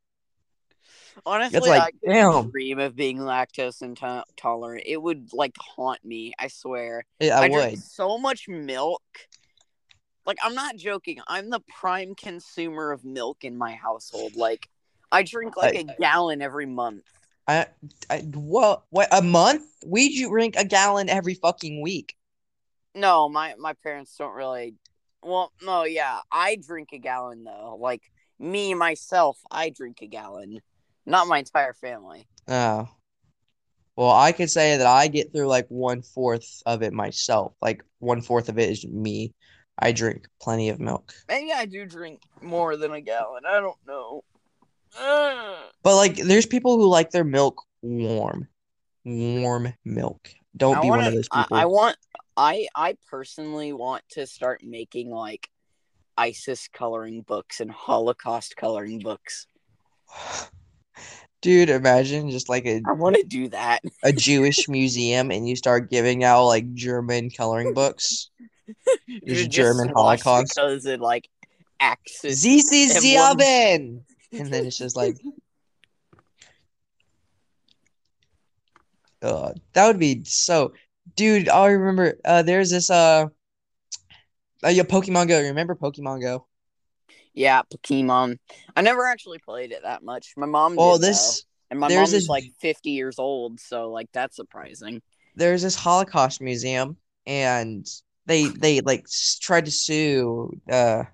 Honestly, 1.24 1.60
like, 1.60 1.94
I 2.06 2.12
damn. 2.12 2.50
dream 2.50 2.80
of 2.80 2.94
being 2.94 3.16
lactose 3.16 3.80
intolerant. 3.80 4.84
It 4.84 5.00
would 5.00 5.32
like 5.32 5.56
haunt 5.58 6.04
me. 6.04 6.34
I 6.38 6.48
swear. 6.48 7.06
Yeah, 7.18 7.40
I, 7.40 7.46
I, 7.46 7.48
would. 7.48 7.62
drink 7.62 7.78
so 7.78 8.18
much 8.18 8.46
milk. 8.46 9.02
Like 10.26 10.38
I'm 10.42 10.54
not 10.54 10.76
joking. 10.76 11.18
I'm 11.26 11.50
the 11.50 11.60
prime 11.80 12.14
consumer 12.14 12.92
of 12.92 13.04
milk 13.04 13.44
in 13.44 13.56
my 13.56 13.72
household. 13.72 14.36
Like 14.36 14.68
I 15.10 15.22
drink 15.22 15.56
like 15.56 15.74
I- 15.74 15.78
a 15.78 15.96
gallon 16.00 16.42
every 16.42 16.66
month. 16.66 17.04
I, 17.48 17.66
I 18.08 18.18
what 18.18 18.84
what 18.90 19.08
a 19.10 19.22
month? 19.22 19.64
We 19.84 20.22
drink 20.22 20.54
a 20.56 20.64
gallon 20.64 21.08
every 21.08 21.34
fucking 21.34 21.80
week. 21.80 22.14
No, 22.94 23.28
my 23.28 23.54
my 23.58 23.72
parents 23.82 24.14
don't 24.16 24.34
really. 24.34 24.74
Well, 25.22 25.52
no, 25.62 25.84
yeah, 25.84 26.20
I 26.30 26.56
drink 26.56 26.90
a 26.92 26.98
gallon 26.98 27.44
though. 27.44 27.76
Like 27.80 28.02
me 28.38 28.74
myself, 28.74 29.38
I 29.50 29.70
drink 29.70 29.98
a 30.02 30.06
gallon. 30.06 30.60
Not 31.06 31.26
my 31.26 31.38
entire 31.38 31.74
family. 31.74 32.26
Oh. 32.46 32.88
Well, 33.96 34.10
I 34.12 34.32
could 34.32 34.50
say 34.50 34.76
that 34.76 34.86
I 34.86 35.08
get 35.08 35.32
through 35.32 35.48
like 35.48 35.66
one 35.68 36.02
fourth 36.02 36.62
of 36.66 36.82
it 36.82 36.92
myself. 36.92 37.52
Like 37.60 37.82
one 37.98 38.22
fourth 38.22 38.48
of 38.48 38.58
it 38.58 38.70
is 38.70 38.86
me. 38.86 39.34
I 39.80 39.92
drink 39.92 40.26
plenty 40.40 40.68
of 40.68 40.78
milk. 40.78 41.12
Maybe 41.28 41.52
I 41.52 41.64
do 41.64 41.86
drink 41.86 42.20
more 42.42 42.76
than 42.76 42.92
a 42.92 43.00
gallon. 43.00 43.44
I 43.46 43.60
don't 43.60 43.78
know. 43.86 44.22
Ugh. 45.00 45.56
But 45.82 45.96
like 45.96 46.16
there's 46.16 46.46
people 46.46 46.76
who 46.76 46.86
like 46.88 47.10
their 47.10 47.24
milk 47.24 47.62
warm. 47.82 48.46
Warm 49.04 49.72
milk. 49.84 50.28
Don't 50.56 50.76
I 50.76 50.80
be 50.82 50.88
one 50.90 50.98
wanna- 50.98 51.08
of 51.08 51.14
those 51.14 51.28
I- 51.32 51.42
people. 51.42 51.56
I, 51.56 51.64
want. 51.64 51.96
I 52.36 52.66
I 52.74 52.96
personally 53.08 53.72
want 53.72 54.02
to 54.10 54.26
start 54.26 54.62
making 54.62 55.10
like 55.10 55.48
ISIS 56.18 56.68
coloring 56.68 57.22
books 57.22 57.60
and 57.60 57.70
Holocaust 57.70 58.56
coloring 58.56 58.98
books. 58.98 59.46
Dude, 61.42 61.70
imagine 61.70 62.28
just 62.30 62.50
like 62.50 62.66
a, 62.66 62.82
I 62.86 62.92
want 62.92 63.16
to 63.16 63.22
do 63.22 63.48
that. 63.48 63.80
a 64.04 64.12
Jewish 64.12 64.68
museum 64.68 65.30
and 65.30 65.48
you 65.48 65.56
start 65.56 65.90
giving 65.90 66.22
out 66.22 66.44
like 66.44 66.74
German 66.74 67.30
coloring 67.30 67.72
books. 67.74 68.30
There's 69.22 69.48
Just 69.48 69.50
German 69.50 69.88
Holocaust. 69.94 70.52
Because 70.54 70.86
it 70.86 71.00
like 71.00 71.28
axis. 71.80 72.40
Sie 72.40 72.60
sie 72.60 72.84
and 72.84 72.92
sie 73.02 73.14
haben. 73.14 74.04
And 74.32 74.46
then 74.52 74.64
it's 74.66 74.78
just 74.78 74.94
like 74.96 75.16
uh, 79.22 79.52
that 79.72 79.86
would 79.86 79.98
be 79.98 80.22
so 80.24 80.72
dude, 81.16 81.48
I 81.48 81.66
remember 81.66 82.18
uh 82.24 82.42
there's 82.42 82.70
this 82.70 82.90
uh 82.90 83.26
uh, 84.64 84.68
yeah, 84.68 84.82
Pokemon 84.82 85.28
Go. 85.28 85.40
Remember 85.40 85.74
Pokemon 85.74 86.20
Go? 86.20 86.46
Yeah, 87.32 87.62
Pokemon. 87.74 88.38
I 88.76 88.82
never 88.82 89.06
actually 89.06 89.38
played 89.38 89.72
it 89.72 89.82
that 89.84 90.02
much. 90.02 90.34
My 90.36 90.44
mom 90.46 90.76
Well, 90.76 90.98
did, 90.98 91.08
this 91.08 91.40
though. 91.42 91.46
and 91.70 91.80
my 91.80 91.88
there's 91.88 91.98
mom 92.10 92.10
this- 92.12 92.22
is 92.24 92.28
like 92.28 92.44
50 92.60 92.90
years 92.90 93.18
old, 93.18 93.58
so 93.58 93.90
like 93.90 94.08
that's 94.12 94.36
surprising. 94.36 95.00
there's 95.36 95.62
this 95.62 95.74
Holocaust 95.76 96.40
museum, 96.42 96.96
and 97.26 97.86
they 98.26 98.48
they 98.48 98.80
like 98.80 99.06
tried 99.40 99.64
to 99.66 99.70
sue 99.70 100.50
uh 100.70 101.04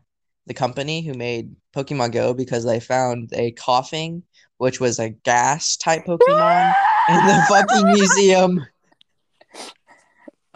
the 0.47 0.55
company 0.55 1.03
who 1.03 1.15
made 1.15 1.55
Pokemon 1.75 2.13
Go 2.13 2.33
because 2.35 2.65
they 2.65 2.79
found 2.79 3.31
a 3.35 3.53
Koffing, 3.53 4.23
which 4.59 4.81
was 4.81 4.99
a 4.99 5.11
gas 5.11 5.77
type 5.77 6.07
Pokemon 6.07 6.75
in 7.09 7.17
the 7.27 7.45
fucking 7.49 7.87
museum. 7.87 8.67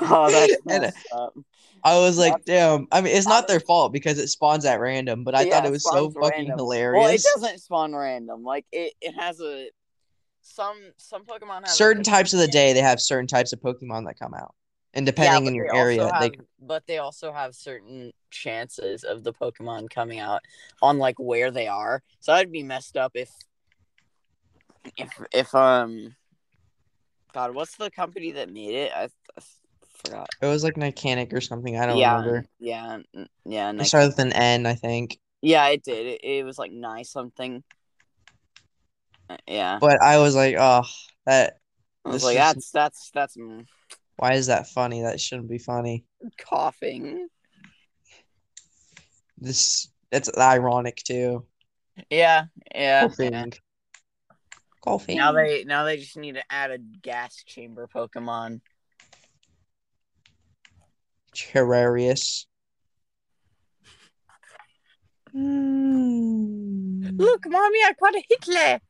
Oh, 0.03 0.31
that's 0.31 0.57
up. 1.13 1.35
I 1.85 1.99
was 1.99 2.17
like, 2.19 2.45
damn. 2.47 2.87
I 2.91 3.03
mean, 3.03 3.15
it's 3.15 3.27
not 3.27 3.49
their 3.49 3.61
fault 3.61 3.93
because 3.93 4.19
it 4.19 4.29
spawns 4.29 4.65
at 4.65 4.81
random, 4.81 5.25
but 5.25 5.35
I 5.35 5.45
Yeah, 5.45 5.51
thought 5.51 5.67
it 5.67 5.71
was 5.71 5.83
so 5.83 6.09
fucking 6.11 6.47
random. 6.47 6.59
hilarious. 6.59 7.03
Well, 7.05 7.15
it 7.15 7.23
doesn't 7.23 7.59
spawn 7.61 7.95
random. 7.95 8.43
Like 8.43 8.65
it, 8.73 8.95
it 9.03 9.13
has 9.13 9.41
a 9.41 9.69
some 10.43 10.77
some 10.97 11.25
Pokemon 11.25 11.67
have 11.67 11.69
certain 11.69 12.03
types 12.03 12.33
of 12.33 12.41
the 12.41 12.49
day, 12.49 12.73
they 12.73 12.81
have 12.81 13.01
certain 13.01 13.27
types 13.27 13.53
of 13.53 13.61
Pokemon 13.61 14.07
that 14.07 14.19
come 14.19 14.35
out, 14.35 14.55
and 14.95 15.07
depending 15.07 15.45
but 15.45 15.49
in 15.49 15.55
your 15.55 15.75
area, 15.75 16.05
also 16.05 16.19
they 16.21 16.37
but 16.61 16.87
they 16.87 16.99
also 16.99 17.33
have 17.33 17.55
certain 17.55 18.13
chances 18.31 19.05
of 19.05 19.25
the 19.25 19.33
Pokemon 19.33 19.91
coming 19.91 20.19
out 20.19 20.43
on 20.83 20.99
like 20.99 21.19
where 21.19 21.51
they 21.51 21.69
are. 21.69 22.03
So 22.21 22.33
I'd 22.33 22.53
be 22.53 22.63
messed 22.63 22.97
up 22.97 23.13
if 23.15 23.31
if 24.97 25.21
if 25.33 25.55
um 25.55 26.15
God, 27.33 27.55
what's 27.55 27.77
the 27.77 27.91
company 27.91 28.33
that 28.33 28.51
made 28.51 28.75
it? 28.75 28.93
I, 28.95 29.05
I 29.05 29.43
forgot. 30.03 30.29
it 30.43 30.47
was 30.47 30.65
like 30.65 30.77
mechanic 30.77 31.33
or 31.33 31.41
something. 31.41 31.79
I 31.79 31.87
don't 31.87 31.99
yeah, 31.99 32.17
remember. 32.17 32.47
yeah, 32.59 32.99
yeah. 33.45 33.73
It 33.73 33.85
started 33.85 34.09
with 34.09 34.19
an 34.19 34.33
N, 34.33 34.67
I 34.67 34.75
think. 34.75 35.19
Yeah, 35.43 35.69
it 35.69 35.85
did. 35.85 36.07
It, 36.07 36.25
it 36.25 36.45
was 36.45 36.59
like 36.59 36.73
nice 36.73 37.11
something. 37.11 37.63
Uh, 39.29 39.37
Yeah, 39.47 39.79
But 39.81 40.03
I 40.03 40.19
was 40.19 40.35
like, 40.35 40.57
oh, 40.59 40.83
that. 41.27 41.59
I 42.05 42.11
was 42.11 42.25
like, 42.25 42.37
that's 42.37 42.71
that's 42.73 43.11
that's 43.15 43.37
Why 44.21 44.35
is 44.35 44.49
that 44.49 44.69
funny? 44.69 45.01
That 45.01 45.19
shouldn't 45.19 45.49
be 45.49 45.57
funny. 45.57 46.05
Koffing. 46.39 47.21
This 49.39 49.89
it's 50.13 50.31
ironic 50.37 50.97
too. 50.97 51.47
Yeah, 52.11 52.45
yeah. 52.75 53.09
yeah. 53.19 53.45
Koffing. 53.45 53.59
Koffing. 54.85 55.17
Now 55.17 55.33
they 55.33 55.65
now 55.65 55.85
they 55.85 55.97
just 55.97 56.19
need 56.19 56.35
to 56.35 56.43
add 56.51 56.71
a 56.71 56.77
gas 56.77 57.43
chamber 57.47 57.89
Pokemon. 57.89 58.61
hilarious. 61.35 62.47
Mm. 65.35 67.19
Look, 67.19 67.47
mommy, 67.47 67.79
I 67.79 67.95
caught 67.99 68.15
a 68.15 68.23
Hitler. 68.29 68.81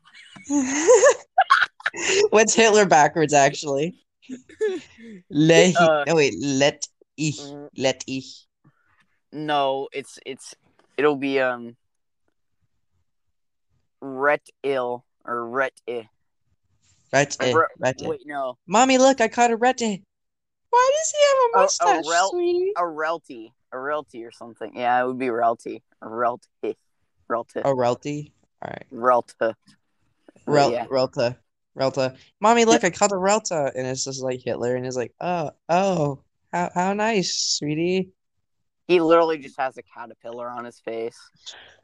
What's 2.30 2.54
Hitler 2.54 2.86
backwards 2.86 3.32
actually? 3.32 3.94
Le 5.30 5.72
Uh, 5.78 6.04
no 6.06 6.14
wait, 6.14 6.34
let 6.40 6.86
ich 7.16 7.40
Mm. 7.40 7.68
let 7.76 8.04
ich. 8.06 8.46
No, 9.32 9.88
it's 9.92 10.18
it's 10.26 10.54
it'll 10.96 11.16
be 11.16 11.40
um 11.40 11.76
Ret 14.00 14.46
ill 14.62 15.04
or 15.24 15.46
Ret 15.46 15.78
i. 15.88 16.08
Right 17.12 17.36
eh, 17.40 17.52
Re- 17.52 17.66
right 17.78 18.02
eh. 18.02 18.08
Wait, 18.08 18.20
no, 18.24 18.56
Mommy, 18.66 18.98
look, 18.98 19.20
I 19.20 19.28
caught 19.28 19.50
a 19.50 19.56
rete. 19.56 20.02
Why 20.70 20.90
does 20.96 21.10
he 21.10 21.18
have 21.26 21.36
a 21.36 21.42
A- 21.42 21.58
a 21.58 21.62
mustache, 21.64 22.04
rel- 22.08 22.30
sweetie? 22.30 22.72
a 22.76 22.82
Relty, 22.82 23.52
a 23.72 23.76
Relty 23.76 24.24
or 24.26 24.30
something. 24.30 24.72
Yeah, 24.76 25.02
it 25.02 25.06
would 25.06 25.18
be 25.18 25.26
Relty, 25.26 25.82
a 26.00 26.06
Relty, 26.06 26.76
Relty, 27.28 27.60
A 27.64 27.74
relty. 27.74 28.32
All 28.62 28.70
right. 28.70 28.86
Relta. 28.92 29.54
Rel 30.46 30.70
yeah. 30.70 30.86
Relta. 30.86 31.36
Relta. 31.78 32.16
Mommy, 32.40 32.64
look, 32.64 32.84
I 32.84 32.90
caught 32.90 33.12
a 33.12 33.16
Relta. 33.16 33.72
And 33.74 33.86
it's 33.86 34.04
just 34.04 34.22
like 34.22 34.40
Hitler. 34.44 34.76
And 34.76 34.84
he's 34.84 34.96
like, 34.96 35.12
oh, 35.20 35.50
oh, 35.68 36.22
how, 36.52 36.70
how 36.74 36.92
nice, 36.92 37.36
sweetie. 37.36 38.10
He 38.88 39.00
literally 39.00 39.38
just 39.38 39.58
has 39.58 39.76
a 39.78 39.82
caterpillar 39.82 40.48
on 40.48 40.64
his 40.64 40.80
face. 40.80 41.16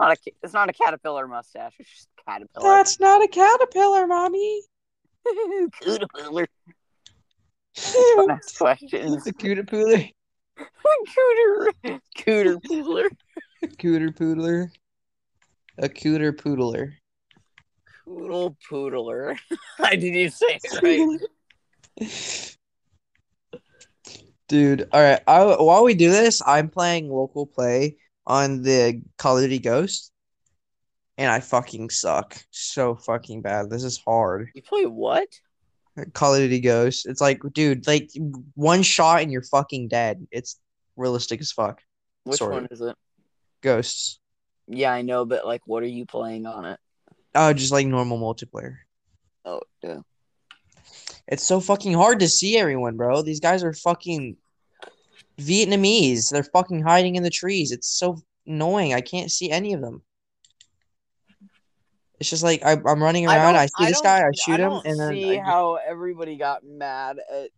Not 0.00 0.16
a, 0.16 0.32
it's 0.42 0.52
not 0.52 0.68
a 0.68 0.72
caterpillar 0.72 1.28
mustache. 1.28 1.74
It's 1.78 1.88
just 1.88 2.08
a 2.18 2.30
caterpillar. 2.30 2.68
That's 2.68 2.98
not 2.98 3.22
a 3.22 3.28
caterpillar, 3.28 4.06
mommy. 4.06 4.62
caterpillar. 5.80 6.46
It's 7.78 8.26
Next 8.26 8.56
question. 8.56 9.12
a 9.12 9.16
cooter 9.18 9.62
pooler. 9.62 10.10
Cooter. 10.58 11.70
Cooter 12.16 12.56
pooler. 12.62 13.08
Cooter 13.78 14.16
poodler. 14.16 14.70
A 15.78 15.88
cooter 15.88 16.32
poodler. 16.32 16.94
Poodle 18.06 18.56
poodler. 18.70 19.36
I 19.80 19.96
didn't 19.96 20.14
even 20.14 20.30
say 20.30 20.60
it 20.62 21.18
right. 22.00 22.56
Dude, 24.48 24.88
all 24.92 25.02
right. 25.02 25.20
I, 25.26 25.42
while 25.42 25.82
we 25.82 25.94
do 25.94 26.10
this, 26.10 26.40
I'm 26.46 26.68
playing 26.68 27.10
local 27.10 27.46
play 27.46 27.96
on 28.26 28.62
the 28.62 29.02
Call 29.18 29.38
of 29.38 29.42
Duty 29.42 29.58
Ghost, 29.58 30.12
and 31.18 31.30
I 31.30 31.40
fucking 31.40 31.90
suck 31.90 32.36
so 32.50 32.94
fucking 32.94 33.42
bad. 33.42 33.70
This 33.70 33.82
is 33.82 33.98
hard. 33.98 34.50
You 34.54 34.62
play 34.62 34.86
what? 34.86 35.26
Call 36.12 36.34
of 36.34 36.40
Duty 36.40 36.60
Ghost. 36.60 37.06
It's 37.06 37.20
like, 37.20 37.40
dude, 37.52 37.88
like 37.88 38.10
one 38.54 38.82
shot 38.82 39.22
and 39.22 39.32
you're 39.32 39.42
fucking 39.42 39.88
dead. 39.88 40.26
It's 40.30 40.60
realistic 40.94 41.40
as 41.40 41.50
fuck. 41.50 41.80
Which 42.22 42.38
Sorry. 42.38 42.54
one 42.54 42.68
is 42.70 42.80
it? 42.80 42.94
Ghosts. 43.62 44.20
Yeah, 44.68 44.92
I 44.92 45.02
know, 45.02 45.24
but 45.24 45.46
like, 45.46 45.62
what 45.66 45.82
are 45.82 45.88
you 45.88 46.06
playing 46.06 46.46
on 46.46 46.66
it? 46.66 46.78
Oh, 47.36 47.52
just 47.52 47.72
like 47.72 47.86
normal 47.86 48.18
multiplayer. 48.18 48.76
Oh, 49.44 49.60
yeah. 49.82 50.00
It's 51.28 51.42
so 51.44 51.60
fucking 51.60 51.92
hard 51.94 52.20
to 52.20 52.28
see 52.28 52.56
everyone, 52.56 52.96
bro. 52.96 53.22
These 53.22 53.40
guys 53.40 53.62
are 53.64 53.72
fucking 53.72 54.36
Vietnamese. 55.38 56.30
They're 56.30 56.42
fucking 56.44 56.82
hiding 56.82 57.16
in 57.16 57.22
the 57.22 57.30
trees. 57.30 57.72
It's 57.72 57.88
so 57.88 58.18
annoying. 58.46 58.94
I 58.94 59.00
can't 59.00 59.30
see 59.30 59.50
any 59.50 59.72
of 59.72 59.80
them. 59.80 60.02
It's 62.18 62.30
just 62.30 62.42
like 62.42 62.64
I, 62.64 62.72
I'm 62.72 63.02
running 63.02 63.26
around. 63.26 63.56
I, 63.56 63.66
see 63.66 63.86
this 63.86 64.00
guy. 64.00 64.20
I 64.26 64.30
shoot 64.32 64.58
him, 64.58 64.80
and 64.84 64.98
then 64.98 65.12
see 65.12 65.38
I- 65.38 65.42
how 65.42 65.74
everybody 65.74 66.36
got 66.36 66.64
mad 66.64 67.18
at 67.30 67.50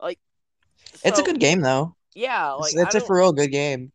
like. 0.00 0.18
it's 1.04 1.18
a 1.18 1.22
good 1.22 1.40
game 1.40 1.60
though. 1.60 1.94
Yeah, 2.14 2.54
It's, 2.58 2.74
like 2.74 2.86
it's 2.86 2.94
I 2.96 2.98
a 2.98 3.02
for 3.02 3.16
real 3.16 3.32
good 3.32 3.52
game. 3.52 3.92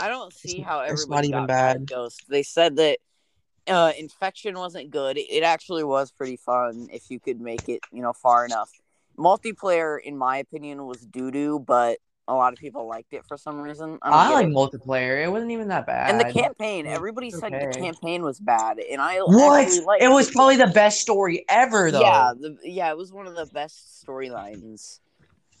I 0.00 0.08
don't 0.08 0.32
see 0.32 0.58
It's- 0.58 0.66
how 0.66 0.80
it's 0.80 0.92
everybody 0.92 1.28
not 1.28 1.36
even 1.36 1.46
got 1.46 1.54
mad 1.54 1.70
at 1.76 1.78
bad. 1.80 1.86
Ghost. 1.88 2.22
They 2.28 2.42
said 2.42 2.76
that 2.76 2.98
uh, 3.68 3.92
infection 3.98 4.58
wasn't 4.58 4.90
good. 4.90 5.16
It, 5.16 5.26
it 5.30 5.42
actually 5.42 5.84
was 5.84 6.10
pretty 6.10 6.36
fun 6.36 6.88
if 6.92 7.10
you 7.10 7.20
could 7.20 7.40
make 7.40 7.68
it, 7.68 7.80
you 7.92 8.02
know, 8.02 8.12
far 8.12 8.44
enough. 8.44 8.70
Multiplayer, 9.18 9.98
in 10.02 10.16
my 10.16 10.38
opinion, 10.38 10.86
was 10.86 11.00
doo 11.00 11.30
doo, 11.30 11.58
but 11.58 11.98
a 12.28 12.34
lot 12.34 12.52
of 12.52 12.58
people 12.58 12.86
liked 12.86 13.12
it 13.12 13.24
for 13.26 13.36
some 13.36 13.60
reason. 13.60 13.98
I, 14.02 14.28
I 14.28 14.30
like 14.30 14.46
it. 14.46 14.52
multiplayer. 14.52 15.22
It 15.22 15.28
wasn't 15.28 15.50
even 15.50 15.68
that 15.68 15.86
bad. 15.86 16.10
And 16.10 16.20
the 16.20 16.32
campaign, 16.32 16.86
everybody 16.86 17.28
it's 17.28 17.38
said 17.38 17.52
the 17.52 17.78
campaign 17.78 18.22
was 18.22 18.38
bad, 18.38 18.78
and 18.78 19.00
I 19.00 19.18
What? 19.18 19.68
It 20.00 20.08
was 20.08 20.30
probably 20.30 20.56
the 20.56 20.68
best 20.68 21.00
story 21.00 21.44
ever, 21.48 21.90
though. 21.90 22.00
yeah, 22.00 22.32
the, 22.38 22.56
yeah, 22.62 22.90
it 22.90 22.96
was 22.96 23.12
one 23.12 23.26
of 23.26 23.34
the 23.34 23.46
best 23.46 24.04
storylines. 24.04 25.00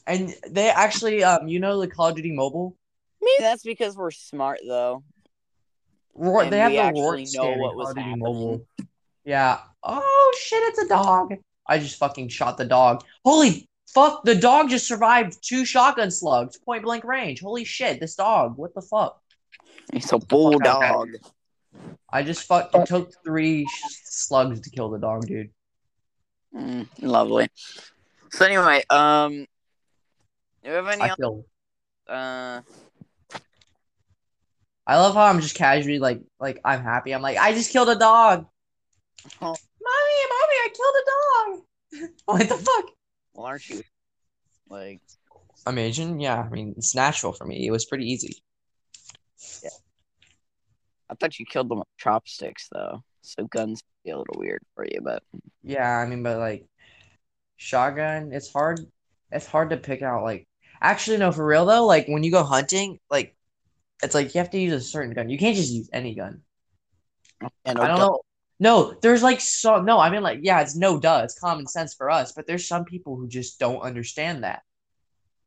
And 0.06 0.34
they 0.48 0.68
actually, 0.68 1.22
um, 1.22 1.46
you 1.46 1.60
know, 1.60 1.80
the 1.80 1.88
Call 1.88 2.08
of 2.08 2.16
Duty 2.16 2.32
Mobile. 2.32 2.76
Maybe 3.20 3.36
that's 3.38 3.62
because 3.62 3.96
we're 3.96 4.10
smart 4.10 4.60
though. 4.66 5.04
Roar, 6.14 6.42
And 6.42 6.52
they 6.52 6.58
have 6.58 6.72
the 6.72 6.78
actually 6.78 7.26
Roar 7.36 7.56
know 7.56 7.62
what 7.62 7.76
was 7.76 7.88
happening. 7.88 8.18
Mobile. 8.18 8.66
Yeah. 9.24 9.58
Oh 9.82 10.36
shit! 10.40 10.62
It's 10.64 10.78
a 10.80 10.88
dog. 10.88 11.34
I 11.66 11.78
just 11.78 11.98
fucking 11.98 12.28
shot 12.28 12.58
the 12.58 12.64
dog. 12.64 13.04
Holy 13.24 13.68
fuck! 13.88 14.24
The 14.24 14.34
dog 14.34 14.70
just 14.70 14.86
survived 14.86 15.38
two 15.42 15.64
shotgun 15.64 16.10
slugs, 16.10 16.58
point 16.58 16.82
blank 16.82 17.04
range. 17.04 17.40
Holy 17.40 17.64
shit! 17.64 18.00
This 18.00 18.14
dog. 18.14 18.56
What 18.56 18.74
the 18.74 18.82
fuck? 18.82 19.20
It's 19.92 20.12
a 20.12 20.18
the 20.18 20.20
fuck 20.20 20.32
out 20.32 20.54
of 20.54 20.60
bulldog. 20.60 21.08
I 22.10 22.22
just 22.22 22.46
fucking 22.46 22.86
took 22.86 23.12
three 23.24 23.66
slugs 24.04 24.60
to 24.60 24.70
kill 24.70 24.90
the 24.90 24.98
dog, 24.98 25.26
dude. 25.26 25.50
Mm, 26.54 26.86
lovely. 27.00 27.48
So 28.30 28.44
anyway, 28.44 28.84
um, 28.90 29.46
do 30.62 30.70
you 30.70 30.72
have 30.72 30.88
any? 30.88 31.02
I 31.02 31.14
feel. 31.14 31.44
Uh, 32.06 32.60
I 34.86 34.98
love 34.98 35.14
how 35.14 35.24
I'm 35.24 35.40
just 35.40 35.54
casually 35.54 35.98
like, 35.98 36.22
like 36.40 36.60
I'm 36.64 36.82
happy. 36.82 37.12
I'm 37.12 37.22
like, 37.22 37.38
I 37.38 37.52
just 37.52 37.72
killed 37.72 37.88
a 37.88 37.96
dog. 37.96 38.46
Oh. 39.40 39.56
Mommy, 39.84 40.18
mommy, 40.30 40.56
I 40.64 40.68
killed 40.74 40.94
a 40.98 42.00
dog. 42.04 42.10
what 42.24 42.48
the 42.48 42.56
fuck? 42.56 42.84
well, 43.34 43.46
aren't 43.46 43.68
you? 43.68 43.82
Like, 44.68 45.00
Imagine, 45.66 46.18
yeah. 46.18 46.40
I 46.40 46.48
mean, 46.48 46.74
it's 46.76 46.94
natural 46.94 47.32
for 47.32 47.44
me. 47.44 47.66
It 47.66 47.70
was 47.70 47.84
pretty 47.84 48.10
easy. 48.10 48.42
Yeah. 49.62 49.70
I 51.08 51.14
thought 51.14 51.38
you 51.38 51.46
killed 51.46 51.68
them 51.68 51.78
with 51.78 51.88
chopsticks 51.98 52.68
though. 52.72 53.02
So 53.22 53.44
guns 53.46 53.82
be 54.04 54.10
a 54.10 54.18
little 54.18 54.34
weird 54.38 54.62
for 54.74 54.84
you, 54.84 55.00
but 55.02 55.22
Yeah, 55.62 55.88
I 55.88 56.06
mean, 56.06 56.22
but 56.22 56.38
like 56.38 56.66
shotgun, 57.56 58.32
it's 58.32 58.52
hard. 58.52 58.80
It's 59.30 59.46
hard 59.46 59.70
to 59.70 59.76
pick 59.76 60.02
out. 60.02 60.24
Like, 60.24 60.46
actually, 60.80 61.18
no, 61.18 61.30
for 61.30 61.46
real 61.46 61.64
though. 61.66 61.86
Like 61.86 62.08
when 62.08 62.24
you 62.24 62.32
go 62.32 62.42
hunting, 62.42 62.98
like 63.10 63.36
it's 64.02 64.14
like 64.14 64.34
you 64.34 64.38
have 64.40 64.50
to 64.50 64.58
use 64.58 64.72
a 64.72 64.80
certain 64.80 65.14
gun. 65.14 65.28
You 65.28 65.38
can't 65.38 65.56
just 65.56 65.72
use 65.72 65.88
any 65.92 66.14
gun. 66.14 66.42
and 67.64 67.78
I 67.78 67.88
don't 67.88 67.98
know. 67.98 68.20
No, 68.60 68.94
there's 69.02 69.22
like 69.22 69.40
so 69.40 69.80
no. 69.80 69.98
I 69.98 70.10
mean, 70.10 70.22
like 70.22 70.40
yeah, 70.42 70.60
it's 70.60 70.76
no 70.76 71.00
duh. 71.00 71.22
It's 71.24 71.38
common 71.38 71.66
sense 71.66 71.94
for 71.94 72.10
us, 72.10 72.32
but 72.32 72.46
there's 72.46 72.68
some 72.68 72.84
people 72.84 73.16
who 73.16 73.26
just 73.26 73.58
don't 73.58 73.80
understand 73.80 74.44
that. 74.44 74.62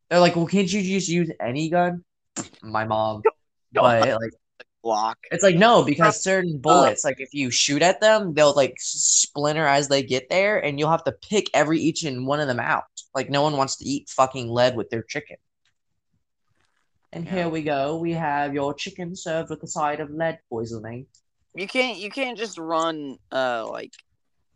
They're 0.10 0.20
like, 0.20 0.36
well, 0.36 0.48
can't 0.48 0.72
you 0.72 0.82
just 0.82 1.08
use 1.08 1.32
any 1.40 1.70
gun? 1.70 2.04
My 2.62 2.84
mom, 2.84 3.22
but 3.74 4.02
like 4.02 4.32
block. 4.84 5.18
it's 5.32 5.44
like 5.44 5.56
no, 5.56 5.84
because 5.84 6.22
certain 6.22 6.56
uh, 6.56 6.60
bullets, 6.60 7.06
like 7.06 7.20
if 7.20 7.34
you 7.34 7.50
shoot 7.50 7.82
at 7.82 8.02
them, 8.02 8.34
they'll 8.34 8.54
like 8.54 8.76
splinter 8.80 9.66
as 9.66 9.88
they 9.88 10.04
get 10.04 10.30
there, 10.30 10.64
and 10.64 10.78
you'll 10.78 10.92
have 10.92 11.06
to 11.06 11.14
pick 11.14 11.50
every 11.54 11.80
each 11.80 12.04
and 12.04 12.28
one 12.28 12.42
of 12.42 12.48
them 12.48 12.60
out. 12.60 12.84
Like 13.14 13.30
no 13.30 13.42
one 13.42 13.56
wants 13.56 13.78
to 13.78 13.86
eat 13.86 14.10
fucking 14.10 14.50
lead 14.50 14.76
with 14.76 14.90
their 14.90 15.04
chicken. 15.04 15.38
And 17.16 17.24
Yeah. 17.26 17.32
here 17.32 17.50
we 17.50 17.64
go. 17.64 17.96
We 17.98 18.12
have 18.12 18.54
your 18.54 18.74
chicken 18.74 19.16
served 19.16 19.50
with 19.50 19.64
a 19.64 19.68
side 19.68 20.02
of 20.02 20.10
lead 20.12 20.38
poisoning. 20.50 21.08
You 21.56 21.66
can't. 21.66 21.98
You 21.98 22.10
can't 22.12 22.38
just 22.38 22.58
run. 22.58 23.18
Uh, 23.32 23.66
like, 23.72 23.94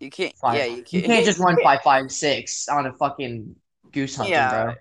you 0.01 0.09
can't. 0.09 0.35
Five. 0.37 0.57
Yeah, 0.57 0.65
you 0.65 0.83
can't. 0.83 0.93
You 0.93 1.01
can't 1.03 1.25
just 1.25 1.39
run 1.39 1.55
five 1.63 1.81
five 1.83 2.11
six 2.11 2.67
on 2.67 2.85
a 2.85 2.91
fucking 2.93 3.55
goose 3.93 4.17
hunting, 4.17 4.33
Yeah. 4.33 4.63
bro. 4.65 4.73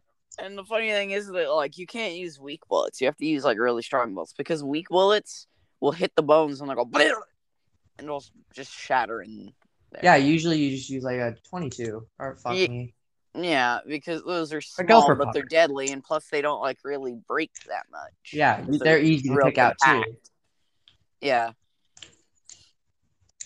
And 0.45 0.59
the 0.59 0.65
funny 0.65 0.91
thing 0.91 1.13
is 1.13 1.29
that 1.29 1.53
like 1.55 1.79
you 1.79 1.87
can't 1.87 2.15
use 2.15 2.41
weak 2.41 2.63
bullets. 2.69 3.01
You 3.01 3.07
have 3.07 3.17
to 3.19 3.27
use 3.27 3.45
like 3.45 3.59
really 3.59 3.83
strong 3.83 4.13
bullets 4.13 4.35
because 4.37 4.63
weak 4.65 4.89
bullets 4.89 5.47
will 5.81 5.93
hit 5.93 6.13
the 6.17 6.23
bones 6.23 6.61
and 6.61 6.69
they 6.69 6.75
go 6.75 6.83
and 6.93 8.05
it'll 8.05 8.25
just 8.53 8.73
shatter 8.73 9.21
and. 9.21 9.53
there. 9.93 10.01
Yeah, 10.03 10.17
usually 10.17 10.59
you 10.59 10.77
just 10.77 10.91
use 10.91 11.05
like 11.05 11.19
a 11.19 11.37
twenty-two 11.49 12.07
or 12.19 12.37
fuck 12.37 12.55
Ye- 12.57 12.69
me. 12.69 12.95
Yeah, 13.45 13.81
because 13.87 14.25
those 14.25 14.53
are 14.53 14.61
small, 14.61 15.15
but 15.15 15.33
they're 15.33 15.43
deadly, 15.43 15.91
and 15.91 16.03
plus 16.03 16.27
they 16.31 16.41
don't 16.43 16.61
like 16.61 16.79
really 16.85 17.17
break 17.27 17.51
that 17.69 17.87
much. 17.91 18.33
Yeah, 18.33 18.61
Because 18.61 18.81
they're 18.81 18.99
easy 18.99 19.29
to 19.29 19.41
pick 19.45 19.59
out 19.59 19.77
too. 19.85 20.05
Yeah. 21.21 21.53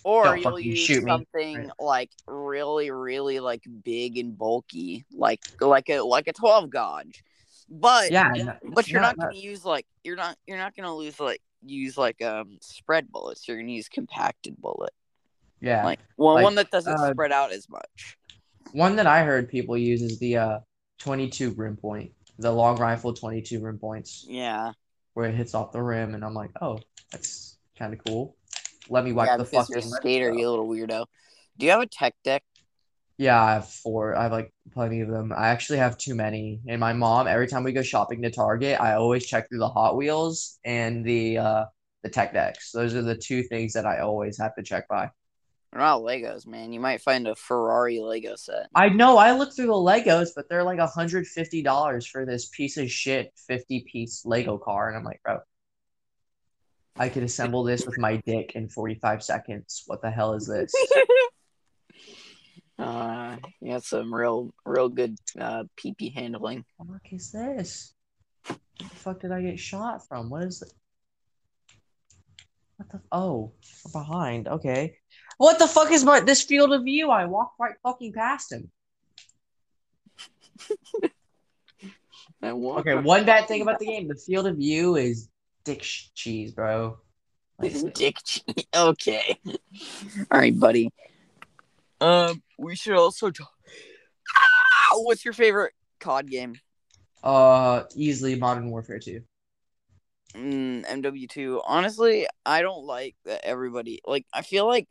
Or 0.04 0.24
Don't 0.24 0.42
you'll 0.42 0.58
use 0.58 1.04
something 1.06 1.70
like 1.78 2.10
really, 2.26 2.90
really 2.90 3.38
like 3.38 3.62
big 3.84 4.18
and 4.18 4.36
bulky, 4.36 5.04
like 5.12 5.40
like 5.60 5.88
a 5.90 6.00
like 6.00 6.26
a 6.26 6.32
twelve 6.32 6.70
gauge. 6.70 7.22
But 7.68 8.10
Yeah, 8.10 8.56
but 8.64 8.88
you're 8.88 9.00
not- 9.00 9.16
not, 9.16 9.28
gonna 9.28 9.38
use 9.38 9.64
like 9.64 9.86
you're 10.02 10.16
not 10.16 10.36
you're 10.46 10.58
not 10.58 10.74
gonna 10.74 10.94
lose 10.94 11.20
like 11.20 11.40
use 11.64 11.96
like 11.96 12.20
um 12.20 12.58
spread 12.60 13.12
bullets. 13.12 13.46
You're 13.46 13.58
gonna 13.58 13.70
use 13.70 13.88
compacted 13.88 14.56
bullet, 14.60 14.92
Yeah, 15.60 15.84
like 15.84 16.00
one 16.16 16.34
Like, 16.34 16.44
one 16.44 16.54
that 16.56 16.70
doesn't 16.72 16.98
uh, 16.98 17.12
spread 17.12 17.30
out 17.30 17.52
as 17.52 17.68
much. 17.68 18.18
One 18.72 18.96
that 18.96 19.06
I 19.06 19.24
heard 19.24 19.48
people 19.48 19.76
use 19.76 20.02
is 20.02 20.18
the 20.18 20.36
uh 20.36 20.58
twenty-two 20.98 21.52
rim 21.52 21.76
point, 21.76 22.12
the 22.38 22.52
long 22.52 22.78
rifle 22.78 23.12
twenty-two 23.14 23.60
rim 23.60 23.78
points, 23.78 24.24
Yeah, 24.28 24.72
where 25.14 25.28
it 25.28 25.34
hits 25.34 25.54
off 25.54 25.72
the 25.72 25.82
rim, 25.82 26.14
and 26.14 26.24
I'm 26.24 26.34
like, 26.34 26.50
oh, 26.60 26.78
that's 27.10 27.58
kind 27.78 27.92
of 27.92 28.00
cool. 28.04 28.36
Let 28.88 29.04
me 29.04 29.12
wipe 29.12 29.28
yeah, 29.28 29.36
the 29.36 29.44
fucking. 29.44 29.74
you're 29.74 29.78
a 29.78 29.82
skater, 29.82 30.32
you 30.32 30.48
little 30.48 30.68
weirdo. 30.68 31.06
Do 31.58 31.66
you 31.66 31.72
have 31.72 31.80
a 31.80 31.86
tech 31.86 32.14
deck? 32.24 32.42
Yeah, 33.18 33.40
I 33.40 33.52
have 33.54 33.68
four. 33.68 34.16
I 34.16 34.24
have 34.24 34.32
like 34.32 34.52
plenty 34.72 35.00
of 35.00 35.08
them. 35.08 35.32
I 35.36 35.48
actually 35.48 35.78
have 35.78 35.98
too 35.98 36.14
many. 36.14 36.60
And 36.66 36.80
my 36.80 36.92
mom, 36.92 37.28
every 37.28 37.46
time 37.46 37.62
we 37.62 37.72
go 37.72 37.82
shopping 37.82 38.22
to 38.22 38.30
Target, 38.30 38.80
I 38.80 38.94
always 38.94 39.26
check 39.26 39.48
through 39.48 39.60
the 39.60 39.68
Hot 39.68 39.96
Wheels 39.96 40.58
and 40.64 41.04
the 41.04 41.38
uh 41.38 41.64
the 42.02 42.08
tech 42.08 42.32
decks. 42.32 42.72
Those 42.72 42.94
are 42.94 43.02
the 43.02 43.14
two 43.14 43.42
things 43.44 43.74
that 43.74 43.86
I 43.86 44.00
always 44.00 44.38
have 44.38 44.54
to 44.56 44.62
check 44.62 44.88
by. 44.88 45.10
They're 45.72 45.80
not 45.80 46.02
Legos, 46.02 46.46
man. 46.46 46.72
You 46.72 46.80
might 46.80 47.00
find 47.00 47.26
a 47.26 47.34
Ferrari 47.34 47.98
Lego 47.98 48.36
set. 48.36 48.68
I 48.74 48.90
know 48.90 49.16
I 49.16 49.32
look 49.32 49.56
through 49.56 49.68
the 49.68 49.72
Legos, 49.72 50.28
but 50.36 50.46
they're 50.48 50.64
like 50.64 50.78
$150 50.78 52.08
for 52.08 52.26
this 52.26 52.48
piece 52.50 52.76
of 52.76 52.90
shit 52.90 53.32
50 53.46 53.86
piece 53.90 54.26
Lego 54.26 54.58
car. 54.58 54.88
And 54.88 54.98
I'm 54.98 55.04
like, 55.04 55.22
bro, 55.22 55.38
I 56.96 57.08
could 57.08 57.22
assemble 57.22 57.64
this 57.64 57.86
with 57.86 57.96
my 57.96 58.16
dick 58.16 58.52
in 58.54 58.68
45 58.68 59.22
seconds. 59.22 59.84
What 59.86 60.02
the 60.02 60.10
hell 60.10 60.34
is 60.34 60.46
this? 60.46 60.72
Uh, 62.78 63.36
you 63.60 63.70
got 63.70 63.84
some 63.84 64.12
real, 64.12 64.52
real 64.64 64.88
good 64.88 65.16
uh 65.38 65.62
PP 65.76 66.12
handling. 66.14 66.64
What 66.78 66.88
the 66.88 66.92
fuck 66.94 67.12
is 67.12 67.30
this? 67.30 67.94
What 68.46 68.58
the 68.78 68.84
fuck 68.86 69.20
did 69.20 69.30
I 69.30 69.42
get 69.42 69.60
shot 69.60 70.08
from? 70.08 70.30
What 70.30 70.44
is 70.44 70.62
it? 70.62 70.72
What 72.78 72.90
the? 72.90 73.00
Oh, 73.12 73.52
behind. 73.92 74.48
Okay. 74.48 74.96
What 75.42 75.58
the 75.58 75.66
fuck 75.66 75.90
is 75.90 76.04
my 76.04 76.20
this 76.20 76.40
field 76.40 76.72
of 76.72 76.84
view? 76.84 77.10
I 77.10 77.24
walked 77.24 77.58
right 77.58 77.74
fucking 77.82 78.12
past 78.12 78.52
him. 78.52 78.70
Okay, 82.44 82.94
one 82.94 83.24
bad 83.24 83.48
thing 83.48 83.62
about 83.62 83.78
the 83.78 83.86
game: 83.86 84.08
the 84.08 84.14
field 84.14 84.46
of 84.46 84.56
view 84.56 84.96
is 84.96 85.28
dick 85.64 85.82
sh- 85.82 86.08
cheese, 86.14 86.52
bro. 86.52 86.98
Like, 87.58 87.74
dick 87.94 88.16
cheese. 88.24 88.66
Okay. 88.74 89.38
All 90.30 90.40
right, 90.40 90.58
buddy. 90.58 90.92
Um, 92.00 92.42
we 92.58 92.76
should 92.76 92.94
also 92.94 93.30
talk. 93.30 93.50
Ah, 94.36 94.98
what's 94.98 95.24
your 95.24 95.34
favorite 95.34 95.72
COD 96.00 96.30
game? 96.30 96.54
uh, 97.22 97.84
easily 97.94 98.36
Modern 98.36 98.70
Warfare 98.70 98.98
2. 98.98 99.22
Mm, 100.34 100.84
MW2. 100.84 101.62
Honestly, 101.64 102.26
I 102.44 102.62
don't 102.62 102.84
like 102.84 103.16
that 103.24 103.44
everybody 103.44 104.00
like. 104.06 104.26
I 104.32 104.42
feel 104.42 104.66
like, 104.66 104.88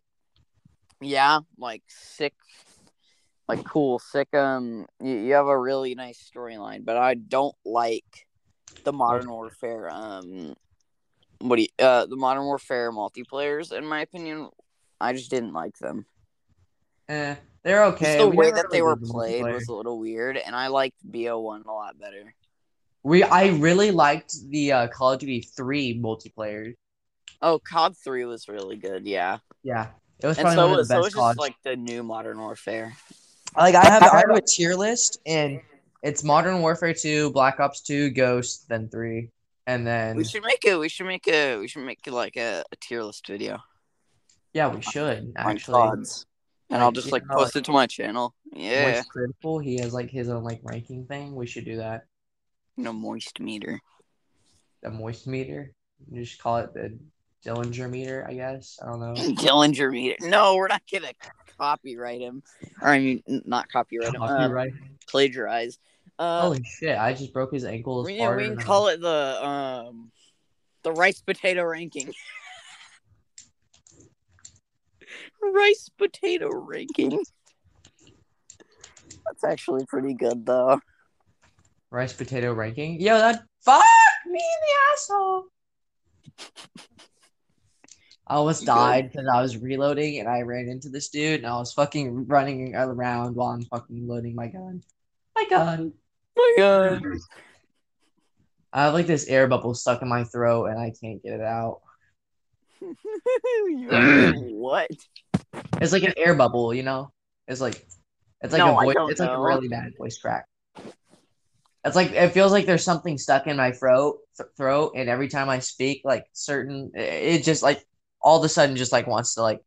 yeah, 1.02 1.40
like 1.58 1.84
sick, 1.88 2.34
like 3.48 3.64
cool, 3.66 4.00
sick. 4.00 4.34
Um, 4.34 4.86
you, 5.02 5.16
you 5.16 5.34
have 5.34 5.48
a 5.48 5.58
really 5.58 5.96
nice 5.96 6.30
storyline, 6.34 6.86
but 6.86 6.98
I 6.98 7.16
don't 7.16 7.56
like 7.66 8.28
the 8.84 8.94
Modern 8.94 9.30
Warfare. 9.30 9.90
Um, 9.92 10.56
what 11.40 11.56
do 11.58 11.64
you, 11.64 11.68
uh, 11.80 12.06
the 12.06 12.16
Modern 12.16 12.44
Warfare 12.44 12.92
multiplayers? 12.92 13.76
In 13.76 13.86
my 13.86 14.02
opinion, 14.02 14.50
I 15.00 15.14
just 15.14 15.32
didn't 15.32 15.54
like 15.54 15.78
them. 15.80 16.06
Eh, 17.10 17.36
they're 17.64 17.86
okay. 17.86 18.06
Just 18.06 18.18
the 18.20 18.30
We 18.30 18.38
way 18.38 18.52
that 18.52 18.68
they 18.72 18.82
really 18.82 19.02
were 19.02 19.08
played 19.08 19.44
was 19.44 19.68
a 19.68 19.74
little 19.74 20.00
weird, 20.00 20.38
and 20.38 20.56
I 20.56 20.68
liked 20.68 20.98
BO1 21.10 21.66
a 21.66 21.72
lot 21.72 22.00
better. 22.00 22.34
We 23.04 23.24
I 23.24 23.48
really 23.48 23.90
liked 23.92 24.34
the 24.50 24.72
uh, 24.72 24.88
Call 24.88 25.14
of 25.14 25.20
Duty 25.20 25.42
3 25.42 26.00
multiplayer. 26.00 26.76
Oh, 27.42 27.60
COD 27.60 27.98
3 27.98 28.26
was 28.26 28.48
really 28.48 28.76
good, 28.76 29.08
yeah. 29.08 29.40
Yeah, 29.64 29.88
it 30.22 30.28
was 30.28 30.38
And 30.38 30.46
probably 30.46 30.56
so 30.56 30.62
one 30.64 30.72
of 30.72 30.78
was, 30.78 30.88
the 30.88 30.94
so 30.94 31.02
best 31.02 31.06
was 31.06 31.14
CODs. 31.14 31.30
just 31.36 31.40
like 31.40 31.56
the 31.64 31.76
new 31.76 32.04
Modern 32.04 32.40
Warfare. 32.40 32.96
Like 33.58 33.76
I 33.76 33.84
have 33.86 34.04
I 34.04 34.18
have 34.18 34.30
a 34.30 34.42
tier 34.42 34.76
list 34.76 35.20
and 35.26 35.62
it's 36.04 36.24
Modern 36.24 36.62
Warfare 36.62 36.94
2, 36.94 37.32
Black 37.32 37.60
Ops 37.60 37.82
2, 37.82 38.12
Ghost, 38.12 38.68
then 38.70 38.90
3. 38.90 39.30
And 39.68 39.86
then 39.86 40.16
We 40.18 40.24
should 40.24 40.44
make 40.44 40.66
a 40.66 40.78
we 40.78 40.90
should 40.90 41.06
make 41.06 41.28
a 41.28 41.58
we 41.58 41.68
should 41.68 41.84
make 41.86 42.06
like 42.08 42.38
a, 42.38 42.64
a 42.72 42.76
tier 42.78 43.04
list 43.04 43.28
video 43.28 43.60
yeah, 44.54 44.68
we 44.74 44.82
should 44.82 45.18
on 45.18 45.34
actually. 45.38 45.74
CODs. 45.74 46.26
And 46.70 46.82
I'll 46.82 46.92
just 46.92 47.12
like 47.12 47.26
know, 47.26 47.36
post 47.36 47.56
it 47.56 47.66
to 47.66 47.72
my 47.72 47.86
channel. 47.88 48.34
Yeah. 48.54 48.92
Moist 48.92 49.10
Critical, 49.10 49.60
he 49.60 49.78
has 49.80 49.94
like 49.94 50.10
his 50.10 50.30
own 50.30 50.44
like 50.44 50.62
ranking 50.64 51.06
thing. 51.06 51.36
We 51.36 51.48
should 51.48 51.66
do 51.66 51.78
that. 51.78 52.06
No 52.78 52.94
moist 52.94 53.40
meter. 53.40 53.80
The 54.82 54.90
moist 54.90 55.28
meter. 55.28 55.74
You 56.10 56.24
just 56.24 56.42
call 56.42 56.58
it 56.58 56.74
the 56.74 56.98
Dillinger 57.46 57.90
meter, 57.90 58.26
I 58.28 58.34
guess. 58.34 58.80
I 58.82 58.86
don't 58.88 59.00
know. 59.00 59.14
Dillinger 59.16 59.92
meter. 59.92 60.16
No, 60.22 60.56
we're 60.56 60.68
not 60.68 60.84
gonna 60.92 61.14
copyright 61.58 62.22
him. 62.22 62.44
Or 62.82 62.90
I 62.90 63.00
mean 63.00 63.24
not 63.46 63.70
copyright 63.70 64.14
him. 64.14 64.22
Uh, 64.22 64.28
Copyright. 64.28 64.74
plagiarize. 65.08 65.80
Uh, 66.20 66.42
Holy 66.42 66.64
shit! 66.64 66.98
I 66.98 67.14
just 67.14 67.34
broke 67.34 67.52
his 67.52 67.66
ankle. 67.66 68.04
we, 68.04 68.14
we 68.14 68.46
can 68.46 68.58
call 68.58 68.90
it 68.90 69.02
the 69.02 69.44
um 69.44 70.12
the 70.84 70.92
rice 70.92 71.22
potato 71.22 71.64
ranking. 71.64 72.14
rice 75.42 75.90
potato 75.98 76.50
ranking. 76.52 77.24
That's 79.26 79.44
actually 79.44 79.86
pretty 79.86 80.14
good 80.14 80.46
though. 80.46 80.80
rice 81.90 82.14
potato 82.14 82.54
ranking. 82.54 83.02
Yo, 83.02 83.18
that 83.18 83.44
fuck 83.62 83.84
me 84.28 84.34
in 84.34 84.40
the 84.40 84.74
asshole. 84.94 85.46
I 88.32 88.36
almost 88.36 88.66
died 88.66 89.12
because 89.12 89.28
I 89.28 89.42
was 89.42 89.58
reloading 89.58 90.20
and 90.20 90.30
I 90.30 90.44
ran 90.44 90.70
into 90.70 90.88
this 90.88 91.10
dude 91.10 91.42
and 91.42 91.48
I 91.48 91.58
was 91.58 91.74
fucking 91.74 92.28
running 92.28 92.74
around 92.74 93.36
while 93.36 93.50
I'm 93.50 93.66
fucking 93.66 94.08
loading 94.08 94.36
my 94.36 94.48
gun. 94.48 94.82
My 95.36 95.46
gun. 95.50 95.92
my 96.38 96.54
god. 96.58 97.04
I 98.72 98.84
have 98.84 98.94
like 98.94 99.06
this 99.06 99.28
air 99.28 99.48
bubble 99.48 99.74
stuck 99.74 100.02
in 100.02 100.08
my 100.08 100.24
throat 100.24 100.68
and 100.68 100.80
I 100.80 100.94
can't 101.02 101.22
get 101.22 101.34
it 101.34 101.42
out. 101.42 101.82
what? 104.40 104.90
It's 105.82 105.92
like 105.92 106.04
an 106.04 106.14
air 106.16 106.34
bubble, 106.34 106.74
you 106.74 106.84
know? 106.84 107.12
It's 107.50 107.60
like 107.60 107.86
it's 108.40 108.54
like 108.54 108.60
No, 108.60 108.78
a 108.78 108.80
I 108.80 108.86
voice 108.86 108.96
don't 108.96 109.12
it's 109.12 109.20
like 109.20 109.30
a 109.30 109.42
really 109.42 109.68
bad 109.68 109.92
voice 109.98 110.18
crack. 110.18 110.46
It's 111.84 111.98
like 111.98 112.14
it 112.14 112.30
feels 112.30 112.54
like 112.54 112.66
there's 112.66 112.86
something 112.86 113.18
stuck 113.18 113.48
in 113.48 113.58
my 113.58 113.74
throat 113.74 114.20
th- 114.38 114.52
throat 114.56 114.94
and 114.96 115.10
every 115.10 115.28
time 115.28 115.50
I 115.50 115.60
speak 115.60 116.04
like 116.06 116.28
certain 116.32 116.92
it 116.96 117.02
it 117.02 117.44
just 117.44 117.62
like 117.62 117.86
all 118.22 118.38
of 118.38 118.44
a 118.44 118.50
sudden 118.50 118.76
just 118.76 118.92
like 118.92 119.08
wants 119.08 119.36
to 119.36 119.42
like 119.42 119.62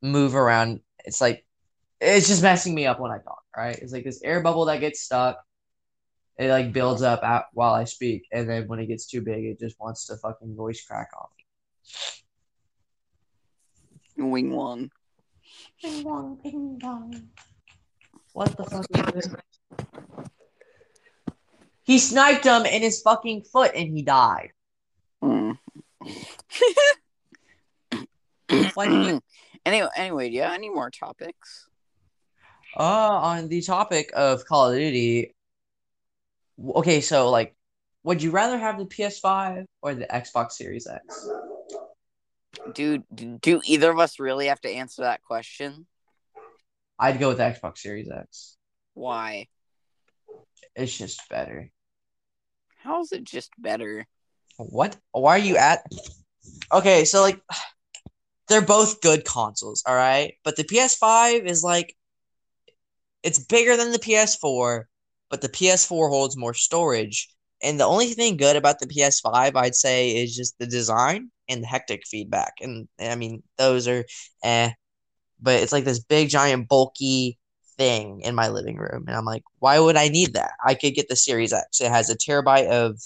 move 0.00 0.34
around. 0.34 0.80
It's 1.04 1.20
like 1.20 1.44
it's 2.00 2.28
just 2.28 2.42
messing 2.42 2.74
me 2.74 2.86
up 2.86 3.00
when 3.00 3.10
I 3.10 3.18
talk, 3.18 3.42
right? 3.56 3.78
It's 3.78 3.92
like 3.92 4.04
this 4.04 4.22
air 4.22 4.40
bubble 4.40 4.66
that 4.66 4.80
gets 4.80 5.00
stuck. 5.00 5.38
It 6.38 6.48
like 6.48 6.72
builds 6.72 7.02
up 7.02 7.22
out 7.22 7.44
while 7.52 7.74
I 7.74 7.84
speak, 7.84 8.26
and 8.32 8.48
then 8.48 8.66
when 8.66 8.80
it 8.80 8.86
gets 8.86 9.06
too 9.06 9.20
big, 9.20 9.44
it 9.44 9.60
just 9.60 9.78
wants 9.78 10.06
to 10.06 10.16
fucking 10.16 10.56
voice 10.56 10.84
crack 10.84 11.10
on 11.16 11.26
me. 11.36 11.44
Wing 14.30 14.50
one. 14.50 14.90
me. 15.84 16.02
What 18.32 18.56
the 18.56 18.64
fuck 18.64 18.86
is 18.94 19.12
this? 19.12 19.28
He 21.84 21.98
sniped 21.98 22.44
him 22.44 22.64
in 22.64 22.82
his 22.82 23.02
fucking 23.02 23.42
foot 23.42 23.72
and 23.74 23.96
he 23.96 24.02
died. 24.02 24.52
Mm. 25.22 25.58
Like, 28.76 28.88
anyway, 29.66 29.88
anyway, 29.96 30.28
do 30.30 30.36
you 30.36 30.42
have 30.42 30.54
any 30.54 30.70
more 30.70 30.90
topics? 30.90 31.68
uh, 32.76 32.82
on 32.82 33.48
the 33.48 33.60
topic 33.60 34.10
of 34.14 34.44
Call 34.46 34.70
of 34.70 34.76
Duty, 34.76 35.34
okay, 36.76 37.00
so 37.00 37.30
like, 37.30 37.54
would 38.04 38.22
you 38.22 38.30
rather 38.30 38.58
have 38.58 38.78
the 38.78 38.86
PS5 38.86 39.64
or 39.82 39.94
the 39.94 40.06
Xbox 40.06 40.52
Series 40.52 40.86
X? 40.86 41.28
Do 42.74 43.02
do 43.14 43.60
either 43.64 43.90
of 43.90 43.98
us 43.98 44.18
really 44.18 44.46
have 44.46 44.60
to 44.62 44.68
answer 44.68 45.02
that 45.02 45.22
question? 45.22 45.86
I'd 46.98 47.18
go 47.18 47.28
with 47.28 47.38
the 47.38 47.44
Xbox 47.44 47.78
Series 47.78 48.10
X. 48.10 48.56
Why? 48.94 49.48
It's 50.74 50.96
just 50.96 51.28
better. 51.28 51.70
How 52.78 53.00
is 53.02 53.12
it 53.12 53.24
just 53.24 53.50
better? 53.58 54.06
What? 54.56 54.96
Why 55.12 55.36
are 55.36 55.38
you 55.38 55.56
at? 55.56 55.84
Okay, 56.72 57.04
so 57.04 57.20
like, 57.22 57.40
they're 58.52 58.62
both 58.62 59.00
good 59.00 59.24
consoles, 59.24 59.82
all 59.86 59.94
right. 59.94 60.34
But 60.44 60.56
the 60.56 60.64
PS5 60.64 61.46
is 61.46 61.64
like, 61.64 61.96
it's 63.22 63.38
bigger 63.38 63.76
than 63.76 63.92
the 63.92 63.98
PS4, 63.98 64.84
but 65.30 65.40
the 65.40 65.48
PS4 65.48 66.08
holds 66.08 66.36
more 66.36 66.54
storage. 66.54 67.28
And 67.62 67.78
the 67.78 67.84
only 67.84 68.08
thing 68.08 68.36
good 68.36 68.56
about 68.56 68.80
the 68.80 68.86
PS5, 68.86 69.56
I'd 69.56 69.74
say, 69.74 70.22
is 70.22 70.36
just 70.36 70.58
the 70.58 70.66
design 70.66 71.30
and 71.48 71.62
the 71.62 71.68
haptic 71.68 72.02
feedback. 72.06 72.54
And 72.60 72.88
I 73.00 73.14
mean, 73.14 73.42
those 73.56 73.88
are 73.88 74.04
eh. 74.44 74.72
But 75.40 75.60
it's 75.62 75.72
like 75.72 75.84
this 75.84 76.00
big, 76.00 76.28
giant, 76.28 76.68
bulky 76.68 77.38
thing 77.78 78.20
in 78.20 78.34
my 78.34 78.48
living 78.48 78.76
room, 78.76 79.04
and 79.06 79.16
I'm 79.16 79.24
like, 79.24 79.42
why 79.58 79.78
would 79.78 79.96
I 79.96 80.08
need 80.08 80.34
that? 80.34 80.52
I 80.64 80.74
could 80.74 80.94
get 80.94 81.08
the 81.08 81.16
Series 81.16 81.52
X. 81.52 81.80
It 81.80 81.90
has 81.90 82.10
a 82.10 82.16
terabyte 82.16 82.68
of 82.68 83.00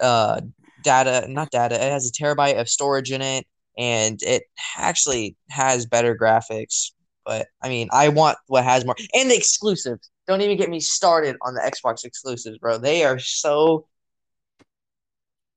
uh 0.00 0.40
data, 0.82 1.26
not 1.28 1.50
data. 1.50 1.76
It 1.76 1.92
has 1.92 2.08
a 2.08 2.12
terabyte 2.22 2.60
of 2.60 2.68
storage 2.68 3.12
in 3.12 3.22
it, 3.22 3.46
and 3.78 4.20
it 4.22 4.44
actually 4.76 5.36
has 5.48 5.86
better 5.86 6.16
graphics. 6.16 6.92
But 7.24 7.46
I 7.62 7.68
mean, 7.68 7.88
I 7.92 8.08
want 8.08 8.38
what 8.48 8.64
has 8.64 8.84
more 8.84 8.96
and 9.14 9.30
the 9.30 9.36
exclusives. 9.36 10.10
Don't 10.26 10.40
even 10.40 10.56
get 10.56 10.70
me 10.70 10.80
started 10.80 11.36
on 11.42 11.54
the 11.54 11.60
Xbox 11.60 12.04
exclusives, 12.04 12.58
bro. 12.58 12.78
They 12.78 13.04
are 13.04 13.18
so 13.18 13.86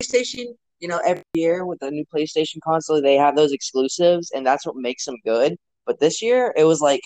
PlayStation. 0.01 0.55
You 0.79 0.89
know, 0.89 0.99
every 1.05 1.23
year 1.33 1.65
with 1.65 1.81
a 1.81 1.89
new 1.89 2.05
PlayStation 2.13 2.59
console, 2.63 3.01
they 3.01 3.15
have 3.15 3.35
those 3.35 3.53
exclusives, 3.53 4.31
and 4.31 4.45
that's 4.45 4.65
what 4.65 4.75
makes 4.75 5.05
them 5.05 5.15
good. 5.23 5.55
But 5.85 5.99
this 5.99 6.21
year, 6.21 6.53
it 6.55 6.65
was 6.65 6.81
like 6.81 7.01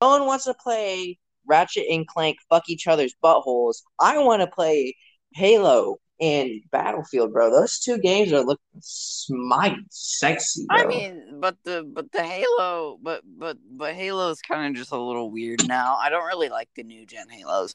no 0.00 0.08
one 0.08 0.26
wants 0.26 0.44
to 0.46 0.54
play 0.54 1.18
Ratchet 1.46 1.86
and 1.90 2.06
Clank 2.06 2.38
fuck 2.48 2.68
each 2.68 2.86
other's 2.86 3.14
buttholes. 3.22 3.82
I 4.00 4.18
want 4.18 4.40
to 4.40 4.46
play 4.46 4.96
Halo 5.34 5.98
and 6.22 6.50
Battlefield, 6.70 7.32
bro. 7.32 7.50
Those 7.50 7.80
two 7.80 7.98
games 7.98 8.32
are 8.32 8.44
looking 8.44 8.80
smite 8.80 9.76
sexy, 9.90 10.64
bro. 10.68 10.78
I 10.78 10.86
mean, 10.86 11.40
but 11.40 11.56
the 11.64 11.84
but 11.92 12.12
the 12.12 12.22
Halo, 12.22 12.96
but 13.02 13.22
but 13.26 13.58
but 13.70 13.94
Halo's 13.94 14.40
kind 14.40 14.72
of 14.72 14.78
just 14.78 14.92
a 14.92 14.96
little 14.96 15.30
weird 15.32 15.66
now. 15.66 15.96
I 16.00 16.10
don't 16.10 16.24
really 16.24 16.48
like 16.48 16.68
the 16.76 16.84
new 16.84 17.04
gen 17.04 17.28
Halos, 17.28 17.74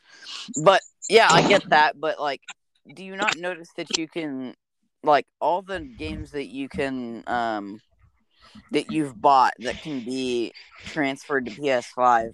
but 0.64 0.82
yeah, 1.10 1.28
I 1.30 1.46
get 1.48 1.70
that. 1.72 2.00
But 2.00 2.22
like, 2.22 2.42
do 2.96 3.04
you 3.04 3.18
not 3.18 3.38
notice 3.38 3.70
that 3.76 3.98
you 3.98 4.08
can 4.08 4.56
like 5.04 5.28
all 5.42 5.62
the 5.62 5.82
games 5.82 6.32
that 6.32 6.48
you 6.48 6.70
can 6.70 7.26
um 7.28 7.82
that 8.72 8.92
you've 8.92 9.20
bought 9.22 9.54
that 9.60 9.82
can 9.82 10.00
be 10.06 10.54
transferred 10.86 11.48
to 11.48 11.52
PS5 11.52 12.34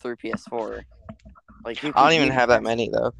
through 0.00 0.14
PS4? 0.16 0.84
Like 1.64 1.82
you 1.82 1.92
I 1.96 2.04
don't 2.04 2.12
even 2.12 2.26
even- 2.26 2.36
have 2.38 2.50
that 2.50 2.62
many 2.62 2.88
though. 2.88 3.12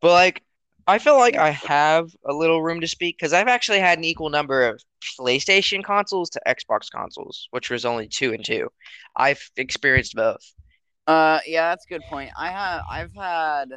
But 0.00 0.12
like 0.12 0.42
I 0.86 0.98
feel 0.98 1.16
like 1.16 1.36
I 1.36 1.50
have 1.50 2.10
a 2.26 2.32
little 2.32 2.62
room 2.62 2.80
to 2.80 2.88
speak 2.88 3.16
because 3.18 3.32
I've 3.32 3.48
actually 3.48 3.78
had 3.78 3.98
an 3.98 4.04
equal 4.04 4.30
number 4.30 4.66
of 4.68 4.82
PlayStation 5.18 5.84
consoles 5.84 6.30
to 6.30 6.40
Xbox 6.46 6.90
consoles, 6.90 7.48
which 7.50 7.70
was 7.70 7.84
only 7.84 8.08
two 8.08 8.32
and 8.32 8.44
two. 8.44 8.68
I've 9.16 9.40
experienced 9.56 10.14
both. 10.14 10.42
Uh, 11.06 11.40
yeah, 11.46 11.70
that's 11.70 11.84
a 11.86 11.88
good 11.88 12.02
point. 12.08 12.30
I 12.38 12.50
have 12.50 12.82
I've 12.90 13.14
had 13.14 13.68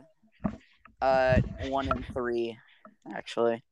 uh 1.01 1.39
one 1.67 1.87
and 1.89 2.05
three 2.13 2.57
actually. 3.13 3.63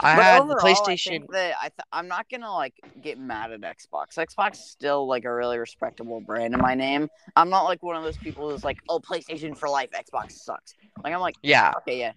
I 0.00 0.14
But 0.14 0.24
had 0.24 0.42
the 0.42 0.54
overall, 0.54 0.86
I 0.86 0.94
PlayStation. 0.94 1.20
think 1.20 1.30
that 1.32 1.54
I 1.60 1.68
th- 1.68 1.86
I'm 1.92 2.08
not 2.08 2.28
gonna 2.30 2.52
like 2.52 2.74
get 3.02 3.18
mad 3.18 3.52
at 3.52 3.60
Xbox. 3.60 4.16
Xbox 4.18 4.52
is 4.54 4.70
still 4.70 5.06
like 5.06 5.24
a 5.24 5.32
really 5.32 5.58
respectable 5.58 6.20
brand 6.20 6.54
in 6.54 6.60
my 6.60 6.74
name. 6.74 7.08
I'm 7.36 7.50
not 7.50 7.64
like 7.64 7.82
one 7.82 7.96
of 7.96 8.02
those 8.02 8.18
people 8.18 8.50
who's 8.50 8.64
like, 8.64 8.78
oh, 8.88 9.00
PlayStation 9.00 9.56
for 9.56 9.68
life, 9.68 9.90
Xbox 9.92 10.32
sucks. 10.32 10.74
Like 11.02 11.14
I'm 11.14 11.20
like, 11.20 11.36
Yeah, 11.42 11.72
okay, 11.78 11.98
yeah, 11.98 12.12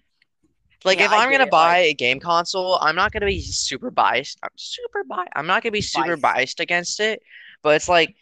like 0.84 0.98
Yeah, 0.98 1.06
if 1.06 1.12
I'm 1.12 1.30
gonna 1.30 1.44
it, 1.44 1.50
buy 1.50 1.80
like- 1.82 1.86
a 1.90 1.94
game 1.94 2.20
console, 2.20 2.78
I'm 2.80 2.96
not 2.96 3.12
gonna 3.12 3.26
be 3.26 3.40
super 3.40 3.90
biased. 3.90 4.38
I'm 4.42 4.50
super 4.56 5.04
biased. 5.04 5.32
I'm 5.36 5.46
not 5.46 5.62
gonna 5.62 5.72
be 5.72 5.80
super 5.80 6.16
Biased. 6.16 6.22
biased 6.22 6.60
against 6.60 7.00
it, 7.00 7.22
but 7.62 7.76
it's 7.76 7.88
like 7.88 8.14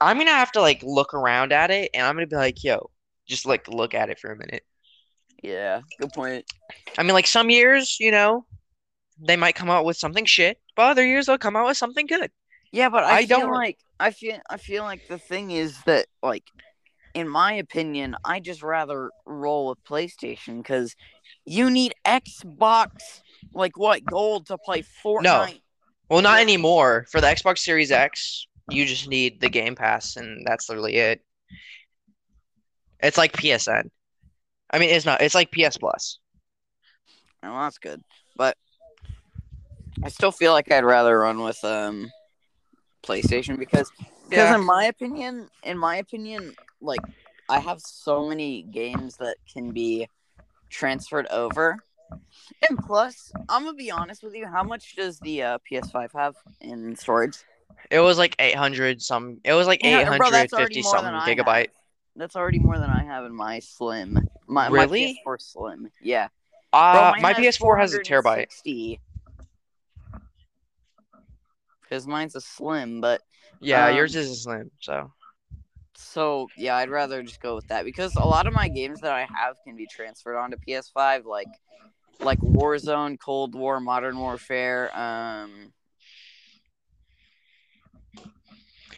I'm 0.00 0.18
gonna 0.18 0.30
have 0.30 0.52
to 0.52 0.60
like 0.60 0.82
look 0.82 1.14
around 1.14 1.52
at 1.52 1.70
it, 1.70 1.90
and 1.94 2.06
I'm 2.06 2.14
gonna 2.14 2.26
be 2.26 2.36
like, 2.36 2.62
yo, 2.64 2.90
just 3.26 3.46
like 3.46 3.68
look 3.68 3.94
at 3.94 4.10
it 4.10 4.18
for 4.18 4.30
a 4.32 4.36
minute. 4.36 4.64
yeah, 5.42 5.80
good 6.00 6.12
point. 6.12 6.44
I 6.96 7.02
mean, 7.02 7.12
like 7.14 7.26
some 7.26 7.48
years, 7.50 7.98
you 8.00 8.10
know, 8.10 8.44
they 9.20 9.36
might 9.36 9.54
come 9.54 9.70
out 9.70 9.84
with 9.84 9.96
something 9.96 10.24
shit, 10.24 10.58
but 10.76 10.82
other 10.90 11.06
years 11.06 11.26
they'll 11.26 11.38
come 11.38 11.56
out 11.56 11.66
with 11.66 11.76
something 11.76 12.06
good. 12.06 12.30
Yeah, 12.72 12.88
but 12.90 13.04
I, 13.04 13.18
I 13.18 13.26
feel 13.26 13.40
don't- 13.40 13.52
like 13.52 13.78
I 14.00 14.10
feel 14.10 14.38
I 14.50 14.56
feel 14.58 14.82
like 14.84 15.08
the 15.08 15.18
thing 15.18 15.50
is 15.52 15.80
that 15.84 16.06
like 16.22 16.44
in 17.14 17.26
my 17.28 17.54
opinion, 17.54 18.14
I 18.24 18.38
just 18.40 18.62
rather 18.62 19.10
roll 19.26 19.68
with 19.70 19.82
PlayStation 19.84 20.58
because 20.58 20.94
you 21.44 21.70
need 21.70 21.94
Xbox 22.04 23.20
like 23.54 23.76
what 23.76 24.04
gold 24.04 24.46
to 24.46 24.58
play 24.58 24.82
Fortnite. 25.04 25.22
No. 25.22 25.46
Well, 26.10 26.22
not 26.22 26.40
anymore. 26.40 27.06
For 27.10 27.20
the 27.20 27.26
Xbox 27.26 27.58
Series 27.58 27.90
X, 27.90 28.46
you 28.70 28.86
just 28.86 29.08
need 29.08 29.40
the 29.40 29.48
Game 29.50 29.74
Pass, 29.74 30.16
and 30.16 30.46
that's 30.46 30.68
literally 30.68 30.96
it. 30.96 31.20
It's 33.00 33.18
like 33.18 33.32
PSN. 33.32 33.90
I 34.70 34.78
mean, 34.78 34.90
it's 34.90 35.06
not. 35.06 35.20
It's 35.22 35.34
like 35.34 35.50
PS 35.52 35.76
Plus. 35.76 36.18
Well, 37.42 37.58
that's 37.60 37.78
good, 37.78 38.02
but 38.36 38.56
I 40.02 40.08
still 40.08 40.32
feel 40.32 40.52
like 40.52 40.70
I'd 40.70 40.84
rather 40.84 41.18
run 41.20 41.42
with 41.42 41.62
um 41.64 42.10
PlayStation 43.02 43.58
because 43.58 43.90
because 44.28 44.50
Yeah. 44.50 44.54
in 44.56 44.64
my 44.64 44.84
opinion, 44.84 45.48
in 45.62 45.78
my 45.78 45.96
opinion, 45.96 46.54
like 46.80 47.00
I 47.48 47.60
have 47.60 47.80
so 47.80 48.28
many 48.28 48.62
games 48.62 49.16
that 49.18 49.36
can 49.52 49.70
be 49.72 50.08
transferred 50.70 51.26
over. 51.28 51.76
And 52.68 52.78
plus, 52.78 53.30
I'm 53.48 53.64
gonna 53.64 53.76
be 53.76 53.90
honest 53.90 54.22
with 54.22 54.34
you. 54.34 54.46
How 54.46 54.62
much 54.64 54.96
does 54.96 55.18
the 55.20 55.42
uh, 55.42 55.58
PS5 55.70 56.10
have 56.14 56.34
in 56.60 56.96
storage? 56.96 57.38
It 57.90 58.00
was 58.00 58.18
like 58.18 58.34
800 58.38 59.00
some. 59.02 59.40
It 59.44 59.52
was 59.52 59.66
like 59.66 59.82
Yeah, 59.84 60.04
bro, 60.16 60.30
that's 60.30 60.52
already 60.52 60.80
850 60.80 60.82
more 60.82 60.90
something 60.92 61.12
than 61.12 61.20
have. 61.20 61.46
gigabyte. 61.46 61.68
That's 62.16 62.34
already 62.36 62.58
more 62.58 62.78
than 62.78 62.90
I 62.90 63.04
have 63.04 63.24
in 63.24 63.34
my 63.34 63.58
Slim. 63.60 64.18
My 64.46 64.68
Really? 64.68 65.14
my 65.24 65.30
PS4 65.32 65.40
Slim. 65.40 65.90
Yeah. 66.00 66.28
Bro, 66.72 66.80
Uh, 66.80 67.10
mine 67.12 67.22
my 67.22 67.34
PS4 67.34 67.78
has 67.78 67.94
a 67.94 68.00
terabyte. 68.00 68.50
460. 68.50 69.00
Because 71.82 72.06
mine's 72.06 72.34
a 72.36 72.40
slim, 72.40 73.00
but 73.00 73.22
Yeah, 73.60 73.86
Um, 73.88 73.96
yours 73.96 74.14
is 74.14 74.30
a 74.30 74.34
slim. 74.36 74.70
So 74.80 75.12
so 75.98 76.46
yeah, 76.56 76.76
I'd 76.76 76.90
rather 76.90 77.22
just 77.22 77.40
go 77.40 77.56
with 77.56 77.66
that 77.68 77.84
because 77.84 78.14
a 78.14 78.24
lot 78.24 78.46
of 78.46 78.52
my 78.52 78.68
games 78.68 79.00
that 79.00 79.12
I 79.12 79.26
have 79.34 79.56
can 79.64 79.76
be 79.76 79.86
transferred 79.86 80.36
onto 80.36 80.56
PS5, 80.56 81.26
like 81.26 81.48
like 82.20 82.38
Warzone, 82.40 83.18
Cold 83.18 83.54
War, 83.54 83.80
Modern 83.80 84.18
Warfare. 84.18 84.96
Um, 84.96 85.72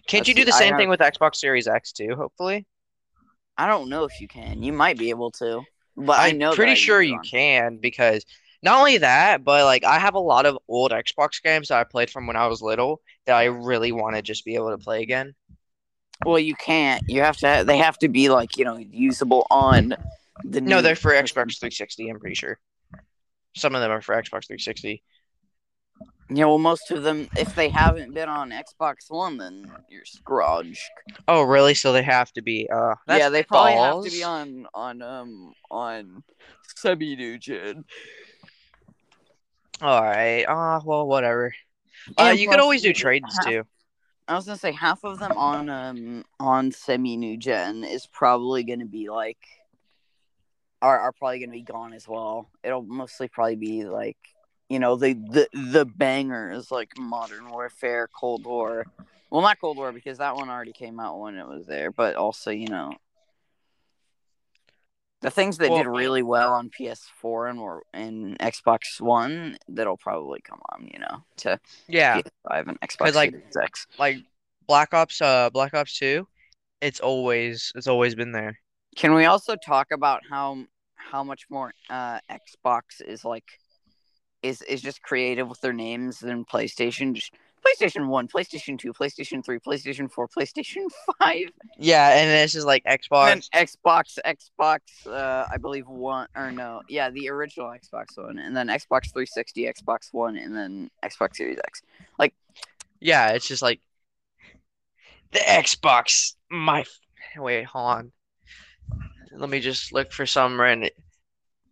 can't 0.06 0.28
you 0.28 0.34
do 0.34 0.44
the 0.44 0.54
I 0.54 0.58
same 0.58 0.76
thing 0.76 0.90
with 0.90 1.00
Xbox 1.00 1.36
Series 1.36 1.66
X 1.66 1.92
too? 1.92 2.14
Hopefully, 2.16 2.66
I 3.56 3.66
don't 3.66 3.88
know 3.88 4.04
if 4.04 4.20
you 4.20 4.28
can. 4.28 4.62
You 4.62 4.72
might 4.72 4.98
be 4.98 5.08
able 5.08 5.30
to, 5.32 5.62
but 5.96 6.18
I 6.18 6.28
I'm 6.28 6.38
know 6.38 6.50
that 6.50 6.56
pretty 6.56 6.72
I 6.72 6.74
sure 6.74 7.00
you 7.00 7.18
can 7.20 7.78
because 7.78 8.26
not 8.62 8.78
only 8.78 8.98
that, 8.98 9.42
but 9.42 9.64
like 9.64 9.84
I 9.84 9.98
have 9.98 10.14
a 10.14 10.20
lot 10.20 10.44
of 10.44 10.58
old 10.68 10.90
Xbox 10.90 11.42
games 11.42 11.68
that 11.68 11.78
I 11.78 11.84
played 11.84 12.10
from 12.10 12.26
when 12.26 12.36
I 12.36 12.46
was 12.46 12.60
little 12.60 13.00
that 13.24 13.36
I 13.36 13.44
really 13.44 13.90
want 13.90 14.16
to 14.16 14.22
just 14.22 14.44
be 14.44 14.54
able 14.54 14.70
to 14.70 14.78
play 14.78 15.02
again. 15.02 15.34
Well, 16.24 16.38
you 16.38 16.54
can't. 16.54 17.02
You 17.08 17.22
have 17.22 17.36
to. 17.38 17.64
They 17.66 17.78
have 17.78 17.98
to 17.98 18.08
be 18.08 18.28
like 18.28 18.56
you 18.56 18.64
know 18.64 18.76
usable 18.76 19.46
on 19.50 19.94
the. 20.44 20.60
No, 20.60 20.82
they're 20.82 20.96
for 20.96 21.12
Xbox 21.12 21.58
360. 21.58 22.08
I'm 22.08 22.20
pretty 22.20 22.34
sure. 22.34 22.58
Some 23.56 23.74
of 23.74 23.80
them 23.80 23.90
are 23.90 24.02
for 24.02 24.14
Xbox 24.14 24.46
360. 24.46 25.02
Yeah, 26.32 26.44
well, 26.44 26.58
most 26.58 26.92
of 26.92 27.02
them, 27.02 27.28
if 27.36 27.56
they 27.56 27.68
haven't 27.68 28.14
been 28.14 28.28
on 28.28 28.50
Xbox 28.50 29.08
One, 29.08 29.36
then 29.36 29.68
you're 29.88 30.04
scrooge. 30.04 30.80
Oh, 31.26 31.42
really? 31.42 31.74
So 31.74 31.92
they 31.92 32.04
have 32.04 32.30
to 32.34 32.42
be. 32.42 32.68
Uh, 32.72 32.94
that's 33.06 33.18
yeah, 33.18 33.28
they 33.30 33.42
probably 33.42 33.72
have 33.72 34.04
to 34.04 34.10
be 34.10 34.22
on 34.22 34.66
on 34.72 35.02
um 35.02 35.52
on 35.70 36.22
gen. 37.40 37.84
All 39.82 40.02
right. 40.02 40.44
Uh, 40.44 40.80
well, 40.84 41.06
whatever. 41.08 41.52
Uh, 42.16 42.34
you 42.36 42.48
could 42.48 42.60
always 42.60 42.82
do 42.82 42.92
trades 42.92 43.38
too. 43.44 43.64
I 44.30 44.34
was 44.34 44.44
gonna 44.46 44.58
say 44.58 44.70
half 44.70 45.02
of 45.02 45.18
them 45.18 45.36
on 45.36 45.68
um 45.68 46.24
on 46.38 46.70
semi 46.70 47.16
new 47.16 47.36
gen 47.36 47.82
is 47.82 48.06
probably 48.06 48.62
gonna 48.62 48.86
be 48.86 49.10
like 49.10 49.44
are 50.80 51.00
are 51.00 51.10
probably 51.10 51.40
gonna 51.40 51.50
be 51.50 51.62
gone 51.62 51.92
as 51.92 52.06
well. 52.06 52.48
It'll 52.62 52.84
mostly 52.84 53.26
probably 53.26 53.56
be 53.56 53.84
like 53.86 54.16
you 54.68 54.78
know 54.78 54.94
the 54.94 55.14
the 55.14 55.48
the 55.52 55.84
bangers 55.84 56.70
like 56.70 56.92
Modern 56.96 57.50
Warfare, 57.50 58.08
Cold 58.14 58.44
War. 58.44 58.86
Well, 59.30 59.42
not 59.42 59.60
Cold 59.60 59.78
War 59.78 59.90
because 59.90 60.18
that 60.18 60.36
one 60.36 60.48
already 60.48 60.72
came 60.72 61.00
out 61.00 61.18
when 61.18 61.34
it 61.34 61.48
was 61.48 61.66
there, 61.66 61.90
but 61.90 62.14
also 62.14 62.52
you 62.52 62.68
know 62.68 62.94
the 65.20 65.30
things 65.30 65.58
that 65.58 65.68
did 65.68 65.86
really 65.86 66.22
well 66.22 66.52
on 66.52 66.70
PS4 66.70 67.50
and 67.50 67.60
were 67.60 67.82
in 67.92 68.36
Xbox 68.40 69.00
One 69.00 69.58
that'll 69.68 69.96
probably 69.96 70.40
come 70.40 70.60
on 70.72 70.88
you 70.92 70.98
know 70.98 71.22
to 71.38 71.60
Yeah, 71.88 72.20
PS5 72.20 72.68
and 72.68 72.80
Xbox 72.80 73.14
like, 73.14 73.30
Series 73.30 73.56
X. 73.56 73.86
like 73.98 74.18
Black 74.66 74.94
Ops. 74.94 75.20
Uh, 75.20 75.50
Black 75.50 75.74
Ops 75.74 75.98
2. 75.98 76.26
It's 76.80 77.00
always 77.00 77.72
it's 77.74 77.86
always 77.86 78.14
been 78.14 78.32
there. 78.32 78.58
Can 78.96 79.14
we 79.14 79.26
also 79.26 79.56
talk 79.56 79.88
about 79.92 80.22
how 80.28 80.64
how 80.94 81.24
much 81.24 81.46
more 81.50 81.72
uh 81.90 82.20
Xbox 82.30 83.02
is 83.04 83.24
like 83.24 83.44
is 84.42 84.62
is 84.62 84.80
just 84.80 85.02
creative 85.02 85.48
with 85.48 85.60
their 85.60 85.72
names 85.72 86.20
than 86.20 86.44
PlayStation? 86.44 87.14
Just 87.14 87.34
PlayStation 87.64 88.08
One, 88.08 88.26
PlayStation 88.28 88.78
Two, 88.78 88.92
PlayStation 88.92 89.44
Three, 89.44 89.58
PlayStation 89.58 90.10
Four, 90.10 90.28
PlayStation 90.28 90.86
Five, 91.18 91.50
Yeah, 91.78 92.08
and 92.16 92.30
this 92.30 92.54
is 92.54 92.64
like 92.64 92.84
Xbox. 92.84 93.32
and 93.32 93.68
Xbox, 93.68 94.18
Xbox. 94.24 94.80
Uh, 95.06 95.46
I 95.52 95.56
believe 95.58 95.86
one 95.86 96.26
or 96.34 96.50
no, 96.50 96.82
yeah, 96.88 97.10
the 97.10 97.28
original 97.30 97.68
Xbox 97.68 98.16
One, 98.16 98.38
and 98.38 98.56
then 98.56 98.68
Xbox 98.68 99.12
360, 99.12 99.64
Xbox 99.66 100.12
One, 100.12 100.36
and 100.36 100.54
then 100.56 100.90
Xbox 101.04 101.36
Series 101.36 101.58
X. 101.58 101.82
Like, 102.18 102.34
yeah, 103.00 103.30
it's 103.30 103.46
just 103.48 103.62
like 103.62 103.80
the 105.32 105.38
Xbox. 105.40 106.34
My 106.50 106.84
wait, 107.36 107.64
hold 107.64 107.90
on. 107.90 108.12
Let 109.32 109.48
me 109.48 109.60
just 109.60 109.92
look 109.92 110.12
for 110.12 110.26
some 110.26 110.60
random. 110.60 110.90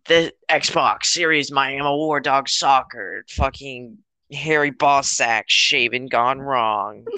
The 0.05 0.31
Xbox 0.49 1.05
Series 1.05 1.51
Miami 1.51 1.81
War 1.83 2.19
Dog 2.19 2.47
Soccer. 2.49 3.25
Fucking 3.29 3.97
Harry 4.33 4.71
Bossack 4.71 5.45
shaven 5.47 6.07
gone 6.07 6.39
wrong. 6.39 7.05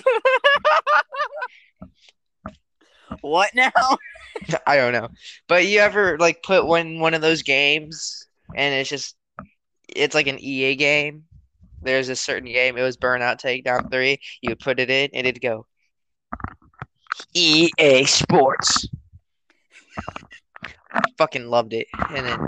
What 3.21 3.54
now? 3.54 3.71
I 4.67 4.78
don't 4.78 4.93
know, 4.93 5.10
but 5.47 5.67
you 5.67 5.80
ever 5.80 6.17
like 6.17 6.43
put 6.43 6.65
one 6.65 7.00
one 7.00 7.13
of 7.13 7.21
those 7.21 7.43
games 7.43 8.28
and 8.56 8.74
it's 8.74 8.89
just 8.89 9.15
it's 9.89 10.15
like 10.15 10.28
an 10.28 10.39
EA 10.39 10.76
game. 10.76 11.26
There's 11.82 12.10
a 12.10 12.15
certain 12.15 12.52
game. 12.52 12.78
It 12.78 12.84
was 12.84 12.97
Burnout 12.97 13.41
Takedown 13.41 13.91
Three. 13.91 14.19
You 14.41 14.52
would 14.52 14.60
put 14.60 14.80
it 14.80 14.89
in 14.89 15.10
and 15.13 15.28
it'd 15.28 15.41
go 15.41 15.67
EA 17.34 18.06
Sports. 18.06 18.88
I 20.91 21.02
fucking 21.17 21.47
loved 21.47 21.74
it. 21.74 21.88
And 22.10 22.26
then 22.26 22.47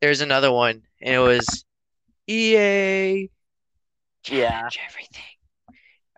there's 0.00 0.20
another 0.20 0.52
one, 0.52 0.82
and 1.00 1.14
it 1.14 1.18
was 1.18 1.64
EA 2.28 3.30
Yeah. 4.26 4.68
Everything. 4.88 5.22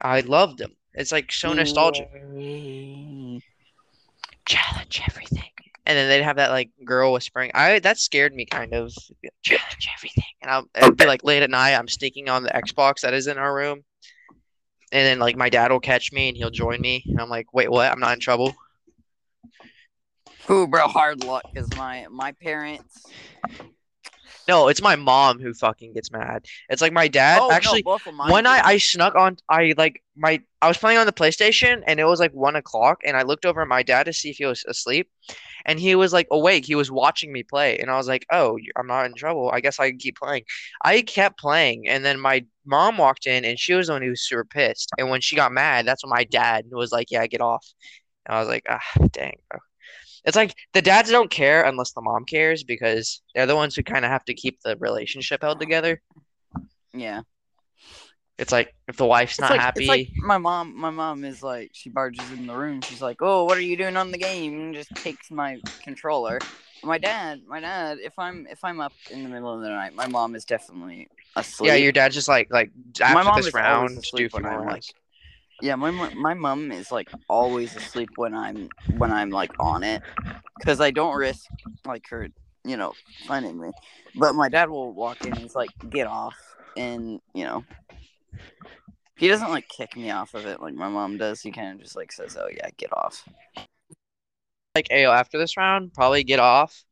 I 0.01 0.21
loved 0.21 0.59
them. 0.59 0.73
It's 0.95 1.13
like 1.13 1.33
so 1.33 1.53
nostalgic. 1.53 2.09
Challenge 4.47 5.03
everything. 5.09 5.51
And 5.85 5.97
then 5.97 6.09
they'd 6.09 6.23
have 6.23 6.37
that 6.37 6.51
like 6.51 6.71
girl 6.85 7.13
whispering. 7.13 7.51
I 7.55 7.79
that 7.81 7.99
scared 7.99 8.35
me 8.35 8.45
kind 8.45 8.75
of. 8.75 8.87
It'd 8.87 9.21
be 9.23 9.29
like, 9.29 9.33
Challenge 9.45 9.89
everything, 9.97 10.25
and 10.43 10.51
I'll 10.51 10.65
it'd 10.75 10.97
be 10.97 11.07
like 11.07 11.23
late 11.23 11.43
at 11.43 11.51
night. 11.51 11.75
I'm 11.75 11.89
sneaking 11.89 12.29
on 12.29 12.43
the 12.43 12.51
Xbox 12.51 13.03
that 13.03 13.15
is 13.15 13.29
in 13.29 13.39
our 13.39 13.55
room, 13.55 13.85
and 14.91 15.07
then 15.07 15.21
like 15.21 15.37
my 15.37 15.49
dad 15.49 15.71
will 15.71 15.81
catch 15.81 16.13
me 16.13 16.29
and 16.29 16.37
he'll 16.37 16.51
join 16.51 16.81
me, 16.81 17.05
and 17.07 17.21
I'm 17.21 17.29
like, 17.29 17.53
wait, 17.55 17.71
what? 17.71 17.91
I'm 17.91 18.01
not 18.01 18.15
in 18.15 18.21
trouble. 18.21 18.55
Ooh, 20.51 20.67
bro, 20.67 20.89
hard 20.89 21.23
luck 21.23 21.43
because 21.53 21.69
my 21.77 22.07
my 22.11 22.33
parents. 22.33 23.07
No, 24.49 24.69
it's 24.69 24.83
my 24.83 24.95
mom 24.95 25.41
who 25.41 25.53
fucking 25.53 25.93
gets 25.95 26.13
mad. 26.13 26.47
It's 26.69 26.81
like 26.81 26.93
my 26.93 27.09
dad 27.09 27.41
oh, 27.43 27.49
no, 27.49 27.55
actually. 27.55 27.83
both 27.83 28.07
of 28.07 28.15
mine 28.15 28.31
One 28.31 28.45
night. 28.45 28.63
I 28.65 28.79
snuck 28.79 29.15
on 29.17 29.37
I 29.49 29.75
like 29.77 30.03
my 30.17 30.41
I 30.63 30.69
was 30.69 30.79
playing 30.79 30.99
on 30.99 31.07
the 31.07 31.13
PlayStation 31.13 31.83
and 31.87 31.99
it 31.99 32.05
was 32.05 32.21
like 32.21 32.33
one 32.33 32.57
o'clock 32.57 33.01
and 33.05 33.17
I 33.17 33.23
looked 33.23 33.45
over 33.45 33.63
at 33.63 33.69
my 33.69 33.83
dad 33.83 34.05
to 34.05 34.13
see 34.13 34.31
if 34.31 34.37
he 34.37 34.47
was 34.47 34.65
asleep 34.69 35.11
and 35.65 35.81
he 35.81 35.95
was 35.97 36.13
like 36.13 36.29
awake. 36.31 36.65
He 36.65 36.77
was 36.77 36.91
watching 36.91 37.33
me 37.33 37.43
play 37.43 37.79
and 37.79 37.91
I 37.91 37.97
was 37.97 38.07
like, 38.09 38.25
"Oh, 38.33 38.59
I'm 38.77 38.87
not 38.87 39.07
in 39.07 39.15
trouble. 39.15 39.51
I 39.53 39.61
guess 39.61 39.81
I 39.81 39.91
can 39.91 39.99
keep 39.99 40.17
playing." 40.17 40.45
I 40.85 41.03
kept 41.03 41.39
playing 41.39 41.89
and 41.89 42.05
then 42.05 42.21
my 42.21 42.45
mom 42.65 42.99
walked 42.99 43.27
in 43.27 43.45
and 43.45 43.59
she 43.59 43.75
was 43.75 43.89
the 43.89 43.95
one 43.95 44.03
who 44.03 44.11
was 44.11 44.23
super 44.23 44.45
pissed. 44.45 44.91
And 44.99 45.11
when 45.11 45.21
she 45.21 45.37
got 45.37 45.53
mad, 45.53 45.87
that's 45.87 46.05
when 46.05 46.11
my 46.11 46.25
dad 46.25 46.67
was 46.71 46.93
like, 46.93 47.11
"Yeah, 47.11 47.27
get 47.27 47.41
off." 47.41 47.67
And 48.27 48.37
I 48.37 48.41
was 48.41 48.49
like, 48.49 48.65
"Ah, 48.69 48.81
dang, 49.11 49.39
bro." 49.51 49.61
It's 50.27 50.37
like 50.37 50.55
the 50.73 50.83
dads 50.83 51.11
don't 51.11 51.31
care 51.31 51.63
unless 51.63 51.93
the 51.93 52.03
mom 52.03 52.25
cares 52.25 52.65
because 52.65 53.23
they're 53.35 53.47
the 53.47 53.55
ones 53.55 53.77
who 53.77 53.85
kind 53.85 54.05
of 54.05 54.11
have 54.11 54.25
to 54.25 54.35
keep 54.35 54.61
the 54.61 54.77
relationship 54.77 55.43
held 55.43 55.61
together. 55.61 56.03
Yeah. 56.93 57.23
It's 58.37 58.53
like 58.53 58.75
if 58.89 58.97
the 58.97 59.07
wife's 59.07 59.35
It's 59.35 59.41
not 59.41 59.53
like, 59.53 59.61
happy. 59.61 59.81
It's 59.81 59.89
like 59.89 60.09
my 60.19 60.37
mom. 60.37 60.77
My 60.77 60.91
mom 60.91 61.25
is 61.25 61.43
like 61.43 61.71
she 61.73 61.89
barges 61.89 62.31
in 62.33 62.47
the 62.47 62.55
room. 62.55 62.83
She's 62.83 63.01
like, 63.01 63.17
"Oh, 63.21 63.45
what 63.45 63.57
are 63.57 63.63
you 63.63 63.79
doing 63.79 63.97
on 63.97 64.11
the 64.11 64.19
game?" 64.19 64.61
And 64.61 64.75
just 64.75 64.95
takes 64.97 65.31
my 65.31 65.59
controller. 65.83 66.39
My 66.85 66.99
dad, 66.99 67.41
my 67.47 67.61
dad. 67.61 67.97
If 68.03 68.19
I'm 68.19 68.47
if 68.51 68.63
I'm 68.63 68.79
up 68.79 68.93
in 69.11 69.23
the 69.23 69.31
middle 69.31 69.55
of 69.55 69.63
the 69.63 69.71
night, 69.71 69.95
my 69.95 70.07
mom 70.07 70.35
is 70.35 70.45
definitely 70.45 71.09
asleep. 71.35 71.69
Yeah, 71.69 71.77
your 71.77 71.93
dad's 71.93 72.15
just 72.15 72.29
like 72.29 72.49
like 72.51 72.71
my 73.01 73.07
after 73.07 73.25
mom 73.25 73.37
this 73.37 73.47
is 73.47 73.55
round, 73.55 74.03
do 74.15 74.29
when 74.33 74.45
I'm 74.45 74.67
like. 74.67 74.85
Yeah, 75.63 75.77
my 75.77 75.91
my 75.91 76.35
mom 76.35 76.71
is 76.71 76.93
like 76.93 77.11
always 77.29 77.75
asleep 77.75 78.11
when 78.17 78.35
I'm 78.35 78.69
when 78.99 79.11
I'm 79.11 79.31
like 79.31 79.53
on 79.59 79.83
it, 79.83 80.03
because 80.59 80.81
I 80.81 80.91
don't 80.91 81.17
risk 81.17 81.47
like 81.87 82.09
her, 82.11 82.29
you 82.65 82.77
know, 82.77 82.93
finding 83.27 83.59
me. 83.59 83.71
But 84.15 84.35
my 84.35 84.49
dad 84.49 84.69
will 84.69 84.93
walk 84.93 85.25
in. 85.25 85.35
He's 85.35 85.55
like, 85.55 85.71
"Get 85.89 86.07
off," 86.07 86.37
and 86.77 87.21
you 87.35 87.45
know, 87.45 87.65
he 89.17 89.29
doesn't 89.29 89.51
like 89.51 89.69
kick 89.69 89.97
me 89.97 90.11
off 90.11 90.35
of 90.35 90.47
it 90.47 90.61
like 90.61 90.75
my 90.75 90.89
mom 90.89 91.17
does. 91.17 91.41
He 91.41 91.51
kind 91.51 91.75
of 91.75 91.83
just 91.83 91.97
like 91.97 92.13
says, 92.13 92.37
"Oh 92.39 92.49
yeah, 92.55 92.69
get 92.77 92.93
off." 92.93 93.25
Like, 94.75 94.89
hey, 94.91 95.07
after 95.07 95.39
this 95.39 95.57
round, 95.57 95.95
probably 95.95 96.23
get 96.23 96.39
off. 96.39 96.85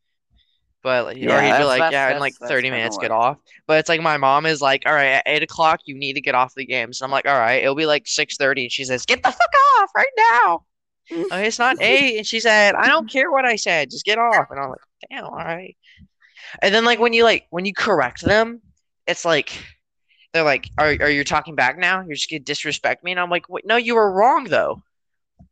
But 0.85 1.07
like, 1.07 1.17
Yeah, 1.17 1.39
or 1.39 1.43
he'd 1.43 1.59
be 1.59 1.65
like, 1.65 1.91
yeah, 1.91 2.13
in 2.13 2.21
like 2.21 2.35
30 2.35 2.71
minutes, 2.71 2.99
get 2.99 3.11
off. 3.11 3.39
But 3.67 3.79
it's 3.81 3.89
like 3.89 4.03
my 4.03 4.19
mom 4.19 4.47
is 4.47 4.61
like, 4.61 4.85
all 4.87 4.93
right, 4.93 5.15
at 5.15 5.23
eight 5.27 5.43
o'clock, 5.43 5.81
you 5.87 5.97
need 5.97 6.13
to 6.13 6.21
get 6.21 6.37
off 6.37 6.55
the 6.55 6.67
game. 6.67 6.93
So 6.93 7.07
I'm 7.07 7.11
like, 7.11 7.27
all 7.27 7.39
right, 7.39 7.63
it'll 7.63 7.75
be 7.75 7.87
like 7.87 8.07
6:30, 8.07 8.65
and 8.65 8.73
she 8.73 8.85
says, 8.85 9.07
get 9.07 9.23
the 9.23 9.33
fuck 9.33 9.51
off 9.81 9.91
right 9.97 10.07
now. 10.17 10.65
Okay, 11.11 11.49
it's 11.49 11.59
not 11.59 11.77
eight, 11.81 12.17
and 12.17 12.27
she 12.27 12.41
said, 12.41 12.75
I 12.75 12.87
don't 12.87 13.11
care 13.11 13.31
what 13.31 13.45
I 13.45 13.57
said, 13.57 13.91
just 13.91 14.07
get 14.07 14.19
off. 14.19 14.47
And 14.51 14.59
I'm 14.59 14.71
like, 14.71 14.79
damn, 15.11 15.25
all 15.25 15.33
right. 15.33 15.77
And 16.63 16.75
then 16.75 16.85
like 16.85 16.99
when 16.99 17.13
you 17.13 17.25
like 17.25 17.47
when 17.51 17.67
you 17.67 17.75
correct 17.75 18.23
them, 18.23 18.63
it's 19.07 19.25
like 19.25 19.53
they're 20.33 20.45
like, 20.45 20.71
are 20.79 20.97
are 21.01 21.11
you 21.11 21.25
talking 21.25 21.55
back 21.55 21.79
now? 21.79 22.01
You're 22.03 22.15
just 22.17 22.31
gonna 22.31 22.41
disrespect 22.41 23.05
me, 23.05 23.13
and 23.13 23.21
I'm 23.21 23.31
like, 23.31 23.49
wait, 23.49 23.67
no, 23.67 23.77
you 23.77 23.95
were 23.95 24.13
wrong 24.13 24.45
though. 24.45 24.83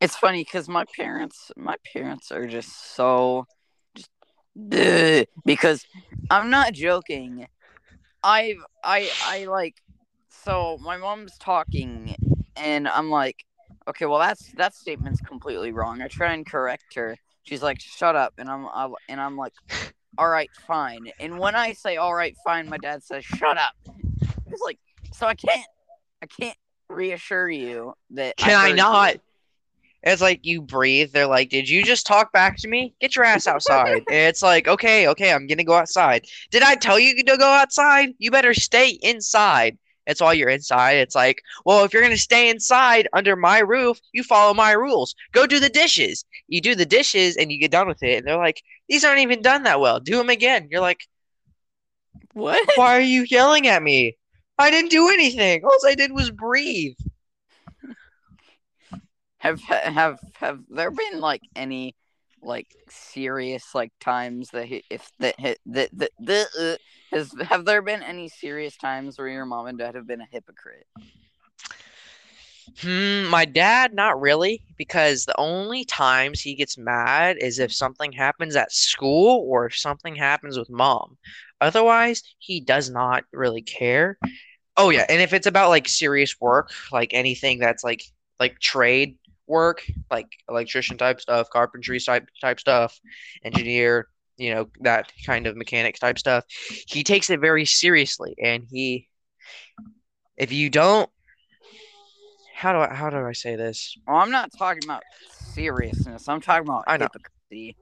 It's 0.01 0.15
funny 0.15 0.43
because 0.43 0.67
my 0.67 0.85
parents, 0.95 1.51
my 1.55 1.75
parents 1.93 2.31
are 2.31 2.47
just 2.47 2.95
so, 2.95 3.45
because 5.45 5.85
I'm 6.29 6.49
not 6.49 6.73
joking. 6.73 7.47
I've 8.23 8.63
I 8.83 9.09
I 9.25 9.45
like 9.45 9.75
so 10.29 10.77
my 10.81 10.97
mom's 10.97 11.37
talking 11.37 12.15
and 12.55 12.87
I'm 12.87 13.09
like, 13.09 13.43
okay, 13.87 14.05
well 14.05 14.19
that's 14.19 14.51
that 14.53 14.73
statement's 14.73 15.21
completely 15.21 15.71
wrong. 15.71 16.01
I 16.01 16.07
try 16.07 16.33
and 16.33 16.45
correct 16.45 16.95
her. 16.95 17.17
She's 17.43 17.61
like, 17.61 17.79
shut 17.81 18.15
up, 18.15 18.33
and 18.37 18.49
I'm 18.49 18.65
I, 18.67 18.89
and 19.09 19.19
I'm 19.19 19.35
like, 19.35 19.53
all 20.17 20.29
right, 20.29 20.49
fine. 20.65 21.11
And 21.19 21.39
when 21.39 21.55
I 21.55 21.73
say 21.73 21.97
all 21.97 22.13
right, 22.13 22.35
fine, 22.45 22.69
my 22.69 22.77
dad 22.77 23.03
says, 23.03 23.25
shut 23.25 23.57
up. 23.57 23.73
It's 24.47 24.61
like, 24.61 24.79
so 25.11 25.27
I 25.27 25.35
can't 25.35 25.67
I 26.21 26.27
can't 26.27 26.57
reassure 26.89 27.49
you 27.49 27.93
that 28.11 28.37
Can 28.37 28.55
I 28.55 28.69
heard 28.69 28.77
not? 28.77 29.13
you. 29.15 29.19
It's 30.03 30.21
like 30.21 30.41
you 30.43 30.61
breathe. 30.61 31.11
They're 31.13 31.27
like, 31.27 31.49
"Did 31.49 31.69
you 31.69 31.83
just 31.83 32.05
talk 32.05 32.31
back 32.33 32.57
to 32.57 32.67
me? 32.67 32.93
Get 32.99 33.15
your 33.15 33.25
ass 33.25 33.47
outside." 33.47 34.03
it's 34.09 34.41
like, 34.41 34.67
"Okay, 34.67 35.07
okay, 35.07 35.31
I'm 35.31 35.47
gonna 35.47 35.63
go 35.63 35.73
outside." 35.75 36.25
Did 36.51 36.63
I 36.63 36.75
tell 36.75 36.99
you 36.99 37.15
to 37.15 37.37
go 37.37 37.47
outside? 37.47 38.09
You 38.17 38.29
better 38.29 38.53
stay 38.53 38.89
inside. 39.01 39.77
It's 40.05 40.19
all 40.19 40.33
you're 40.33 40.49
inside. 40.49 40.97
It's 40.97 41.15
like, 41.15 41.41
well, 41.65 41.85
if 41.85 41.93
you're 41.93 42.01
gonna 42.01 42.17
stay 42.17 42.49
inside 42.49 43.07
under 43.13 43.37
my 43.37 43.59
roof, 43.59 43.99
you 44.11 44.23
follow 44.23 44.53
my 44.53 44.71
rules. 44.73 45.15
Go 45.31 45.47
do 45.47 45.59
the 45.59 45.69
dishes. 45.69 46.25
You 46.47 46.59
do 46.59 46.75
the 46.75 46.85
dishes 46.85 47.37
and 47.37 47.51
you 47.51 47.59
get 47.59 47.71
done 47.71 47.87
with 47.87 48.03
it. 48.03 48.17
And 48.17 48.27
they're 48.27 48.37
like, 48.37 48.61
"These 48.89 49.05
aren't 49.05 49.21
even 49.21 49.41
done 49.41 49.63
that 49.63 49.79
well. 49.79 49.99
Do 50.01 50.17
them 50.17 50.29
again." 50.29 50.67
You're 50.69 50.81
like, 50.81 51.07
What? 52.33 52.69
"Why 52.75 52.97
are 52.97 53.01
you 53.01 53.25
yelling 53.29 53.67
at 53.67 53.81
me? 53.81 54.17
I 54.57 54.69
didn't 54.69 54.91
do 54.91 55.09
anything. 55.09 55.63
All 55.63 55.79
I 55.87 55.95
did 55.95 56.11
was 56.11 56.29
breathe." 56.29 56.97
Have 59.43 59.61
have 59.63 60.19
have 60.35 60.59
there 60.69 60.89
been 60.89 61.19
like 61.19 61.41
any 61.53 61.95
like 62.41 62.67
serious 62.89 63.75
like 63.75 63.91
times 63.99 64.51
that 64.51 64.69
hi- 64.69 64.83
if 64.89 65.11
that 65.19 65.35
that 65.65 65.89
that 65.93 66.11
the 66.17 66.47
uh, 66.57 67.15
has 67.15 67.35
have 67.41 67.65
there 67.65 67.81
been 67.81 68.01
any 68.03 68.29
serious 68.29 68.77
times 68.77 69.19
where 69.19 69.27
your 69.27 69.45
mom 69.45 69.67
and 69.67 69.77
dad 69.77 69.95
have 69.95 70.07
been 70.07 70.21
a 70.21 70.27
hypocrite? 70.31 70.87
Hmm, 72.79 73.25
my 73.25 73.43
dad, 73.43 73.93
not 73.93 74.21
really, 74.21 74.61
because 74.77 75.25
the 75.25 75.37
only 75.37 75.83
times 75.83 76.39
he 76.39 76.55
gets 76.55 76.77
mad 76.77 77.35
is 77.37 77.59
if 77.59 77.73
something 77.73 78.13
happens 78.13 78.55
at 78.55 78.71
school 78.71 79.45
or 79.45 79.65
if 79.65 79.77
something 79.77 80.15
happens 80.15 80.57
with 80.57 80.69
mom. 80.69 81.17
Otherwise, 81.59 82.23
he 82.39 82.61
does 82.61 82.89
not 82.89 83.25
really 83.33 83.61
care. 83.61 84.17
Oh 84.77 84.89
yeah, 84.89 85.05
and 85.09 85.21
if 85.21 85.33
it's 85.33 85.47
about 85.47 85.67
like 85.69 85.89
serious 85.89 86.39
work, 86.39 86.71
like 86.93 87.13
anything 87.13 87.59
that's 87.59 87.83
like 87.83 88.03
like 88.39 88.59
trade 88.59 89.17
work, 89.53 89.83
like 90.11 90.27
electrician 90.49 90.97
type 90.97 91.21
stuff, 91.21 91.49
carpentry 91.49 91.99
type 91.99 92.27
type 92.41 92.59
stuff, 92.59 92.99
engineer, 93.43 94.07
you 94.37 94.53
know, 94.53 94.67
that 94.81 95.11
kind 95.25 95.45
of 95.47 95.55
mechanics 95.55 95.99
type 95.99 96.17
stuff, 96.17 96.43
he 96.87 97.03
takes 97.03 97.29
it 97.29 97.39
very 97.39 97.65
seriously 97.65 98.33
and 98.41 98.65
he 98.69 99.07
if 100.35 100.51
you 100.51 100.69
don't 100.69 101.09
how 102.55 102.73
do 102.73 102.79
I 102.79 102.93
how 102.93 103.09
do 103.09 103.17
I 103.17 103.33
say 103.33 103.55
this? 103.55 103.95
Well, 104.07 104.17
I'm 104.17 104.31
not 104.31 104.49
talking 104.57 104.83
about 104.85 105.03
seriousness. 105.53 106.27
I'm 106.27 106.41
talking 106.41 106.67
about 106.67 106.83
I 106.87 106.97
know. 106.97 107.05
hypocrisy. 107.13 107.75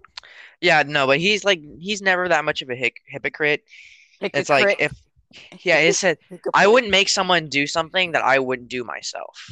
Yeah, 0.60 0.84
no, 0.86 1.08
but 1.08 1.20
he's 1.20 1.44
like 1.44 1.62
he's 1.80 2.02
never 2.02 2.28
that 2.28 2.44
much 2.46 2.62
of 2.62 2.70
a 2.70 2.76
hic- 2.76 3.02
hypocrite. 3.08 3.64
It's 4.22 4.50
like 4.50 4.78
if 4.80 4.94
yeah, 5.64 5.78
it 5.78 5.94
said 5.94 6.18
I 6.54 6.68
wouldn't 6.68 6.92
make 6.92 7.10
someone 7.10 7.48
do 7.48 7.66
something 7.68 8.12
that 8.14 8.24
I 8.24 8.40
wouldn't 8.40 8.70
do 8.70 8.84
myself 8.84 9.50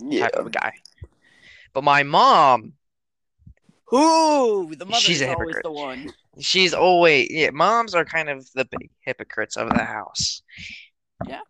Yeah. 0.00 0.22
type 0.28 0.34
of 0.34 0.50
guy. 0.52 0.72
But 1.72 1.84
my 1.84 2.02
mom, 2.02 2.72
Who 3.86 4.74
the 4.74 4.84
mother 4.84 5.00
She's 5.00 5.20
is 5.20 5.28
always 5.28 5.56
the 5.62 5.70
one. 5.70 6.12
she's 6.38 6.74
always 6.74 7.28
yeah, 7.30 7.50
moms 7.50 7.94
are 7.94 8.04
kind 8.04 8.28
of 8.28 8.50
the 8.52 8.64
big 8.64 8.90
hypocrites 9.00 9.56
of 9.56 9.70
the 9.70 9.84
house. 9.84 10.42
Yeah. 11.26 11.40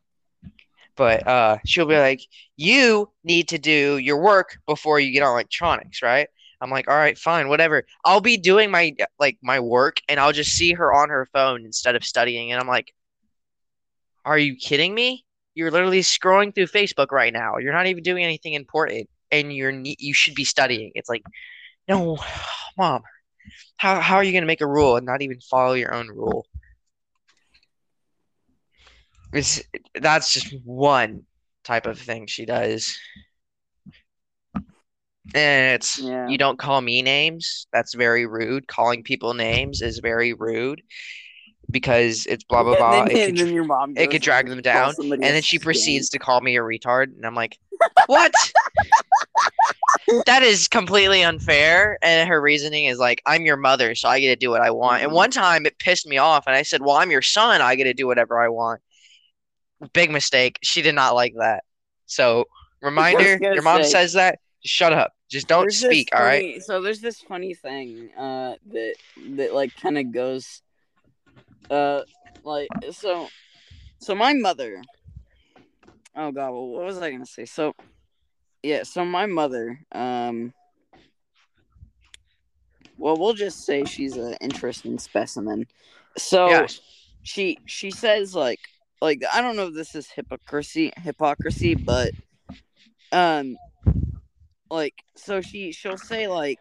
But 0.96 1.26
uh 1.26 1.58
she'll 1.64 1.86
be 1.86 1.96
like, 1.98 2.20
"You 2.56 3.10
need 3.24 3.48
to 3.48 3.58
do 3.58 3.98
your 3.98 4.20
work 4.20 4.58
before 4.66 5.00
you 5.00 5.12
get 5.12 5.22
on 5.22 5.32
electronics, 5.32 6.02
right?" 6.02 6.28
I'm 6.60 6.70
like, 6.70 6.88
"All 6.88 6.96
right, 6.96 7.16
fine, 7.16 7.48
whatever. 7.48 7.86
I'll 8.04 8.20
be 8.20 8.36
doing 8.36 8.70
my 8.70 8.94
like 9.18 9.38
my 9.42 9.60
work 9.60 10.00
and 10.08 10.18
I'll 10.18 10.32
just 10.32 10.52
see 10.52 10.72
her 10.72 10.92
on 10.92 11.08
her 11.10 11.26
phone 11.32 11.64
instead 11.64 11.94
of 11.96 12.04
studying." 12.04 12.50
And 12.52 12.60
I'm 12.60 12.66
like, 12.68 12.92
"Are 14.24 14.38
you 14.38 14.56
kidding 14.56 14.94
me? 14.94 15.24
You're 15.54 15.70
literally 15.70 16.00
scrolling 16.00 16.54
through 16.54 16.66
Facebook 16.66 17.10
right 17.12 17.32
now. 17.32 17.58
You're 17.58 17.72
not 17.72 17.86
even 17.86 18.02
doing 18.02 18.24
anything 18.24 18.54
important 18.54 19.08
and 19.30 19.54
you're 19.54 19.72
ne- 19.72 19.96
you 19.98 20.14
should 20.14 20.34
be 20.34 20.44
studying." 20.44 20.92
It's 20.94 21.08
like, 21.08 21.22
"No, 21.88 22.18
mom. 22.78 23.02
How 23.76 24.00
how 24.00 24.16
are 24.16 24.24
you 24.24 24.32
going 24.32 24.42
to 24.42 24.46
make 24.46 24.60
a 24.60 24.66
rule 24.66 24.96
and 24.96 25.06
not 25.06 25.22
even 25.22 25.40
follow 25.40 25.74
your 25.74 25.94
own 25.94 26.08
rule?" 26.08 26.46
It's 29.32 29.62
that's 29.94 30.32
just 30.32 30.54
one 30.64 31.24
type 31.64 31.86
of 31.86 31.98
thing 31.98 32.26
she 32.26 32.46
does. 32.46 32.98
And 35.34 35.74
it's 35.74 35.98
Yeah. 35.98 36.26
you 36.28 36.38
don't 36.38 36.58
call 36.58 36.80
me 36.80 37.02
names. 37.02 37.66
That's 37.72 37.94
very 37.94 38.26
rude. 38.26 38.66
Calling 38.66 39.02
people 39.02 39.34
names 39.34 39.82
is 39.82 39.98
very 39.98 40.32
rude 40.32 40.82
because 41.70 42.26
it's 42.26 42.44
blah 42.44 42.62
blah 42.62 42.72
And 42.72 42.78
blah. 42.78 42.90
then- 43.04 43.10
It 43.16 43.28
and 43.28 43.36
could, 43.38 43.46
then 43.46 43.54
your 43.54 43.64
mom 43.64 43.94
it 43.96 44.10
could 44.10 44.22
drag 44.22 44.48
them 44.48 44.62
down, 44.62 44.94
and 44.98 45.22
then 45.22 45.42
she 45.42 45.58
proceeds 45.58 46.08
to 46.10 46.18
call 46.18 46.40
me 46.40 46.56
a 46.56 46.60
retard, 46.60 47.14
and 47.16 47.24
I'm 47.26 47.34
like, 47.34 47.58
"What? 48.06 48.32
that 50.26 50.42
is 50.42 50.68
completely 50.68 51.22
unfair." 51.22 51.98
And 52.02 52.28
her 52.28 52.40
reasoning 52.40 52.86
is 52.86 52.98
like, 52.98 53.22
"I'm 53.26 53.44
your 53.44 53.56
mother, 53.56 53.94
so 53.94 54.08
I 54.08 54.20
get 54.20 54.28
to 54.30 54.36
do 54.36 54.50
what 54.50 54.60
I 54.60 54.70
want." 54.70 55.02
And 55.02 55.12
Mhm. 55.12 55.14
one 55.16 55.30
time 55.30 55.66
it 55.66 55.78
pissed 55.78 56.06
me 56.06 56.18
off, 56.18 56.44
and 56.46 56.56
I 56.56 56.62
said, 56.62 56.82
"Well, 56.82 56.96
I'm 56.96 57.10
your 57.10 57.22
son. 57.22 57.60
I 57.60 57.74
get 57.74 57.84
to 57.84 57.94
do 57.94 58.06
whatever 58.06 58.40
I 58.40 58.48
want." 58.48 58.80
Big 59.92 60.10
mistake. 60.10 60.58
She 60.62 60.82
did 60.82 60.94
not 60.94 61.14
like 61.14 61.34
that. 61.38 61.64
So, 62.06 62.46
reminder: 62.82 63.38
your 63.40 63.62
mom 63.62 63.82
say- 63.84 63.90
says 63.90 64.12
that, 64.14 64.38
just 64.62 64.74
shut 64.74 64.92
up. 64.92 65.12
Just 65.30 65.46
don't 65.46 65.64
There's 65.64 65.78
speak. 65.78 66.08
All 66.14 66.22
right. 66.22 66.62
So 66.62 66.80
there's 66.80 67.00
this 67.00 67.20
funny 67.20 67.52
thing 67.54 68.10
uh, 68.16 68.54
that 68.72 68.94
that 69.36 69.54
like 69.54 69.76
kind 69.76 69.98
of 69.98 70.10
goes, 70.10 70.62
uh, 71.70 72.02
like 72.44 72.70
so, 72.90 73.28
so 74.00 74.14
my 74.14 74.32
mother. 74.32 74.82
Oh 76.16 76.32
God, 76.32 76.50
well, 76.50 76.68
what 76.68 76.84
was 76.84 76.98
I 76.98 77.10
gonna 77.10 77.26
say? 77.26 77.44
So, 77.44 77.74
yeah, 78.62 78.82
so 78.82 79.04
my 79.04 79.26
mother, 79.26 79.78
um, 79.92 80.52
well, 82.98 83.16
we'll 83.16 83.34
just 83.34 83.64
say 83.64 83.84
she's 83.84 84.16
an 84.16 84.34
interesting 84.40 84.98
specimen. 84.98 85.66
So 86.16 86.48
Yeah. 86.48 86.66
she 87.22 87.58
she 87.66 87.90
says 87.90 88.34
like 88.34 88.60
like 89.00 89.22
I 89.32 89.40
don't 89.40 89.56
know 89.56 89.68
if 89.68 89.74
this 89.74 89.94
is 89.94 90.10
hypocrisy 90.10 90.92
hypocrisy, 90.96 91.74
but 91.74 92.10
um 93.12 93.56
like 94.70 94.94
so 95.16 95.40
she 95.40 95.72
she'll 95.72 95.96
say 95.98 96.26
like 96.26 96.58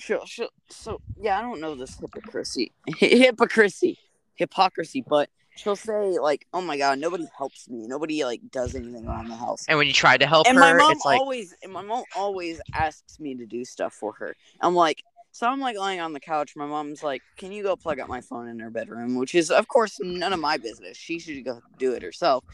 she'll 0.00 0.26
she'll 0.26 0.48
so 0.68 1.00
yeah 1.16 1.38
I 1.38 1.42
don't 1.42 1.60
know 1.60 1.74
this 1.74 1.98
hypocrisy 1.98 2.72
hypocrisy 2.86 3.98
hypocrisy, 4.40 5.04
but 5.06 5.28
she'll 5.56 5.76
say 5.76 6.18
like 6.18 6.46
oh 6.52 6.60
my 6.62 6.78
god 6.78 6.98
nobody 6.98 7.26
helps 7.36 7.68
me 7.68 7.86
nobody 7.86 8.24
like 8.24 8.40
does 8.50 8.74
anything 8.74 9.06
around 9.06 9.28
the 9.28 9.36
house. 9.36 9.64
And 9.68 9.78
when 9.78 9.86
you 9.86 9.92
try 9.92 10.16
to 10.16 10.26
help 10.26 10.46
And 10.46 10.56
her, 10.56 10.60
my 10.60 10.72
mom 10.72 10.92
it's 10.92 11.04
like, 11.04 11.20
always 11.20 11.54
and 11.62 11.72
my 11.72 11.82
mom 11.82 12.04
always 12.16 12.60
asks 12.74 13.20
me 13.20 13.34
to 13.36 13.46
do 13.46 13.64
stuff 13.64 13.92
for 13.92 14.12
her. 14.14 14.34
I'm 14.60 14.74
like 14.74 15.04
so 15.32 15.46
I'm 15.46 15.60
like 15.60 15.76
lying 15.76 16.00
on 16.00 16.12
the 16.12 16.20
couch. 16.20 16.56
My 16.56 16.66
mom's 16.66 17.04
like, 17.04 17.22
"Can 17.36 17.52
you 17.52 17.62
go 17.62 17.76
plug 17.76 18.00
up 18.00 18.08
my 18.08 18.20
phone 18.20 18.48
in 18.48 18.58
her 18.58 18.68
bedroom?" 18.68 19.14
Which 19.14 19.34
is, 19.36 19.50
of 19.50 19.68
course, 19.68 19.98
none 20.00 20.32
of 20.32 20.40
my 20.40 20.56
business. 20.56 20.96
She 20.96 21.20
should 21.20 21.44
go 21.44 21.60
do 21.78 21.92
it 21.92 22.02
herself. 22.02 22.44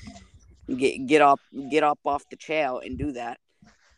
Get 0.69 1.07
get 1.07 1.23
up, 1.23 1.41
get 1.71 1.83
up 1.83 1.99
off 2.05 2.29
the 2.29 2.37
chair 2.37 2.75
and 2.85 2.99
do 2.99 3.13
that. 3.13 3.39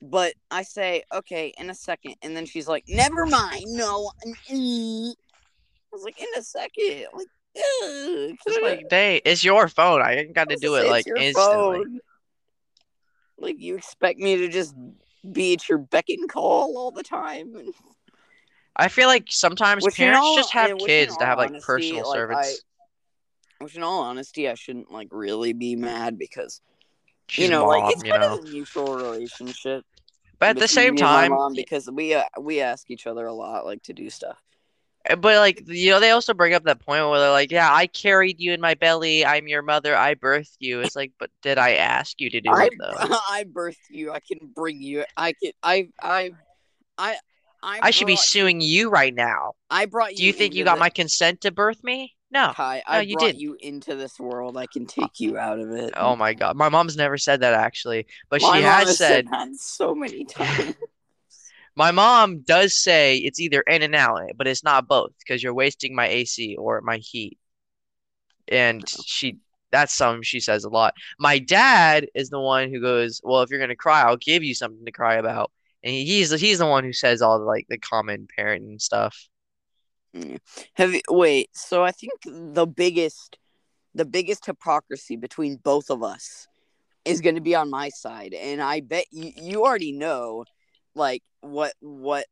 But 0.00 0.34
I 0.50 0.62
say, 0.62 1.02
"Okay, 1.12 1.52
in 1.58 1.70
a 1.70 1.74
second. 1.74 2.16
and 2.22 2.36
then 2.36 2.46
she's 2.46 2.68
like, 2.68 2.84
"Never 2.88 3.26
mind, 3.26 3.66
no." 3.68 4.12
I 4.22 5.14
was 5.92 6.04
like, 6.04 6.20
"In 6.20 6.28
a 6.36 6.42
second, 6.42 7.06
like." 7.14 7.26
"Ugh, 7.56 8.36
it's 8.46 8.62
like, 8.62 8.88
"Day, 8.88 9.20
it's 9.24 9.42
your 9.42 9.68
phone. 9.68 10.00
I 10.00 10.16
ain't 10.16 10.34
got 10.34 10.48
to 10.50 10.56
do 10.56 10.76
it 10.76 10.86
like 10.86 11.06
instantly." 11.06 11.34
phone. 11.34 12.00
Like 13.38 13.56
you 13.58 13.76
expect 13.76 14.18
me 14.18 14.36
to 14.36 14.48
just 14.48 14.74
be 15.32 15.54
at 15.54 15.68
your 15.68 15.78
beck 15.78 16.08
and 16.08 16.28
call 16.28 16.76
all 16.76 16.90
the 16.90 17.02
time? 17.02 17.54
I 18.76 18.88
feel 18.88 19.08
like 19.08 19.26
sometimes 19.28 19.84
Which 19.84 19.96
parents 19.96 20.20
all- 20.20 20.36
just 20.36 20.52
have 20.52 20.70
in 20.70 20.78
kids 20.78 21.16
to 21.16 21.24
have 21.24 21.38
like 21.38 21.50
honesty, 21.50 21.66
personal 21.66 22.08
like, 22.08 22.16
servants. 22.16 22.62
Which, 23.60 23.74
in 23.74 23.82
all 23.82 24.02
honesty, 24.02 24.48
I 24.48 24.54
shouldn't 24.54 24.92
like 24.92 25.08
really 25.10 25.52
be 25.52 25.74
mad 25.74 26.16
because 26.16 26.60
She's 27.28 27.44
you 27.44 27.50
know, 27.50 27.66
mom, 27.66 27.82
like 27.82 27.94
it's 27.94 28.04
you 28.04 28.10
kind 28.10 28.22
know. 28.22 28.38
of 28.38 28.44
a 28.44 28.50
mutual 28.50 28.96
relationship. 28.96 29.84
But 30.38 30.50
at 30.50 30.58
the 30.58 30.68
same 30.68 30.94
me 30.94 31.00
and 31.02 31.10
my 31.10 31.28
time, 31.28 31.52
because 31.54 31.90
we 31.90 32.14
uh, 32.14 32.24
we 32.40 32.60
ask 32.60 32.90
each 32.90 33.06
other 33.06 33.26
a 33.26 33.32
lot, 33.32 33.66
like 33.66 33.82
to 33.84 33.92
do 33.92 34.08
stuff. 34.08 34.38
but 35.18 35.36
like 35.36 35.62
you 35.66 35.90
know, 35.90 36.00
they 36.00 36.10
also 36.10 36.32
bring 36.32 36.54
up 36.54 36.64
that 36.64 36.80
point 36.80 37.08
where 37.08 37.18
they're 37.18 37.30
like, 37.30 37.50
"Yeah, 37.50 37.72
I 37.72 37.86
carried 37.86 38.40
you 38.40 38.52
in 38.52 38.60
my 38.60 38.74
belly. 38.74 39.26
I'm 39.26 39.48
your 39.48 39.62
mother. 39.62 39.96
I 39.96 40.14
birthed 40.14 40.56
you." 40.60 40.80
It's 40.80 40.94
like, 40.96 41.12
but 41.18 41.30
did 41.42 41.58
I 41.58 41.74
ask 41.74 42.20
you 42.20 42.30
to 42.30 42.40
do 42.40 42.50
I 42.52 42.66
it 42.66 42.72
though? 42.78 42.94
I 43.28 43.44
birthed 43.44 43.90
you. 43.90 44.12
I 44.12 44.20
can 44.20 44.38
bring 44.54 44.80
you. 44.80 45.04
I 45.16 45.32
can. 45.32 45.52
I 45.62 45.88
I 46.00 46.30
I 46.96 47.16
I 47.62 47.90
should 47.90 48.06
be 48.06 48.16
suing 48.16 48.60
you 48.60 48.90
right 48.90 49.14
now. 49.14 49.54
I 49.70 49.86
brought 49.86 50.12
you. 50.12 50.18
Do 50.18 50.24
you 50.24 50.32
think 50.32 50.54
you 50.54 50.64
got 50.64 50.74
the- 50.74 50.80
my 50.80 50.90
consent 50.90 51.40
to 51.42 51.50
birth 51.50 51.82
me? 51.82 52.14
No. 52.30 52.54
Kai, 52.54 52.82
No, 52.90 52.98
I 52.98 53.00
you 53.00 53.16
brought 53.16 53.26
didn't. 53.26 53.40
you 53.40 53.56
into 53.60 53.94
this 53.96 54.18
world. 54.18 54.56
I 54.56 54.66
can 54.66 54.86
uh, 54.98 55.06
take 55.06 55.20
you 55.20 55.38
out 55.38 55.58
of 55.58 55.70
it. 55.72 55.94
Oh 55.96 56.16
my 56.16 56.34
god. 56.34 56.56
My 56.56 56.68
mom's 56.68 56.96
never 56.96 57.18
said 57.18 57.40
that 57.40 57.54
actually, 57.54 58.06
but 58.30 58.42
My 58.42 58.58
she 58.58 58.62
has 58.62 58.96
said 58.96 59.26
that 59.30 59.54
so 59.56 59.94
many 59.94 60.24
times. 60.26 60.76
my 61.76 61.90
mom 61.90 62.40
does 62.40 62.74
say 62.76 63.18
it's 63.18 63.40
either 63.40 63.60
in 63.62 63.82
and 63.82 63.94
out, 63.94 64.20
but 64.36 64.46
it's 64.46 64.64
not 64.64 64.88
both 64.88 65.12
because 65.18 65.42
you're 65.42 65.54
wasting 65.54 65.94
my 65.94 66.06
AC 66.08 66.56
or 66.56 66.80
my 66.80 66.98
heat. 66.98 67.38
And 68.48 68.82
oh. 68.98 69.02
she 69.06 69.38
that's 69.70 69.92
something 69.94 70.22
she 70.22 70.40
says 70.40 70.64
a 70.64 70.70
lot. 70.70 70.94
My 71.18 71.38
dad 71.38 72.08
is 72.14 72.30
the 72.30 72.40
one 72.40 72.70
who 72.70 72.80
goes, 72.80 73.20
"Well, 73.22 73.42
if 73.42 73.50
you're 73.50 73.60
gonna 73.60 73.76
cry, 73.76 74.02
I'll 74.02 74.16
give 74.16 74.42
you 74.42 74.54
something 74.54 74.84
to 74.86 74.92
cry 74.92 75.16
about." 75.16 75.50
And 75.82 75.92
he's 75.94 76.30
he's 76.40 76.58
the 76.58 76.66
one 76.66 76.84
who 76.84 76.92
says 76.92 77.22
all 77.22 77.38
the 77.38 77.44
like 77.44 77.66
the 77.68 77.78
common 77.78 78.28
parenting 78.38 78.80
stuff. 78.80 79.28
Have 80.74 80.94
you, 80.94 81.00
wait, 81.10 81.50
so 81.54 81.84
I 81.84 81.92
think 81.92 82.12
the 82.24 82.66
biggest 82.66 83.38
the 83.94 84.04
biggest 84.04 84.46
hypocrisy 84.46 85.16
between 85.16 85.56
both 85.56 85.90
of 85.90 86.02
us 86.02 86.46
is 87.04 87.20
going 87.20 87.34
to 87.34 87.40
be 87.40 87.54
on 87.54 87.70
my 87.70 87.88
side 87.88 88.34
and 88.34 88.60
I 88.60 88.80
bet 88.80 89.06
you, 89.10 89.32
you 89.34 89.64
already 89.64 89.92
know 89.92 90.44
like 90.94 91.22
what 91.40 91.72
what 91.80 92.26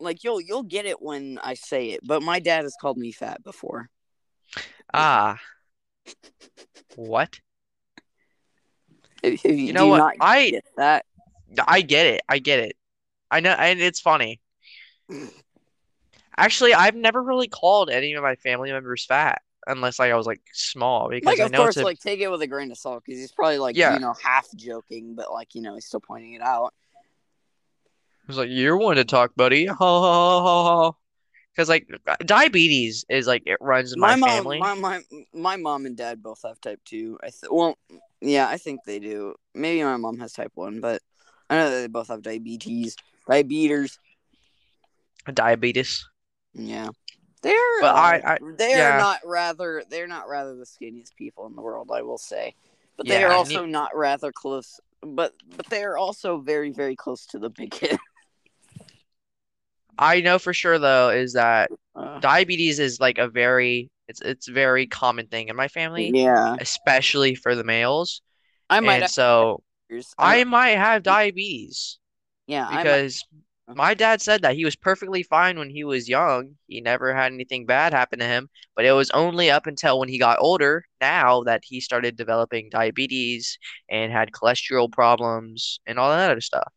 like 0.00 0.24
you'll 0.24 0.40
you'll 0.40 0.62
get 0.62 0.86
it 0.86 1.00
when 1.00 1.38
I 1.42 1.54
say 1.54 1.90
it, 1.90 2.00
but 2.04 2.22
my 2.22 2.38
dad 2.38 2.62
has 2.62 2.74
called 2.80 2.98
me 2.98 3.12
fat 3.12 3.42
before. 3.42 3.88
Ah. 4.92 5.38
What? 6.94 7.40
Have- 9.22 9.40
have 9.42 9.58
You 9.58 9.72
know 9.72 9.86
what? 9.86 10.16
I 10.20 10.50
get 10.50 10.64
that? 10.76 11.04
I 11.66 11.82
get 11.82 12.06
it. 12.06 12.22
I 12.28 12.38
get 12.38 12.60
it. 12.60 12.76
I 13.30 13.40
know, 13.40 13.50
and 13.52 13.80
it's 13.80 14.00
funny. 14.00 14.40
Actually, 16.38 16.74
I've 16.74 16.94
never 16.94 17.22
really 17.22 17.48
called 17.48 17.90
any 17.90 18.12
of 18.14 18.22
my 18.22 18.36
family 18.36 18.70
members 18.70 19.04
fat 19.04 19.40
unless 19.66 19.98
like 19.98 20.12
I 20.12 20.16
was 20.16 20.26
like 20.26 20.42
small 20.52 21.08
because 21.08 21.26
Like 21.26 21.40
I 21.40 21.44
of 21.46 21.50
know 21.52 21.58
course 21.58 21.76
it's 21.76 21.82
a 21.82 21.84
like 21.84 21.98
take 21.98 22.20
it 22.20 22.30
with 22.30 22.40
a 22.42 22.46
grain 22.46 22.70
of 22.70 22.78
salt 22.78 23.04
cuz 23.04 23.16
he's 23.16 23.32
probably 23.32 23.58
like 23.58 23.76
Yeah. 23.76 23.94
you 23.94 24.00
know 24.00 24.14
half 24.22 24.46
joking 24.54 25.14
but 25.14 25.32
like 25.32 25.54
you 25.54 25.62
know 25.62 25.74
he's 25.74 25.86
still 25.86 26.00
pointing 26.00 26.34
it 26.34 26.42
out. 26.42 26.72
It 28.22 28.28
was 28.28 28.36
like 28.36 28.48
you're 28.50 28.76
one 28.76 28.96
to 28.96 29.04
talk, 29.04 29.34
buddy. 29.36 29.66
Ha 29.66 29.74
ha 29.74 30.40
ha 30.40 30.64
ha. 30.64 30.92
Because 31.54 31.68
like 31.70 31.88
diabetes 32.20 33.06
is 33.08 33.26
like 33.26 33.44
it 33.46 33.56
runs 33.62 33.94
in 33.94 34.00
my, 34.00 34.14
mom, 34.14 34.28
family. 34.28 34.58
My, 34.58 34.74
my 34.74 35.02
my 35.32 35.56
mom 35.56 35.86
and 35.86 35.96
dad 35.96 36.22
both 36.22 36.42
have 36.44 36.60
type 36.60 36.80
two. 36.84 37.18
I 37.22 37.28
th- 37.28 37.50
well, 37.50 37.78
yeah, 38.20 38.46
I 38.46 38.58
think 38.58 38.80
they 38.84 38.98
do. 38.98 39.34
Maybe 39.54 39.82
my 39.82 39.96
mom 39.96 40.18
has 40.18 40.34
type 40.34 40.52
one, 40.54 40.80
but 40.80 41.00
I 41.48 41.56
know 41.56 41.70
that 41.70 41.80
they 41.80 41.86
both 41.86 42.08
have 42.08 42.20
diabetes, 42.20 42.94
diabetes. 43.26 43.98
Diabetes. 45.32 46.06
Yeah, 46.58 46.88
they're. 47.42 47.80
But 47.80 47.94
uh, 47.94 47.98
I- 47.98 48.34
I- 48.34 48.38
they 48.56 48.74
are 48.74 48.78
yeah. 48.78 48.98
not 48.98 49.20
rather. 49.24 49.84
They're 49.88 50.06
not 50.06 50.28
rather 50.28 50.54
the 50.56 50.64
skinniest 50.64 51.14
people 51.16 51.46
in 51.46 51.54
the 51.54 51.62
world. 51.62 51.90
I 51.92 52.02
will 52.02 52.18
say, 52.18 52.54
but 52.96 53.06
they 53.06 53.16
Yeah, 53.16 53.26
are 53.26 53.30
ne- 53.30 53.36
also 53.36 53.66
not 53.66 53.94
rather 53.94 54.32
close. 54.32 54.80
But 55.02 55.34
but 55.56 55.66
they 55.66 55.84
are 55.84 55.96
also 55.98 56.38
very 56.38 56.70
very 56.72 56.96
close 56.96 57.26
to 57.26 57.38
the 57.38 57.50
big 57.50 57.74
hit. 57.74 57.98
I 59.98 60.20
know 60.20 60.38
for 60.38 60.52
sure 60.52 60.78
though 60.78 61.10
is 61.10 61.34
that 61.34 61.70
Uh, 61.94 62.18
diabetes 62.20 62.78
is 62.78 63.00
like 63.00 63.18
a 63.18 63.28
very 63.28 63.90
it's 64.08 64.20
it's 64.20 64.46
very 64.48 64.86
common 64.86 65.26
thing 65.26 65.48
in 65.48 65.56
my 65.56 65.68
family, 65.68 66.10
yeah, 66.14 66.56
especially 66.60 67.34
for 67.34 67.54
the 67.54 67.64
males. 67.64 68.22
I 68.70 68.80
might. 68.80 68.94
And 68.94 69.02
have 69.02 69.10
so. 69.10 69.62
I 70.18 70.44
might 70.44 70.76
have 70.76 71.02
diabetes. 71.02 71.98
yeah 72.46 72.66
I 72.66 72.76
might- 72.76 72.84
because 72.84 73.24
Uh-huh. 73.68 73.74
my 73.76 73.94
dad 73.94 74.22
said 74.22 74.42
that 74.42 74.54
he 74.54 74.64
was 74.64 74.76
perfectly 74.76 75.22
fine 75.22 75.58
when 75.58 75.70
he 75.70 75.84
was 75.84 76.08
young. 76.08 76.56
He 76.68 76.80
never 76.80 77.14
had 77.14 77.32
anything 77.32 77.66
bad 77.66 77.92
happen 77.92 78.18
to 78.20 78.24
him, 78.24 78.48
but 78.76 78.84
it 78.84 78.92
was 78.92 79.10
only 79.10 79.50
up 79.50 79.66
until 79.66 79.98
when 79.98 80.08
he 80.08 80.18
got 80.18 80.38
older 80.40 80.84
now 81.00 81.42
that 81.44 81.62
he 81.64 81.80
started 81.80 82.16
developing 82.16 82.68
diabetes 82.70 83.58
and 83.90 84.12
had 84.12 84.30
cholesterol 84.32 84.90
problems 84.90 85.80
and 85.86 85.98
all 85.98 86.10
that 86.10 86.30
other 86.30 86.40
stuff. 86.40 86.72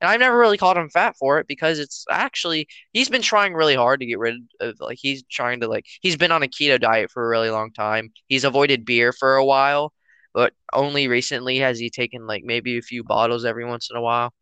And 0.00 0.10
I've 0.10 0.20
never 0.20 0.38
really 0.38 0.58
called 0.58 0.76
him 0.78 0.90
fat 0.90 1.16
for 1.18 1.38
it 1.40 1.48
because 1.48 1.78
it's 1.78 2.04
actually 2.10 2.68
he's 2.92 3.08
been 3.08 3.22
trying 3.22 3.54
really 3.54 3.76
hard 3.76 4.00
to 4.00 4.06
get 4.06 4.18
rid 4.18 4.36
of 4.60 4.76
like 4.80 4.98
he's 5.00 5.24
trying 5.30 5.60
to 5.60 5.68
like 5.68 5.86
he's 6.02 6.16
been 6.16 6.32
on 6.32 6.42
a 6.42 6.48
keto 6.48 6.80
diet 6.80 7.10
for 7.12 7.24
a 7.24 7.28
really 7.28 7.50
long 7.50 7.72
time. 7.72 8.12
He's 8.28 8.44
avoided 8.44 8.84
beer 8.86 9.12
for 9.12 9.36
a 9.36 9.44
while, 9.44 9.92
but 10.34 10.54
only 10.72 11.08
recently 11.08 11.58
has 11.58 11.78
he 11.78 11.90
taken 11.90 12.26
like 12.26 12.44
maybe 12.44 12.78
a 12.78 12.82
few 12.82 13.04
bottles 13.04 13.44
every 13.46 13.64
once 13.64 13.90
in 13.90 13.96
a 13.96 14.02
while 14.02 14.34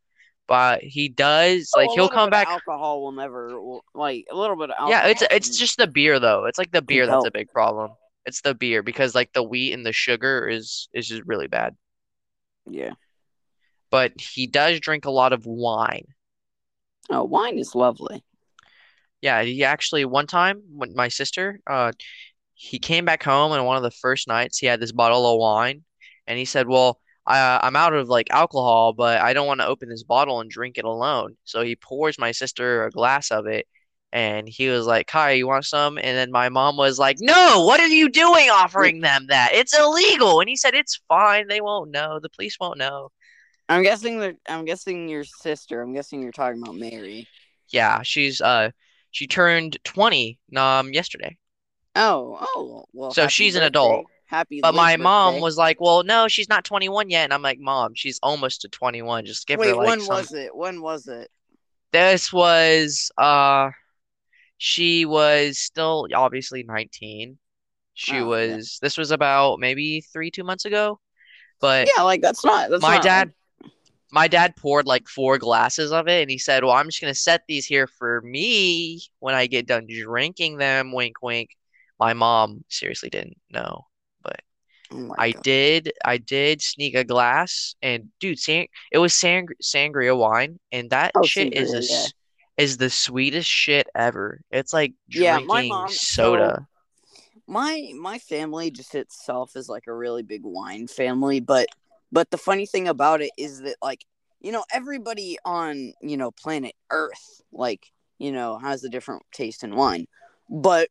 but 0.47 0.83
he 0.83 1.09
does 1.09 1.71
Oh, 1.75 1.81
like 1.81 1.89
a 1.91 1.93
he'll 1.95 2.09
come 2.09 2.31
back 2.31 2.49
Alcohol 2.49 3.03
will 3.03 3.13
never 3.13 3.59
like 3.95 4.27
a 4.31 4.37
little 4.37 4.57
bit 4.57 4.71
of 4.71 4.77
alcohol. 4.79 4.91
yeah 4.91 5.07
it's 5.07 5.23
it's 5.31 5.59
just 5.59 5.79
the 5.79 5.87
beer 5.87 6.19
though 6.21 6.45
it's 6.47 6.59
like 6.59 6.73
the 6.73 6.83
beer 6.83 7.07
that's 7.07 7.27
a 7.27 7.31
big 7.31 7.51
problem 7.51 7.93
it's 8.27 8.41
the 8.43 8.55
beer 8.55 8.83
because 8.83 9.15
like 9.15 9.33
the 9.33 9.43
wheat 9.43 9.73
and 9.73 9.85
the 9.85 9.93
sugar 9.93 10.49
is 10.49 10.89
is 10.93 11.09
just 11.09 11.23
really 11.27 11.47
bad 11.49 11.75
yeah. 12.69 12.93
but 13.91 14.13
he 14.19 14.47
does 14.47 14.81
drink 14.81 15.05
a 15.05 15.11
lot 15.11 15.33
of 15.33 15.47
wine 15.47 16.07
Oh, 17.11 17.25
wine 17.25 17.59
is 17.59 17.75
lovely. 17.75 18.25
yeah 19.21 19.43
he 19.43 19.63
actually 19.65 20.05
one 20.05 20.27
time 20.27 20.63
when 20.75 20.95
my 20.95 21.09
sister 21.09 21.61
uh 21.67 21.93
he 22.55 22.79
came 22.79 23.05
back 23.05 23.23
home 23.23 23.53
and 23.53 23.65
one 23.67 23.77
of 23.77 23.83
the 23.83 23.91
first 23.91 24.29
nights 24.29 24.59
he 24.59 24.67
had 24.67 24.81
this 24.81 24.93
bottle 24.93 25.27
of 25.31 25.39
wine 25.39 25.85
and 26.27 26.39
he 26.39 26.45
said 26.45 26.67
well 26.69 26.99
I, 27.27 27.61
I'm 27.63 27.77
out 27.77 27.95
of 27.95 28.09
like 28.09 28.29
alcohol, 28.31 28.93
but 28.93 29.21
I 29.21 29.33
don't 29.33 29.47
want 29.47 29.61
to 29.61 29.67
open 29.67 29.89
this 29.89 30.03
bottle 30.03 30.41
and 30.41 30.51
drink 30.51 30.79
it 30.79 30.85
alone. 30.85 31.37
So 31.45 31.63
he 31.63 31.77
pours 31.77 32.19
my 32.19 32.33
sister 32.33 32.85
a 32.85 32.91
glass 32.91 33.31
of 33.31 33.47
it, 33.47 33.67
and 34.13 34.49
he 34.49 34.69
was 34.69 34.87
like, 34.87 35.07
"Kai, 35.07 35.33
you 35.33 35.47
want 35.47 35.65
some?" 35.65 35.99
And 35.99 36.17
then 36.17 36.31
my 36.31 36.49
mom 36.49 36.77
was 36.77 36.99
like, 36.99 37.17
"No, 37.21 37.65
what 37.65 37.81
are 37.81 37.89
you 37.89 38.09
doing 38.11 38.51
offering 38.51 39.01
them 39.01 39.27
that? 39.29 39.51
It's 39.55 39.77
illegal." 39.77 40.41
And 40.41 40.49
he 40.49 40.57
said, 40.57 40.75
"It's 40.75 41.01
fine. 41.09 41.49
They 41.49 41.61
won't 41.61 41.91
know. 41.91 42.21
The 42.21 42.31
police 42.31 42.57
won't 42.61 42.79
know." 42.79 43.11
I'm 43.69 43.83
guessing 43.83 44.21
that 44.21 44.37
I'm 44.49 44.65
guessing 44.65 45.09
your 45.09 45.25
sister. 45.25 45.81
I'm 45.81 45.95
guessing 45.95 46.21
you're 46.23 46.33
talking 46.33 46.63
about 46.63 46.77
Mary. 46.77 47.27
Yeah, 47.71 48.03
she's 48.03 48.41
uh 48.41 48.71
she 49.11 49.27
turned 49.27 49.79
20 49.85 50.39
um 50.57 50.93
yesterday. 50.93 51.37
Oh, 51.97 52.39
oh, 52.41 52.85
well. 52.93 53.13
So 53.13 53.29
she's 53.29 53.57
an 53.57 53.63
adult. 53.63 54.07
Happy. 54.35 54.61
But 54.61 54.75
my 54.75 54.97
mom 54.97 55.35
birthday. 55.35 55.43
was 55.43 55.57
like, 55.57 55.81
"Well, 55.81 56.03
no, 56.03 56.27
she's 56.27 56.49
not 56.49 56.65
21 56.65 57.09
yet." 57.09 57.23
And 57.23 57.33
I'm 57.33 57.43
like, 57.43 57.61
"Mom, 57.61 57.95
she's 57.95 58.19
almost 58.21 58.63
to 58.63 58.69
21. 58.69 59.27
Just 59.27 59.47
give 59.47 59.61
Wait, 59.61 59.69
her 59.69 59.77
like 59.77 59.87
when 59.87 60.01
some 60.01 60.17
was 60.17 60.33
it? 60.33 60.55
When 60.55 60.83
was 60.83 61.07
it? 61.07 61.31
This 61.93 62.33
was 62.33 63.13
uh 63.17 63.71
she 64.59 65.05
was 65.05 65.59
still 65.59 66.09
obviously 66.13 66.65
19. 66.65 67.39
She 67.95 68.13
Oh, 68.13 68.17
yeah. 68.17 68.23
was 68.23 68.81
this 68.83 68.99
was 68.99 69.13
about 69.13 69.61
maybe 69.61 70.01
3 70.01 70.33
2 70.33 70.43
months 70.43 70.65
ago. 70.65 70.99
But 71.61 71.89
Yeah, 71.97 72.03
like 72.03 72.21
that's 72.21 72.45
not. 72.45 72.71
That's 72.71 72.83
my 72.83 72.97
not, 72.97 73.05
dad 73.05 73.33
my 74.11 74.27
dad 74.27 74.57
poured 74.57 74.87
like 74.87 75.07
four 75.07 75.39
glasses 75.39 75.93
of 75.93 76.09
it 76.09 76.23
and 76.23 76.31
he 76.31 76.39
said, 76.39 76.65
"Well, 76.65 76.73
I'm 76.73 76.87
just 76.87 77.01
going 77.01 77.15
to 77.15 77.19
set 77.19 77.43
these 77.47 77.67
here 77.67 77.87
for 77.87 78.21
me 78.23 79.01
when 79.21 79.37
I 79.37 79.47
get 79.47 79.69
done 79.69 79.87
drinking 79.87 80.59
them." 80.59 80.93
Wink 80.93 81.23
wink. 81.23 81.51
My 82.01 82.15
mom 82.15 82.65
seriously 82.69 83.11
didn't 83.11 83.39
know. 83.51 83.87
Oh 84.93 85.15
I 85.19 85.33
God. 85.33 85.43
did 85.43 85.93
I 86.05 86.19
did 86.19 86.63
sneak 86.63 86.95
a 86.95 87.05
glass 87.05 87.75
and 87.83 88.09
dude, 88.21 88.39
sang 88.39 88.69
it 88.93 88.99
was 88.99 89.15
sang 89.15 89.49
sangria 89.63 90.17
wine 90.17 90.59
and 90.73 90.91
that 90.91 91.13
Oh, 91.15 91.25
shit 91.25 91.55
is 91.55 91.73
the 91.73 91.87
yeah. 91.91 92.07
is 92.65 92.77
the 92.77 92.91
sweetest 92.91 93.49
shit 93.49 93.89
ever. 93.95 94.41
It's 94.51 94.73
like 94.73 94.93
Yeah, 95.09 95.39
drinking 95.39 95.49
my 95.49 95.63
mom- 95.63 95.89
soda. 95.89 96.67
my 97.47 97.91
my 97.99 98.19
family 98.19 98.71
just 98.71 98.95
itself 98.95 99.57
is 99.57 99.69
like 99.69 99.87
a 99.87 99.95
really 99.95 100.23
big 100.23 100.43
wine 100.45 100.87
family 100.87 101.41
but 101.41 101.67
but 102.13 102.31
the 102.31 102.39
funny 102.39 102.65
thing 102.67 102.89
about 102.89 103.21
it 103.21 103.31
is 103.37 103.61
that 103.63 103.77
like 103.83 104.05
you 104.41 104.53
know 104.53 104.65
everybody 104.73 105.37
on 105.45 105.93
you 106.01 106.17
know 106.17 106.31
planet 106.31 106.75
earth 106.91 107.43
like 107.53 107.91
you 108.19 108.33
know 108.33 108.57
has 108.59 108.83
a 108.85 108.89
different 108.89 109.23
taste 109.33 109.63
in 109.65 109.75
wine 109.75 110.07
but 110.49 110.89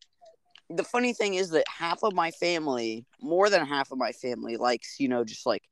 the 0.76 0.84
funny 0.84 1.14
thing 1.14 1.36
is 1.36 1.50
that 1.52 1.66
half 1.68 2.04
of 2.04 2.14
my 2.14 2.32
family 2.32 3.06
more 3.22 3.50
than 3.50 3.66
half 3.66 3.92
of 3.92 3.98
my 3.98 4.12
family 4.12 4.58
likes 4.58 5.00
you 5.00 5.08
know 5.08 5.24
just 5.24 5.46
like 5.46 5.64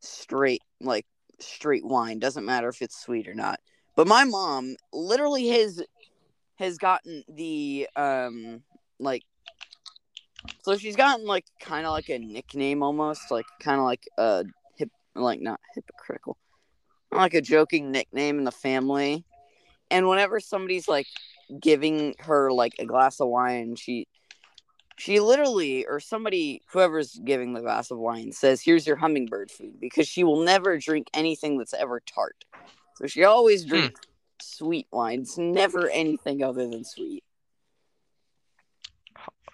straight 0.00 0.62
like 0.80 1.06
straight 1.40 1.84
wine 1.84 2.18
doesn't 2.18 2.44
matter 2.44 2.68
if 2.68 2.82
it's 2.82 3.00
sweet 3.00 3.26
or 3.26 3.34
not 3.34 3.58
but 3.96 4.06
my 4.06 4.24
mom 4.24 4.76
literally 4.92 5.48
has 5.48 5.82
has 6.56 6.78
gotten 6.78 7.24
the 7.28 7.88
um 7.96 8.62
like 8.98 9.22
so 10.62 10.76
she's 10.76 10.96
gotten 10.96 11.26
like 11.26 11.44
kind 11.60 11.86
of 11.86 11.92
like 11.92 12.08
a 12.08 12.18
nickname 12.18 12.82
almost, 12.82 13.30
like 13.30 13.46
kind 13.60 13.78
of 13.78 13.84
like 13.84 14.06
a 14.18 14.44
hip, 14.76 14.90
like 15.14 15.40
not 15.40 15.60
hypocritical, 15.74 16.36
like 17.12 17.34
a 17.34 17.40
joking 17.40 17.90
nickname 17.90 18.38
in 18.38 18.44
the 18.44 18.52
family. 18.52 19.24
And 19.90 20.08
whenever 20.08 20.40
somebody's 20.40 20.88
like 20.88 21.06
giving 21.60 22.14
her 22.20 22.50
like 22.50 22.72
a 22.78 22.86
glass 22.86 23.20
of 23.20 23.28
wine, 23.28 23.76
she 23.76 24.06
she 24.96 25.20
literally 25.20 25.86
or 25.86 26.00
somebody 26.00 26.62
whoever's 26.68 27.18
giving 27.24 27.52
the 27.52 27.60
glass 27.60 27.90
of 27.90 27.98
wine 27.98 28.32
says, 28.32 28.62
"Here's 28.62 28.86
your 28.86 28.96
hummingbird 28.96 29.50
food," 29.50 29.80
because 29.80 30.08
she 30.08 30.24
will 30.24 30.42
never 30.42 30.78
drink 30.78 31.08
anything 31.14 31.58
that's 31.58 31.74
ever 31.74 32.00
tart. 32.00 32.44
So 32.96 33.06
she 33.06 33.24
always 33.24 33.64
hmm. 33.64 33.70
drinks 33.70 34.00
sweet 34.40 34.86
wines. 34.92 35.36
Never 35.38 35.88
anything 35.88 36.42
other 36.42 36.68
than 36.68 36.84
sweet. 36.84 37.24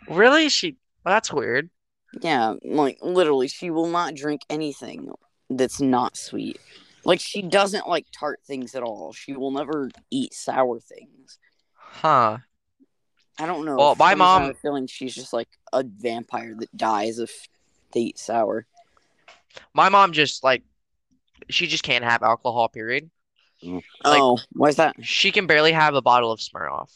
Really? 0.08 0.48
She 0.48 0.76
well, 1.04 1.14
that's 1.14 1.32
weird. 1.32 1.70
Yeah, 2.20 2.54
like 2.64 2.98
literally, 3.00 3.48
she 3.48 3.70
will 3.70 3.88
not 3.88 4.14
drink 4.14 4.42
anything 4.50 5.12
that's 5.48 5.80
not 5.80 6.16
sweet. 6.16 6.58
Like 7.04 7.20
she 7.20 7.40
doesn't 7.40 7.88
like 7.88 8.06
tart 8.12 8.40
things 8.46 8.74
at 8.74 8.82
all. 8.82 9.12
She 9.12 9.32
will 9.32 9.52
never 9.52 9.90
eat 10.10 10.34
sour 10.34 10.80
things. 10.80 11.38
Huh. 11.74 12.38
I 13.40 13.46
don't 13.46 13.64
know. 13.64 13.76
Well, 13.76 13.94
my 13.98 14.12
some 14.12 14.22
I 14.22 14.32
have 14.34 14.42
mom- 14.42 14.50
a 14.50 14.54
feeling 14.54 14.86
she's 14.86 15.14
just 15.14 15.32
like 15.32 15.48
a 15.72 15.82
vampire 15.82 16.54
that 16.58 16.76
dies 16.76 17.18
if 17.18 17.48
they 17.92 18.00
eat 18.00 18.18
sour. 18.18 18.66
My 19.74 19.88
mom 19.88 20.12
just 20.12 20.44
like 20.44 20.62
she 21.48 21.66
just 21.66 21.82
can't 21.82 22.04
have 22.04 22.22
alcohol, 22.22 22.68
period. 22.68 23.10
Mm. 23.64 23.82
Like- 24.04 24.20
oh, 24.20 24.38
why's 24.52 24.76
that? 24.76 24.94
She 25.02 25.32
can 25.32 25.46
barely 25.46 25.72
have 25.72 25.94
a 25.94 26.02
bottle 26.02 26.30
of 26.32 26.40
Smirnoff. 26.40 26.90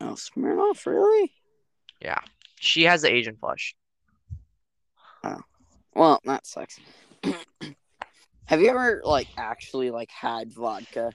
Oh, 0.00 0.14
Smirnoff, 0.14 0.84
really? 0.86 1.30
Yeah. 2.00 2.18
She 2.58 2.84
has 2.84 3.02
the 3.02 3.10
Asian 3.12 3.36
flush. 3.36 3.74
Oh, 5.24 5.40
Well, 5.94 6.20
that 6.24 6.46
sucks. 6.46 6.78
have 8.46 8.60
you 8.60 8.68
ever 8.70 9.00
like 9.04 9.28
actually 9.36 9.90
like 9.90 10.10
had 10.10 10.52
vodka 10.52 11.12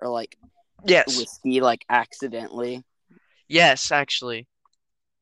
or 0.00 0.08
like 0.08 0.36
Yes. 0.84 1.18
whiskey 1.18 1.60
like 1.60 1.84
accidentally? 1.90 2.82
Yes, 3.52 3.92
actually. 3.92 4.46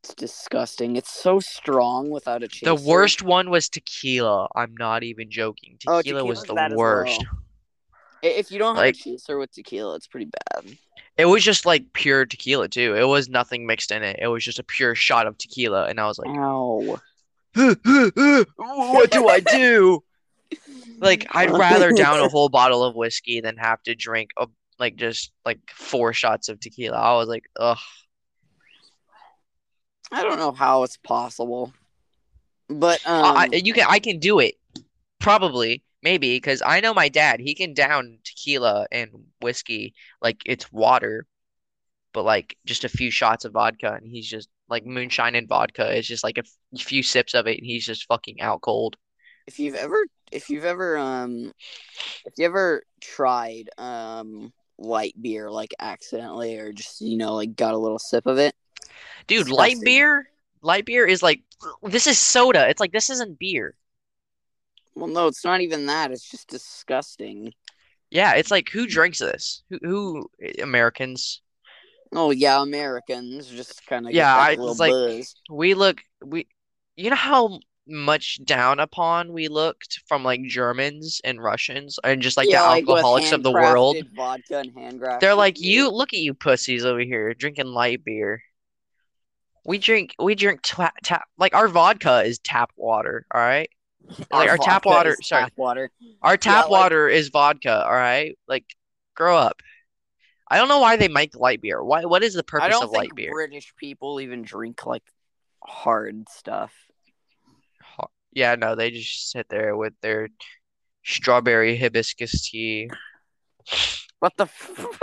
It's 0.05 0.14
disgusting. 0.14 0.95
It's 0.95 1.11
so 1.11 1.41
strong 1.41 2.11
without 2.11 2.45
a 2.45 2.49
chaser. 2.49 2.74
The 2.76 2.81
worst 2.89 3.22
one 3.22 3.51
was 3.51 3.68
tequila. 3.68 4.49
I'm 4.55 4.74
not 4.78 5.03
even 5.03 5.31
joking. 5.31 5.76
Oh, 5.89 6.01
Tequila 6.01 6.24
was 6.24 6.45
the 6.45 6.55
worst. 6.74 7.18
well. 7.20 7.43
If 8.22 8.53
you 8.53 8.59
don't 8.61 8.76
have 8.76 8.85
Like- 8.85 8.95
a 8.95 8.99
chaser 8.99 9.37
with 9.37 9.51
tequila, 9.53 9.97
it's 9.97 10.07
pretty 10.07 10.31
bad. 10.55 10.78
It 11.16 11.24
was 11.24 11.43
just 11.43 11.66
like 11.66 11.93
pure 11.93 12.24
tequila 12.24 12.68
too. 12.68 12.95
It 12.95 13.05
was 13.05 13.28
nothing 13.28 13.66
mixed 13.66 13.91
in 13.91 14.03
it. 14.05 14.20
It 14.22 14.28
was 14.28 14.45
just 14.45 14.61
a 14.61 14.62
pure 14.62 14.95
shot 14.95 15.26
of 15.26 15.37
tequila, 15.37 15.87
and 15.87 15.99
I 16.01 16.07
was 16.07 16.18
like, 16.18 16.31
Ow. 16.31 17.01
"What 18.57 19.11
do 19.11 19.28
I 19.28 19.41
do?" 19.41 20.03
Like, 20.99 21.26
I'd 21.35 21.51
rather 21.51 21.93
down 21.93 22.20
a 22.20 22.28
whole 22.28 22.49
bottle 22.51 22.85
of 22.85 22.95
whiskey 22.95 23.41
than 23.41 23.57
have 23.57 23.83
to 23.85 23.95
drink 23.95 24.31
a, 24.39 24.47
like 24.78 24.97
just 24.97 25.33
like 25.47 25.59
four 25.74 26.12
shots 26.12 26.49
of 26.51 26.61
tequila. 26.61 26.97
I 26.99 27.16
was 27.16 27.26
like, 27.28 27.45
ugh. 27.59 27.78
I 30.12 30.22
don't 30.22 30.38
know 30.38 30.52
how 30.52 30.82
it's 30.82 30.96
possible, 30.96 31.72
but 32.68 33.00
um, 33.06 33.36
I, 33.36 33.48
you 33.52 33.72
can 33.72 33.86
I 33.88 33.98
can 33.98 34.18
do 34.18 34.38
it, 34.40 34.54
probably 35.20 35.82
maybe 36.02 36.36
because 36.36 36.62
I 36.64 36.80
know 36.80 36.94
my 36.94 37.08
dad. 37.08 37.40
He 37.40 37.54
can 37.54 37.74
down 37.74 38.18
tequila 38.24 38.86
and 38.92 39.11
whiskey 39.40 39.94
like 40.22 40.42
it's 40.46 40.72
water, 40.72 41.26
but 42.12 42.24
like 42.24 42.56
just 42.66 42.84
a 42.84 42.88
few 42.88 43.11
shots 43.11 43.44
of 43.44 43.52
vodka, 43.52 43.94
and 43.94 44.06
he's 44.06 44.28
just 44.28 44.48
like 44.68 44.86
moonshine 44.86 45.34
and 45.36 45.48
vodka. 45.48 45.96
It's 45.96 46.08
just 46.08 46.24
like 46.24 46.38
a 46.38 46.44
f- 46.76 46.82
few 46.82 47.02
sips 47.02 47.34
of 47.34 47.46
it, 47.46 47.58
and 47.58 47.66
he's 47.66 47.86
just 47.86 48.06
fucking 48.06 48.40
out 48.40 48.62
cold. 48.62 48.96
if 49.46 49.58
you've 49.58 49.74
ever 49.74 50.04
if 50.32 50.48
you've 50.50 50.64
ever 50.64 50.96
um 50.98 51.52
if 52.24 52.34
you 52.38 52.46
ever 52.46 52.82
tried 53.00 53.70
um 53.78 54.52
light 54.78 55.14
beer 55.20 55.50
like 55.50 55.74
accidentally 55.80 56.58
or 56.58 56.72
just 56.72 57.00
you 57.00 57.16
know 57.16 57.34
like 57.34 57.56
got 57.56 57.74
a 57.74 57.78
little 57.78 57.98
sip 57.98 58.26
of 58.26 58.38
it 58.38 58.54
Dude, 59.26 59.48
light 59.48 59.76
beer, 59.82 60.28
light 60.62 60.84
beer 60.86 61.07
is 61.07 61.22
like 61.22 61.42
this 61.82 62.07
is 62.07 62.18
soda. 62.18 62.68
It's 62.68 62.80
like 62.80 62.92
this 62.92 63.11
isn't 63.11 63.38
beer. 63.38 63.74
well 64.94 65.09
no 65.09 65.26
it's 65.28 65.44
not 65.44 65.61
even 65.61 65.86
that 65.86 66.11
it's 66.11 66.28
just 66.30 66.48
disgusting 66.48 67.53
Yeah, 68.11 68.34
it's 68.34 68.51
like 68.51 68.68
who 68.70 68.86
drinks 68.86 69.18
this? 69.18 69.62
Who 69.70 69.78
who 69.82 70.30
Americans? 70.62 71.42
oh 72.12 72.32
yeah 72.32 72.61
americans 72.61 73.46
just 73.46 73.86
kind 73.86 74.05
of 74.07 74.12
Yeah, 74.12 74.34
I- 74.36 74.57
it's 74.59 74.80
like- 74.80 74.90
buzz. 74.90 75.34
We 75.48 75.74
look 75.74 76.03
we 76.24 76.46
you 76.96 77.11
know 77.11 77.16
how 77.16 77.61
much 77.86 78.40
down 78.44 78.78
upon 78.80 79.32
we 79.32 79.48
looked 79.48 80.01
from 80.07 80.22
like 80.24 80.42
Germans 80.44 81.20
and 81.24 81.42
Russians 81.42 81.98
and 82.05 82.20
just 82.22 82.36
like 82.36 82.48
Yeah, 82.48 82.62
the 82.62 82.68
like, 82.68 82.88
alcoholics 82.88 83.32
of 83.32 83.42
the 83.42 83.51
world. 83.53 83.96
vodka 84.14 84.59
and 84.59 84.72
handcrafted 84.74 85.20
They're 85.20 85.34
like, 85.34 85.59
you 85.61 85.88
look 85.90 86.12
at 86.12 86.20
you 86.20 86.34
pussies 86.34 86.84
over 86.84 87.01
here 87.01 87.32
drinking 87.34 87.66
light 87.66 88.05
beer. 88.05 88.42
We 89.64 89.78
drink 89.78 90.14
we 90.18 90.34
drink 90.34 90.61
tap 90.62 90.94
tap 91.04 91.24
like 91.38 91.54
our 91.54 91.68
vodka 91.68 92.22
is 92.22 92.38
tap 92.38 92.70
water, 92.76 93.26
all 93.32 93.40
right? 93.40 93.68
like, 94.32 94.48
our 94.50 94.56
tap 94.58 94.84
water- 94.86 95.16
sorry. 95.22 95.44
tap 95.44 95.52
water 95.56 95.90
Our 96.22 96.36
tap 96.36 96.64
like- 96.64 96.70
water 96.70 97.08
is 97.08 97.28
vodka, 97.28 97.84
all 97.84 97.92
right? 97.92 98.36
Like 98.48 98.64
grow 99.14 99.36
up. 99.36 99.61
I 100.52 100.56
don't 100.56 100.68
know 100.68 100.80
why 100.80 100.96
they 100.96 101.06
make 101.08 101.36
light 101.36 101.61
beer. 101.62 101.82
Why 101.84 102.04
what 102.04 102.22
is 102.24 102.34
the 102.34 102.40
i 102.40 102.42
purpose 102.42 102.70
don't 102.70 102.84
of 102.84 102.90
think 102.90 103.04
light 103.04 103.14
beer? 103.14 103.30
british 103.32 103.72
people 103.76 104.20
even 104.20 104.42
drink 104.42 104.84
like 104.86 105.04
hard 105.62 106.28
stuff 106.28 106.72
Yeah, 108.32 108.54
no, 108.56 108.74
they 108.74 108.90
just 108.90 109.30
sit 109.30 109.48
there 109.48 109.76
with 109.76 109.92
their 110.00 110.28
strawberry 111.04 111.76
hibiscus 111.76 112.48
tea. 112.48 112.88
What 114.20 114.32
the? 114.36 114.44
F- 114.44 114.98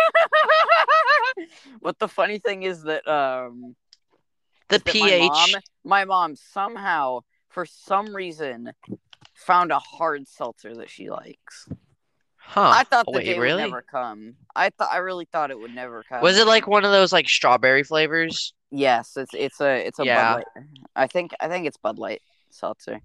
what 1.80 2.00
the 2.00 2.08
funny 2.08 2.40
thing 2.40 2.64
is 2.64 2.84
that 2.84 3.08
um 3.08 3.76
The 4.70 4.80
pH. 4.80 5.22
My 5.22 5.28
mom, 5.28 5.50
my 5.84 6.06
mom 6.06 6.36
somehow, 6.36 7.22
for 7.50 7.66
some 7.66 8.16
reason, 8.16 8.72
found 9.34 9.72
a 9.72 9.80
hard 9.80 10.28
seltzer 10.28 10.76
that 10.76 10.90
she 10.90 11.10
likes. 11.10 11.70
Huh. 12.36 12.72
I 12.74 12.84
thought 12.84 13.06
the 13.06 13.12
Wait, 13.12 13.26
day 13.26 13.38
really? 13.38 13.64
would 13.64 13.70
never 13.70 13.82
come. 13.82 14.36
I 14.56 14.70
thought 14.70 14.90
I 14.92 14.98
really 14.98 15.26
thought 15.26 15.52
it 15.52 15.60
would 15.60 15.76
never 15.76 16.04
come. 16.04 16.22
Was 16.22 16.38
it 16.38 16.48
like 16.48 16.66
one 16.66 16.86
of 16.86 16.92
those 16.92 17.12
like 17.12 17.28
strawberry 17.28 17.84
flavors? 17.84 18.54
Yes, 18.72 19.18
it's 19.18 19.34
it's 19.34 19.60
a 19.60 19.86
it's 19.86 20.00
a 20.00 20.06
Yeah. 20.06 20.34
Bud 20.34 20.36
Light. 20.56 20.66
I 20.96 21.08
think 21.08 21.32
I 21.42 21.50
think 21.50 21.68
it's 21.68 21.78
Bud 21.78 22.00
Light 22.00 22.22
seltzer. 22.50 23.02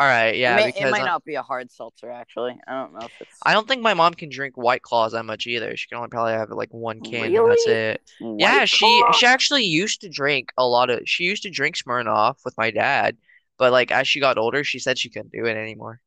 All 0.00 0.06
right, 0.06 0.36
yeah, 0.36 0.56
it, 0.58 0.74
may, 0.76 0.80
it 0.86 0.90
might 0.92 1.02
I- 1.02 1.06
not 1.06 1.24
be 1.24 1.34
a 1.34 1.42
hard 1.42 1.72
seltzer 1.72 2.08
actually. 2.08 2.56
I 2.68 2.72
don't 2.82 2.92
know 2.92 3.00
if 3.06 3.12
it's. 3.20 3.36
I 3.44 3.52
don't 3.52 3.66
think 3.66 3.82
my 3.82 3.94
mom 3.94 4.14
can 4.14 4.28
drink 4.28 4.56
White 4.56 4.82
Claws 4.82 5.10
that 5.12 5.24
much 5.24 5.46
either. 5.48 5.76
She 5.76 5.88
can 5.88 5.96
only 5.98 6.08
probably 6.08 6.34
have 6.34 6.50
like 6.50 6.72
one 6.72 7.00
can 7.00 7.24
and 7.26 7.34
that's 7.34 7.66
Really? 7.66 7.72
it. 7.80 8.02
Yeah, 8.20 8.58
White 8.60 8.68
she 8.68 9.00
Claw? 9.02 9.12
she 9.12 9.26
actually 9.26 9.64
used 9.64 10.02
to 10.02 10.08
drink 10.08 10.50
a 10.56 10.64
lot 10.64 10.88
of 10.88 11.00
she 11.06 11.24
used 11.24 11.42
to 11.42 11.50
drink 11.50 11.76
Smirnoff 11.76 12.36
with 12.44 12.56
my 12.56 12.70
dad, 12.70 13.16
but 13.58 13.72
like 13.72 13.90
as 13.90 14.06
she 14.06 14.20
got 14.20 14.38
older, 14.38 14.62
she 14.62 14.78
said 14.78 14.98
she 14.98 15.10
couldn't 15.10 15.32
do 15.32 15.46
it 15.46 15.56
anymore. 15.56 16.00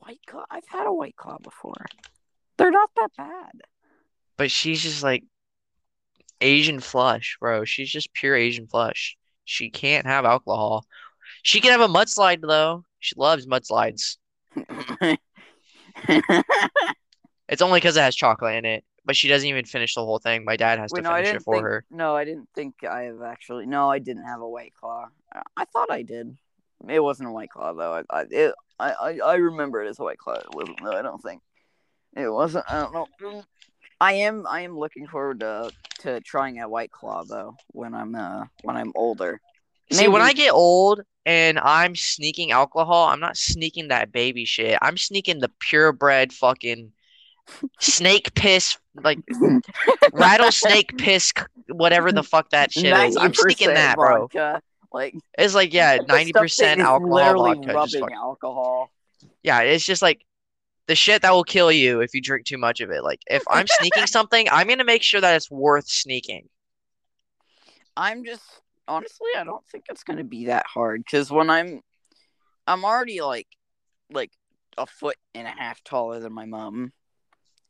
White 0.00 0.20
Claw. 0.26 0.44
I've 0.50 0.68
had 0.68 0.86
a 0.86 0.92
White 0.92 1.16
Claw 1.16 1.38
before. 1.42 1.86
They're 2.58 2.70
not 2.70 2.90
that 2.96 3.08
bad. 3.16 3.52
But 4.36 4.50
she's 4.50 4.82
just 4.82 5.02
like 5.02 5.24
Asian 6.40 6.80
flush, 6.80 7.38
bro. 7.40 7.64
She's 7.64 7.90
just 7.90 8.12
pure 8.12 8.36
Asian 8.36 8.66
flush. 8.66 9.16
She 9.46 9.70
can't 9.70 10.06
have 10.06 10.24
alcohol. 10.24 10.84
She 11.44 11.60
can 11.60 11.70
have 11.70 11.88
a 11.88 11.92
mudslide 11.92 12.40
though. 12.40 12.84
She 12.98 13.14
loves 13.16 13.46
mudslides. 13.46 14.16
It's 17.46 17.60
only 17.60 17.78
because 17.78 17.96
it 17.98 18.00
has 18.00 18.16
chocolate 18.16 18.56
in 18.56 18.64
it, 18.64 18.84
but 19.04 19.16
she 19.16 19.28
doesn't 19.28 19.46
even 19.46 19.66
finish 19.66 19.94
the 19.94 20.04
whole 20.04 20.18
thing. 20.18 20.46
My 20.46 20.56
dad 20.56 20.78
has 20.78 20.90
Wait, 20.90 21.00
to 21.00 21.08
no, 21.10 21.14
finish 21.14 21.34
it 21.34 21.42
for 21.42 21.56
think. 21.56 21.64
her. 21.64 21.84
No, 21.90 22.16
I 22.16 22.24
didn't 22.24 22.48
think 22.54 22.82
I 22.84 23.02
have 23.02 23.20
actually. 23.20 23.66
No, 23.66 23.90
I 23.90 23.98
didn't 23.98 24.24
have 24.24 24.40
a 24.40 24.48
white 24.48 24.72
claw. 24.74 25.08
I- 25.56 25.66
thought 25.66 25.90
I 25.90 26.02
did. 26.02 26.36
It 26.88 27.00
wasn't 27.00 27.28
a 27.28 27.32
white 27.32 27.50
claw 27.50 27.74
though. 27.74 27.92
I 27.92 28.02
I 28.10 28.24
it, 28.30 28.54
I, 28.78 28.92
I 28.92 29.18
I 29.18 29.34
remember 29.34 29.82
it 29.82 29.88
as 29.88 29.98
a 29.98 30.02
white 30.02 30.18
claw. 30.18 30.34
It 30.34 30.46
wasn't 30.54 30.78
though. 30.82 30.96
I 30.96 31.02
don't 31.02 31.22
think 31.22 31.42
it 32.16 32.28
wasn't. 32.28 32.64
I 32.68 32.80
don't 32.80 32.94
know. 32.94 33.44
I 34.00 34.14
am 34.14 34.46
I 34.48 34.62
am 34.62 34.78
looking 34.78 35.06
forward 35.06 35.40
to 35.40 35.70
to 36.00 36.20
trying 36.22 36.60
a 36.60 36.68
white 36.68 36.90
claw 36.90 37.24
though 37.24 37.56
when 37.68 37.94
I'm 37.94 38.14
uh 38.14 38.46
when 38.62 38.76
I'm 38.76 38.92
older. 38.94 39.40
See, 39.92 40.08
when 40.08 40.22
I 40.22 40.32
get 40.32 40.52
old 40.52 41.02
and 41.26 41.58
I'm 41.58 41.94
sneaking 41.94 42.52
alcohol, 42.52 43.08
I'm 43.08 43.20
not 43.20 43.36
sneaking 43.36 43.88
that 43.88 44.12
baby 44.12 44.44
shit. 44.44 44.78
I'm 44.82 44.96
sneaking 44.96 45.40
the 45.40 45.50
purebred 45.60 46.32
fucking 46.32 46.92
snake 47.80 48.34
piss, 48.34 48.78
like 49.02 49.18
rattlesnake 50.12 50.96
piss, 50.98 51.32
whatever 51.68 52.12
the 52.12 52.22
fuck 52.22 52.50
that 52.50 52.72
shit 52.72 52.96
is. 52.96 53.16
I'm 53.16 53.34
sneaking 53.34 53.74
that, 53.74 53.96
bro. 53.96 54.22
vodka, 54.22 54.62
Like 54.92 55.14
It's 55.38 55.54
like, 55.54 55.72
yeah, 55.72 55.98
90% 56.08 56.78
alcohol 56.78 57.34
vodka. 57.34 57.60
Just 57.60 57.74
rubbing 57.74 58.00
fuck- 58.00 58.12
alcohol. 58.12 58.90
yeah, 59.42 59.60
it's 59.60 59.84
just 59.84 60.02
like 60.02 60.24
the 60.86 60.94
shit 60.94 61.22
that 61.22 61.32
will 61.32 61.44
kill 61.44 61.72
you 61.72 62.00
if 62.00 62.14
you 62.14 62.20
drink 62.20 62.46
too 62.46 62.58
much 62.58 62.80
of 62.80 62.90
it. 62.90 63.02
Like, 63.02 63.20
if 63.26 63.42
I'm 63.48 63.66
sneaking 63.66 64.06
something, 64.06 64.48
I'm 64.50 64.66
gonna 64.66 64.84
make 64.84 65.02
sure 65.02 65.20
that 65.20 65.36
it's 65.36 65.50
worth 65.50 65.88
sneaking. 65.88 66.48
I'm 67.96 68.24
just 68.24 68.42
honestly, 68.88 69.28
I 69.36 69.44
don't 69.44 69.66
think 69.66 69.84
it's 69.88 70.04
gonna 70.04 70.24
be 70.24 70.46
that 70.46 70.66
hard 70.66 71.04
because 71.04 71.30
when 71.30 71.50
I'm, 71.50 71.80
I'm 72.66 72.84
already 72.84 73.20
like, 73.20 73.48
like 74.10 74.30
a 74.78 74.86
foot 74.86 75.16
and 75.34 75.46
a 75.46 75.50
half 75.50 75.82
taller 75.84 76.20
than 76.20 76.32
my 76.32 76.46
mom, 76.46 76.92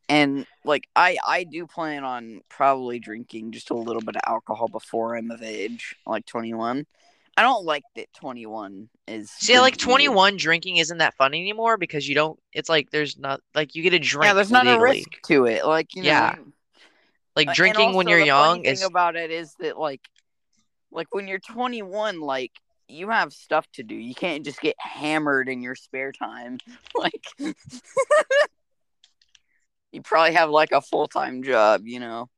and 0.08 0.46
like 0.64 0.88
I, 0.94 1.16
I 1.26 1.44
do 1.44 1.66
plan 1.66 2.04
on 2.04 2.42
probably 2.48 2.98
drinking 2.98 3.52
just 3.52 3.70
a 3.70 3.74
little 3.74 4.02
bit 4.02 4.16
of 4.16 4.22
alcohol 4.26 4.68
before 4.68 5.16
I'm 5.16 5.30
of 5.30 5.42
age, 5.42 5.96
like 6.06 6.26
21. 6.26 6.86
I 7.36 7.42
don't 7.42 7.64
like 7.64 7.82
that 7.96 8.12
21 8.14 8.88
is. 9.08 9.30
See, 9.30 9.58
like 9.58 9.76
21 9.76 10.36
drinking 10.36 10.76
isn't 10.76 10.98
that 10.98 11.14
fun 11.14 11.34
anymore 11.34 11.76
because 11.78 12.08
you 12.08 12.14
don't. 12.14 12.38
It's 12.52 12.68
like 12.68 12.90
there's 12.90 13.18
not 13.18 13.40
like 13.54 13.74
you 13.74 13.82
get 13.82 13.94
a 13.94 13.98
drink. 13.98 14.26
Yeah, 14.26 14.34
there's 14.34 14.52
not 14.52 14.68
a 14.68 14.78
risk 14.78 15.08
to 15.26 15.46
it. 15.46 15.66
Like 15.66 15.94
you 15.94 16.02
know. 16.02 16.08
Yeah. 16.08 16.36
Like 17.36 17.52
drinking 17.54 17.94
when 17.94 18.06
you're 18.06 18.20
young 18.20 18.62
thing 18.62 18.72
is 18.72 18.84
about 18.84 19.16
it 19.16 19.32
is 19.32 19.54
that 19.58 19.76
like, 19.76 20.00
like 20.94 21.08
when 21.12 21.28
you're 21.28 21.40
21, 21.40 22.20
like 22.20 22.52
you 22.88 23.10
have 23.10 23.32
stuff 23.32 23.66
to 23.72 23.82
do. 23.82 23.94
You 23.94 24.14
can't 24.14 24.44
just 24.44 24.60
get 24.60 24.76
hammered 24.78 25.48
in 25.48 25.62
your 25.62 25.74
spare 25.74 26.12
time. 26.12 26.58
Like, 26.96 27.24
you 29.92 30.00
probably 30.02 30.34
have 30.34 30.48
like 30.48 30.70
a 30.70 30.80
full 30.80 31.08
time 31.08 31.42
job. 31.42 31.82
You 31.84 31.98
know. 32.00 32.30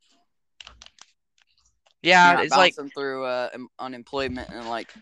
yeah, 2.02 2.40
it's 2.40 2.56
like 2.56 2.74
through 2.94 3.26
uh, 3.26 3.50
unemployment 3.78 4.48
and 4.48 4.66
like 4.68 4.92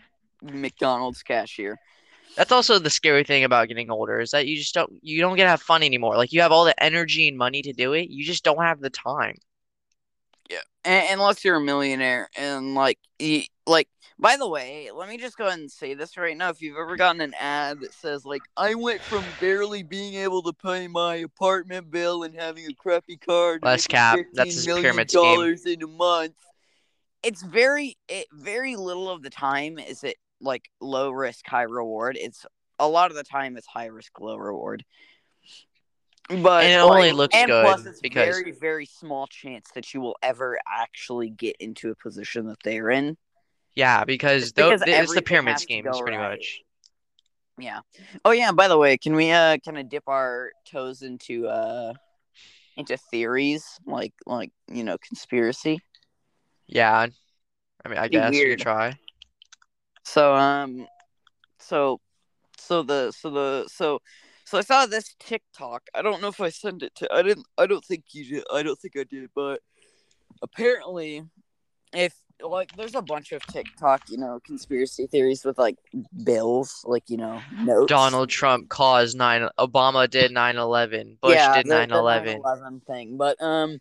McDonald's 0.42 1.22
cashier. 1.22 1.78
that's 2.36 2.50
also 2.50 2.80
the 2.80 2.90
scary 2.90 3.22
thing 3.22 3.44
about 3.44 3.68
getting 3.68 3.90
older 3.90 4.18
is 4.20 4.32
that 4.32 4.48
you 4.48 4.56
just 4.56 4.74
don't 4.74 4.92
you 5.02 5.20
don't 5.20 5.36
get 5.36 5.44
to 5.44 5.50
have 5.50 5.62
fun 5.62 5.84
anymore. 5.84 6.16
Like 6.16 6.32
you 6.32 6.40
have 6.40 6.50
all 6.52 6.64
the 6.64 6.82
energy 6.82 7.28
and 7.28 7.38
money 7.38 7.62
to 7.62 7.72
do 7.72 7.92
it, 7.92 8.10
you 8.10 8.24
just 8.24 8.42
don't 8.42 8.60
have 8.60 8.80
the 8.80 8.90
time. 8.90 9.36
A- 10.86 11.12
unless 11.12 11.44
you're 11.44 11.56
a 11.56 11.60
millionaire 11.60 12.28
and 12.36 12.74
like 12.74 12.98
you, 13.18 13.42
like 13.66 13.88
by 14.18 14.36
the 14.36 14.48
way 14.48 14.90
let 14.94 15.08
me 15.08 15.16
just 15.16 15.36
go 15.38 15.46
ahead 15.46 15.58
and 15.58 15.70
say 15.70 15.94
this 15.94 16.16
right 16.16 16.36
now 16.36 16.50
if 16.50 16.60
you've 16.60 16.76
ever 16.76 16.96
gotten 16.96 17.20
an 17.22 17.34
ad 17.40 17.80
that 17.80 17.92
says 17.94 18.24
like 18.26 18.42
i 18.56 18.74
went 18.74 19.00
from 19.00 19.24
barely 19.40 19.82
being 19.82 20.14
able 20.14 20.42
to 20.42 20.52
pay 20.52 20.86
my 20.86 21.16
apartment 21.16 21.90
bill 21.90 22.22
and 22.22 22.34
having 22.34 22.66
a 22.66 22.74
crappy 22.74 23.16
car 23.16 23.58
to 23.58 23.64
Less 23.64 23.86
cap. 23.86 24.20
That's 24.34 24.54
his 24.54 24.66
pyramid 24.66 25.10
scheme. 25.10 25.22
dollars 25.22 25.64
in 25.64 25.82
a 25.82 25.86
month 25.86 26.34
it's 27.22 27.42
very 27.42 27.96
it 28.08 28.26
very 28.32 28.76
little 28.76 29.08
of 29.08 29.22
the 29.22 29.30
time 29.30 29.78
is 29.78 30.04
it 30.04 30.16
like 30.40 30.68
low 30.80 31.10
risk 31.10 31.46
high 31.46 31.62
reward 31.62 32.18
it's 32.20 32.44
a 32.78 32.86
lot 32.88 33.10
of 33.10 33.16
the 33.16 33.24
time 33.24 33.56
it's 33.56 33.66
high 33.66 33.86
risk 33.86 34.20
low 34.20 34.36
reward 34.36 34.84
but 36.28 36.64
And 36.64 36.72
it 36.72 36.76
only 36.80 37.08
like- 37.08 37.14
looks 37.14 37.34
and 37.34 37.48
good 37.50 37.64
plus 37.64 37.86
it's 37.86 38.00
because- 38.00 38.36
very 38.38 38.52
very 38.52 38.86
small 38.86 39.26
chance 39.26 39.70
that 39.74 39.92
you 39.92 40.00
will 40.00 40.16
ever 40.22 40.58
actually 40.66 41.30
get 41.30 41.56
into 41.60 41.90
a 41.90 41.94
position 41.94 42.46
that 42.46 42.58
they're 42.64 42.90
in 42.90 43.16
Yeah, 43.74 44.04
because 44.04 44.52
though 44.52 44.70
because 44.72 44.82
it's 44.86 45.14
the 45.14 45.22
pyramid 45.22 45.52
has 45.52 45.60
to 45.60 45.64
scheme 45.64 45.84
go 45.84 45.90
is 45.90 46.00
pretty 46.00 46.16
right. 46.16 46.30
much. 46.30 46.60
yeah 47.58 47.80
oh 48.24 48.30
yeah 48.32 48.52
by 48.52 48.68
the 48.68 48.76
way 48.78 48.96
can 48.98 49.14
we 49.14 49.30
uh 49.30 49.56
kind 49.64 49.78
of 49.78 49.88
dip 49.88 50.04
our 50.08 50.50
toes 50.66 51.02
into 51.02 51.46
uh 51.46 51.92
into 52.76 52.96
theories 52.96 53.78
like 53.86 54.12
like 54.26 54.50
you 54.68 54.82
know 54.84 54.96
conspiracy 54.98 55.78
Yeah. 56.66 57.06
I 57.84 57.88
mean, 57.90 57.98
I 57.98 58.08
Pretty 58.08 58.16
guess 58.16 58.32
you 58.32 58.38
weird. 58.46 58.58
could 58.58 58.62
try. 58.64 58.98
So 60.04 60.34
um 60.34 60.86
so 61.58 62.00
so 62.56 62.82
the 62.82 63.12
so 63.12 63.28
the 63.30 63.68
so 63.68 64.00
so 64.44 64.58
I 64.58 64.62
saw 64.62 64.86
this 64.86 65.14
TikTok. 65.18 65.88
I 65.94 66.02
don't 66.02 66.20
know 66.20 66.28
if 66.28 66.40
I 66.40 66.50
sent 66.50 66.82
it 66.82 66.94
to 66.96 67.12
I 67.12 67.22
didn't 67.22 67.46
I 67.58 67.66
don't 67.66 67.84
think 67.84 68.04
you 68.12 68.24
did 68.24 68.44
I 68.52 68.62
don't 68.62 68.78
think 68.78 68.96
I 68.96 69.04
did, 69.04 69.30
but 69.34 69.60
apparently 70.42 71.22
if 71.92 72.14
like 72.42 72.74
there's 72.76 72.94
a 72.94 73.02
bunch 73.02 73.32
of 73.32 73.42
TikTok, 73.46 74.02
you 74.08 74.18
know, 74.18 74.40
conspiracy 74.44 75.06
theories 75.06 75.44
with 75.44 75.58
like 75.58 75.76
bills, 76.24 76.82
like, 76.84 77.04
you 77.08 77.16
know, 77.16 77.40
notes. 77.60 77.88
Donald 77.88 78.28
Trump 78.28 78.68
caused 78.68 79.16
nine. 79.16 79.48
Obama 79.58 80.08
did 80.08 80.32
9/11. 80.32 81.20
Bush 81.20 81.34
yeah, 81.34 81.54
did 81.54 81.66
the- 81.66 81.86
9/11. 81.86 82.42
9/11 82.42 82.86
thing. 82.86 83.16
But 83.16 83.40
um 83.40 83.80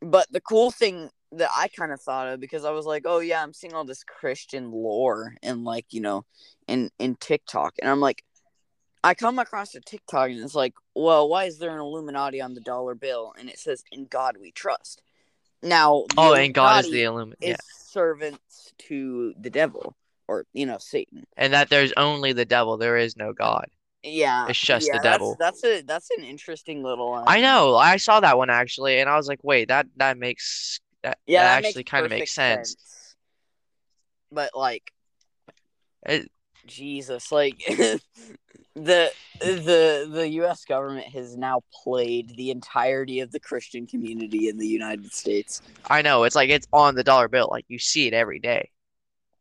but 0.00 0.30
the 0.30 0.40
cool 0.40 0.70
thing 0.70 1.10
that 1.32 1.50
I 1.54 1.68
kind 1.68 1.92
of 1.92 2.00
thought 2.00 2.28
of 2.28 2.40
because 2.40 2.64
I 2.64 2.70
was 2.70 2.86
like, 2.86 3.02
"Oh 3.04 3.18
yeah, 3.18 3.42
I'm 3.42 3.52
seeing 3.52 3.74
all 3.74 3.84
this 3.84 4.04
Christian 4.04 4.70
lore 4.70 5.34
and 5.42 5.64
like, 5.64 5.86
you 5.90 6.00
know, 6.00 6.24
in 6.66 6.90
in 6.98 7.16
TikTok." 7.16 7.74
And 7.80 7.90
I'm 7.90 8.00
like 8.00 8.22
I 9.04 9.14
come 9.14 9.38
across 9.38 9.74
a 9.74 9.80
TikTok 9.80 10.30
and 10.30 10.40
it's 10.40 10.54
like, 10.54 10.74
"Well, 10.94 11.28
why 11.28 11.44
is 11.44 11.58
there 11.58 11.70
an 11.70 11.80
Illuminati 11.80 12.40
on 12.40 12.54
the 12.54 12.60
dollar 12.60 12.94
bill 12.94 13.32
and 13.38 13.48
it 13.48 13.58
says 13.58 13.82
in 13.92 14.06
God 14.06 14.36
we 14.40 14.50
trust?" 14.52 15.02
Now, 15.62 16.04
the 16.10 16.14
Oh, 16.18 16.34
and 16.34 16.54
God 16.54 16.84
is 16.84 16.90
the 16.90 17.02
Illuminati 17.04 17.36
Illumin. 17.40 17.48
Yeah, 17.48 17.54
is 17.54 17.88
servants 17.88 18.72
to 18.78 19.34
the 19.40 19.50
devil 19.50 19.96
or, 20.28 20.44
you 20.52 20.66
know, 20.66 20.78
Satan. 20.78 21.24
and 21.36 21.52
that 21.52 21.68
there's 21.70 21.92
only 21.96 22.32
the 22.32 22.44
devil. 22.44 22.76
There 22.76 22.96
is 22.96 23.16
no 23.16 23.32
God. 23.32 23.66
Yeah. 24.02 24.46
It's 24.48 24.58
just 24.60 24.86
the 24.86 24.92
yeah, 24.94 25.00
that's- 25.02 25.14
devil. 25.14 25.36
That's, 25.38 25.64
a 25.64 25.80
that's 25.82 26.08
an 26.16 26.24
interesting 26.24 26.82
little 26.84 27.14
uh, 27.14 27.24
I 27.26 27.40
know. 27.40 27.74
I 27.76 27.96
saw 27.96 28.20
that 28.20 28.38
one 28.38 28.50
actually, 28.50 29.00
and 29.00 29.08
I 29.08 29.16
was 29.16 29.26
like, 29.26 29.40
wait, 29.42 29.68
that 29.68 29.86
that 29.96 30.18
makes 30.18 30.80
that, 31.02 31.18
Yeah, 31.26 31.42
that 31.42 31.62
that 31.62 31.66
actually 31.66 31.84
kind 31.84 32.04
of 32.04 32.10
makes 32.10 32.32
sense. 32.32 32.76
But 34.30 34.50
like 34.54 34.92
It- 36.06 36.30
Jesus, 36.68 37.32
like 37.32 37.56
the 38.74 39.10
the 39.40 40.08
the 40.10 40.28
US 40.42 40.64
government 40.64 41.06
has 41.08 41.36
now 41.36 41.62
played 41.82 42.36
the 42.36 42.50
entirety 42.50 43.20
of 43.20 43.32
the 43.32 43.40
Christian 43.40 43.86
community 43.86 44.48
in 44.48 44.58
the 44.58 44.66
United 44.66 45.12
States. 45.12 45.62
I 45.88 46.02
know. 46.02 46.24
It's 46.24 46.36
like 46.36 46.50
it's 46.50 46.68
on 46.72 46.94
the 46.94 47.04
dollar 47.04 47.28
bill. 47.28 47.48
Like 47.50 47.64
you 47.68 47.78
see 47.78 48.06
it 48.06 48.14
every 48.14 48.38
day. 48.38 48.70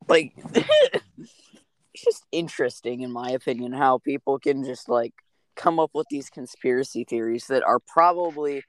Like 0.08 0.34
it's 0.54 2.04
just 2.04 2.26
interesting 2.32 3.02
in 3.02 3.12
my 3.12 3.30
opinion 3.32 3.74
how 3.74 4.00
people 4.00 4.40
can 4.40 4.64
just 4.64 4.90
like 4.90 5.14
come 5.56 5.80
up 5.80 5.92
with 5.94 6.08
these 6.10 6.30
conspiracy 6.30 7.04
theories 7.04 7.48
that 7.48 7.64
are 7.64 7.80
probably 7.80 8.64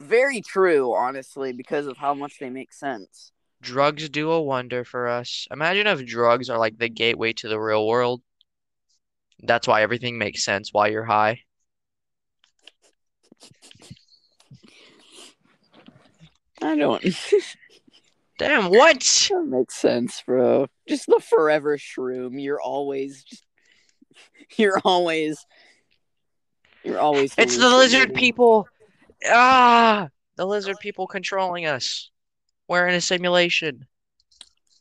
very 0.00 0.40
true 0.40 0.94
honestly 0.94 1.52
because 1.52 1.86
of 1.86 1.96
how 1.96 2.14
much 2.14 2.38
they 2.40 2.50
make 2.50 2.72
sense. 2.72 3.32
Drugs 3.64 4.10
do 4.10 4.30
a 4.30 4.42
wonder 4.42 4.84
for 4.84 5.08
us. 5.08 5.48
Imagine 5.50 5.86
if 5.86 6.04
drugs 6.04 6.50
are 6.50 6.58
like 6.58 6.76
the 6.76 6.90
gateway 6.90 7.32
to 7.32 7.48
the 7.48 7.58
real 7.58 7.86
world. 7.86 8.20
That's 9.42 9.66
why 9.66 9.82
everything 9.82 10.18
makes 10.18 10.44
sense 10.44 10.70
while 10.70 10.90
you're 10.90 11.04
high. 11.04 11.40
I 16.60 16.76
don't 16.76 17.02
Damn, 18.38 18.70
what? 18.70 19.00
That 19.30 19.46
makes 19.46 19.76
sense, 19.76 20.22
bro. 20.26 20.66
Just 20.86 21.06
the 21.06 21.20
forever 21.20 21.78
shroom. 21.78 22.42
You're 22.42 22.60
always 22.60 23.24
you're 24.56 24.80
always 24.84 25.46
you're 26.82 27.00
always 27.00 27.34
It's 27.38 27.56
the 27.56 27.68
lizard 27.68 28.12
people. 28.12 28.68
Ah, 29.26 30.08
the 30.36 30.46
lizard 30.46 30.76
people 30.80 31.06
controlling 31.06 31.64
us. 31.64 32.10
We're 32.68 32.86
in 32.88 32.94
a 32.94 33.00
simulation. 33.00 33.86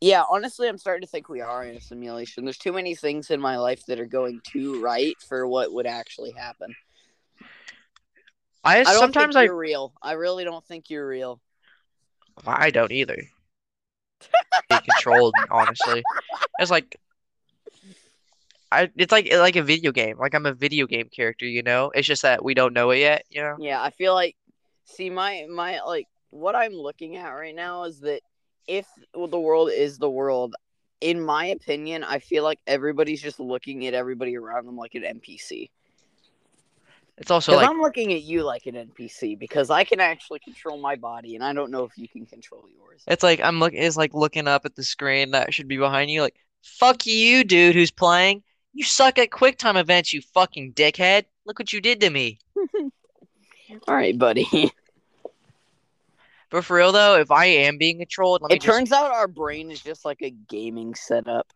Yeah, 0.01 0.23
honestly, 0.29 0.67
I'm 0.67 0.77
starting 0.77 1.05
to 1.05 1.09
think 1.09 1.29
we 1.29 1.41
are 1.41 1.63
in 1.63 1.77
a 1.77 1.81
simulation. 1.81 2.43
There's 2.43 2.57
too 2.57 2.73
many 2.73 2.93
things 2.93 3.31
in 3.31 3.39
my 3.39 3.57
life 3.57 3.85
that 3.85 3.99
are 3.99 4.05
going 4.05 4.41
too 4.43 4.81
right 4.81 5.15
for 5.21 5.47
what 5.47 5.73
would 5.73 5.87
actually 5.87 6.31
happen. 6.31 6.75
I 8.63 8.79
I 8.79 8.83
sometimes 8.83 9.35
think 9.35 9.43
I 9.43 9.45
you're 9.45 9.57
real. 9.57 9.93
I 10.01 10.13
really 10.13 10.43
don't 10.43 10.65
think 10.65 10.89
you're 10.89 11.07
real. 11.07 11.41
I 12.45 12.69
don't 12.69 12.91
either. 12.91 13.21
Be 14.69 14.77
controlled, 14.79 15.33
honestly. 15.51 16.03
It's 16.59 16.71
like 16.71 16.99
I 18.73 18.89
it's 18.95 19.11
like 19.11 19.31
like 19.31 19.55
a 19.55 19.63
video 19.63 19.91
game. 19.91 20.17
Like 20.17 20.33
I'm 20.33 20.45
a 20.45 20.53
video 20.53 20.87
game 20.87 21.09
character, 21.09 21.45
you 21.45 21.61
know? 21.61 21.91
It's 21.93 22.07
just 22.07 22.23
that 22.23 22.43
we 22.43 22.53
don't 22.53 22.73
know 22.73 22.91
it 22.91 22.99
yet, 22.99 23.25
you 23.29 23.41
know? 23.41 23.55
Yeah, 23.59 23.81
I 23.81 23.91
feel 23.91 24.13
like 24.13 24.35
see 24.85 25.09
my 25.09 25.45
my 25.49 25.81
like 25.81 26.07
what 26.33 26.55
I'm 26.55 26.73
looking 26.73 27.15
at 27.15 27.29
right 27.29 27.55
now 27.55 27.83
is 27.83 27.99
that 28.01 28.21
if 28.67 28.87
the 29.13 29.39
world 29.39 29.69
is 29.71 29.97
the 29.97 30.09
world, 30.09 30.55
in 30.99 31.21
my 31.21 31.45
opinion, 31.45 32.03
I 32.03 32.19
feel 32.19 32.43
like 32.43 32.59
everybody's 32.65 33.21
just 33.21 33.39
looking 33.39 33.85
at 33.85 33.93
everybody 33.93 34.35
around 34.35 34.65
them 34.65 34.75
like 34.75 34.95
an 34.95 35.03
NPC. 35.03 35.69
It's 37.17 37.29
also 37.29 37.55
like 37.55 37.69
I'm 37.69 37.79
looking 37.79 38.11
at 38.13 38.23
you 38.23 38.43
like 38.43 38.65
an 38.65 38.73
NPC 38.73 39.37
because 39.37 39.69
I 39.69 39.83
can 39.83 39.99
actually 39.99 40.39
control 40.39 40.79
my 40.79 40.95
body, 40.95 41.35
and 41.35 41.43
I 41.43 41.53
don't 41.53 41.69
know 41.69 41.83
if 41.83 41.95
you 41.95 42.07
can 42.07 42.25
control 42.25 42.65
yours. 42.75 43.03
it's 43.05 43.21
like 43.21 43.39
I'm 43.39 43.59
look 43.59 43.73
it's 43.73 43.95
like 43.95 44.15
looking 44.15 44.47
up 44.47 44.65
at 44.65 44.75
the 44.75 44.83
screen 44.83 45.31
that 45.31 45.53
should 45.53 45.67
be 45.67 45.77
behind 45.77 46.09
you, 46.09 46.21
like, 46.21 46.35
fuck 46.63 47.05
you, 47.05 47.43
dude, 47.43 47.75
who's 47.75 47.91
playing. 47.91 48.41
You 48.73 48.83
suck 48.83 49.19
at 49.19 49.29
QuickTime 49.29 49.79
events, 49.79 50.13
you 50.13 50.21
fucking 50.33 50.73
dickhead. 50.73 51.25
Look 51.45 51.59
what 51.59 51.71
you 51.71 51.81
did 51.81 52.01
to 52.01 52.09
me. 52.09 52.39
All 53.87 53.95
right, 53.95 54.17
buddy. 54.17 54.71
But 56.53 56.65
for 56.65 56.77
real 56.77 56.91
though, 56.91 57.15
if 57.15 57.31
I 57.31 57.45
am 57.45 57.79
being 57.79 57.97
controlled, 57.97 58.43
let 58.43 58.51
me 58.51 58.57
it 58.57 58.61
just 58.61 58.77
turns 58.77 58.91
out 58.91 59.11
our 59.11 59.27
brain 59.27 59.71
is 59.71 59.81
just 59.81 60.05
like 60.05 60.21
a 60.21 60.29
gaming 60.29 60.93
setup. 60.93 61.47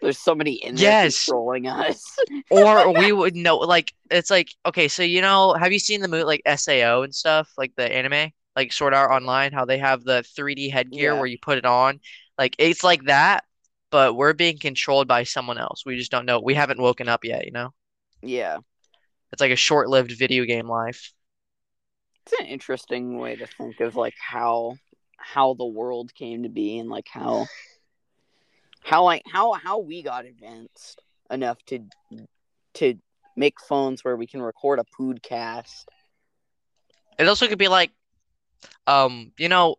There's 0.00 0.18
somebody 0.18 0.54
in 0.54 0.74
there 0.74 0.90
Yes. 0.90 1.28
controlling 1.28 1.68
us. 1.68 2.18
or 2.50 2.92
we 2.96 3.12
would 3.12 3.36
know 3.36 3.58
like 3.58 3.92
it's 4.10 4.28
like 4.28 4.48
okay 4.66 4.88
so 4.88 5.04
you 5.04 5.22
know 5.22 5.54
have 5.54 5.72
you 5.72 5.78
seen 5.78 6.00
the 6.00 6.08
movie 6.08 6.24
like 6.24 6.42
sao 6.56 7.02
and 7.02 7.14
stuff 7.14 7.48
like 7.56 7.72
the 7.76 7.94
anime 7.94 8.32
like 8.56 8.72
sword 8.72 8.92
art 8.92 9.12
online 9.12 9.52
how 9.52 9.64
they 9.64 9.78
have 9.78 10.02
the 10.02 10.24
3d 10.36 10.68
headgear 10.68 11.12
Yeah. 11.12 11.18
where 11.18 11.26
you 11.26 11.38
put 11.40 11.56
it 11.56 11.64
on 11.64 12.00
like 12.36 12.56
it's 12.58 12.82
like 12.82 13.04
that 13.04 13.44
but 13.90 14.16
we're 14.16 14.32
being 14.34 14.58
controlled 14.58 15.06
by 15.06 15.22
someone 15.22 15.58
else 15.58 15.84
we 15.86 15.96
just 15.96 16.10
don't 16.10 16.26
know 16.26 16.40
we 16.40 16.54
haven't 16.54 16.80
woken 16.80 17.08
up 17.08 17.24
yet 17.24 17.44
you 17.46 17.52
know 17.52 17.70
yeah, 18.24 18.58
it's 19.32 19.40
like 19.40 19.52
a 19.52 19.56
short-lived 19.56 20.12
video 20.18 20.44
game 20.44 20.68
life 20.68 21.12
it's 22.24 22.40
an 22.40 22.46
interesting 22.46 23.18
way 23.18 23.36
to 23.36 23.46
think 23.46 23.80
of 23.80 23.96
like 23.96 24.14
how 24.18 24.76
how 25.16 25.54
the 25.54 25.66
world 25.66 26.14
came 26.14 26.42
to 26.42 26.48
be 26.48 26.78
and 26.78 26.88
like 26.88 27.06
how 27.08 27.46
how 28.82 29.04
like 29.04 29.22
how 29.30 29.52
how 29.52 29.78
we 29.78 30.02
got 30.02 30.24
advanced 30.24 31.00
enough 31.30 31.58
to 31.66 31.80
to 32.74 32.94
make 33.36 33.60
phones 33.60 34.04
where 34.04 34.16
we 34.16 34.26
can 34.26 34.42
record 34.42 34.78
a 34.78 34.84
podcast. 34.84 35.84
It 37.18 37.28
also 37.28 37.46
could 37.46 37.58
be 37.58 37.68
like, 37.68 37.90
um, 38.86 39.32
you 39.38 39.48
know, 39.48 39.76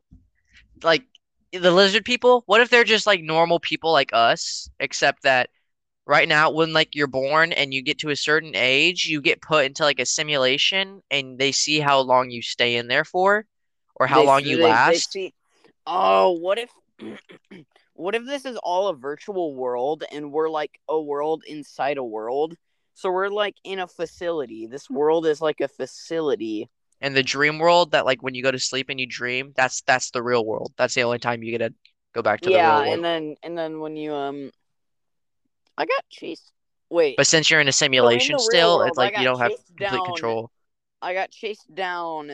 like 0.83 1.03
the 1.51 1.71
lizard 1.71 2.05
people. 2.05 2.43
What 2.45 2.61
if 2.61 2.69
they're 2.69 2.83
just 2.83 3.07
like 3.07 3.21
normal 3.21 3.59
people 3.59 3.91
like 3.91 4.11
us, 4.13 4.69
except 4.79 5.23
that 5.23 5.49
right 6.05 6.27
now, 6.27 6.51
when 6.51 6.73
like 6.73 6.95
you're 6.95 7.07
born 7.07 7.53
and 7.53 7.73
you 7.73 7.81
get 7.81 7.99
to 7.99 8.09
a 8.09 8.15
certain 8.15 8.53
age, 8.55 9.05
you 9.05 9.21
get 9.21 9.41
put 9.41 9.65
into 9.65 9.83
like 9.83 9.99
a 9.99 10.05
simulation, 10.05 11.01
and 11.11 11.37
they 11.39 11.51
see 11.51 11.79
how 11.79 11.99
long 12.01 12.29
you 12.31 12.41
stay 12.41 12.75
in 12.75 12.87
there 12.87 13.05
for, 13.05 13.45
or 13.95 14.07
how 14.07 14.21
They- 14.21 14.25
long 14.25 14.43
you 14.45 14.57
they- 14.57 14.79
they 14.85 14.99
last. 14.99 15.09
see- 15.11 15.33
oh, 15.85 16.31
what 16.31 16.57
if 16.59 16.71
what 17.93 18.15
if 18.15 18.25
this 18.25 18.45
is 18.45 18.57
all 18.63 18.87
a 18.87 18.95
virtual 18.95 19.55
world 19.55 20.03
and 20.11 20.31
we're 20.31 20.49
like 20.49 20.79
a 20.89 20.99
world 21.01 21.43
inside 21.47 21.97
a 21.97 22.03
world? 22.03 22.55
So 22.93 23.11
we're 23.11 23.29
like 23.29 23.55
in 23.63 23.79
a 23.79 23.87
facility. 23.87 24.67
This 24.67 24.89
world 24.89 25.25
is 25.25 25.41
like 25.41 25.61
a 25.61 25.67
facility. 25.67 26.69
And 27.01 27.15
the 27.15 27.23
dream 27.23 27.59
world 27.59 27.91
that 27.91 28.05
like 28.05 28.21
when 28.23 28.35
you 28.35 28.43
go 28.43 28.51
to 28.51 28.59
sleep 28.59 28.89
and 28.89 28.99
you 28.99 29.05
dream, 29.07 29.53
that's 29.55 29.81
that's 29.81 30.11
the 30.11 30.23
real 30.23 30.45
world. 30.45 30.73
That's 30.77 30.93
the 30.93 31.03
only 31.03 31.19
time 31.19 31.43
you 31.43 31.51
get 31.57 31.67
to 31.67 31.73
go 32.13 32.21
back 32.21 32.41
to 32.41 32.51
the 32.51 32.59
yeah, 32.59 32.77
real 32.77 32.85
world. 32.85 32.93
and 32.93 33.03
then 33.03 33.35
and 33.43 33.57
then 33.57 33.79
when 33.79 33.95
you 33.95 34.13
um 34.13 34.51
I 35.77 35.85
got 35.85 36.03
chased 36.09 36.51
wait. 36.89 37.17
But 37.17 37.27
since 37.27 37.49
you're 37.49 37.59
in 37.59 37.67
a 37.67 37.71
so 37.71 37.85
in 37.85 37.91
simulation 37.91 38.39
still, 38.39 38.77
world, 38.77 38.89
it's 38.89 38.97
like 38.97 39.17
you 39.17 39.23
don't 39.23 39.39
have 39.39 39.51
complete 39.67 39.89
down- 39.89 40.05
control. 40.05 40.51
I 41.01 41.13
got 41.13 41.31
chased 41.31 41.73
down 41.73 42.31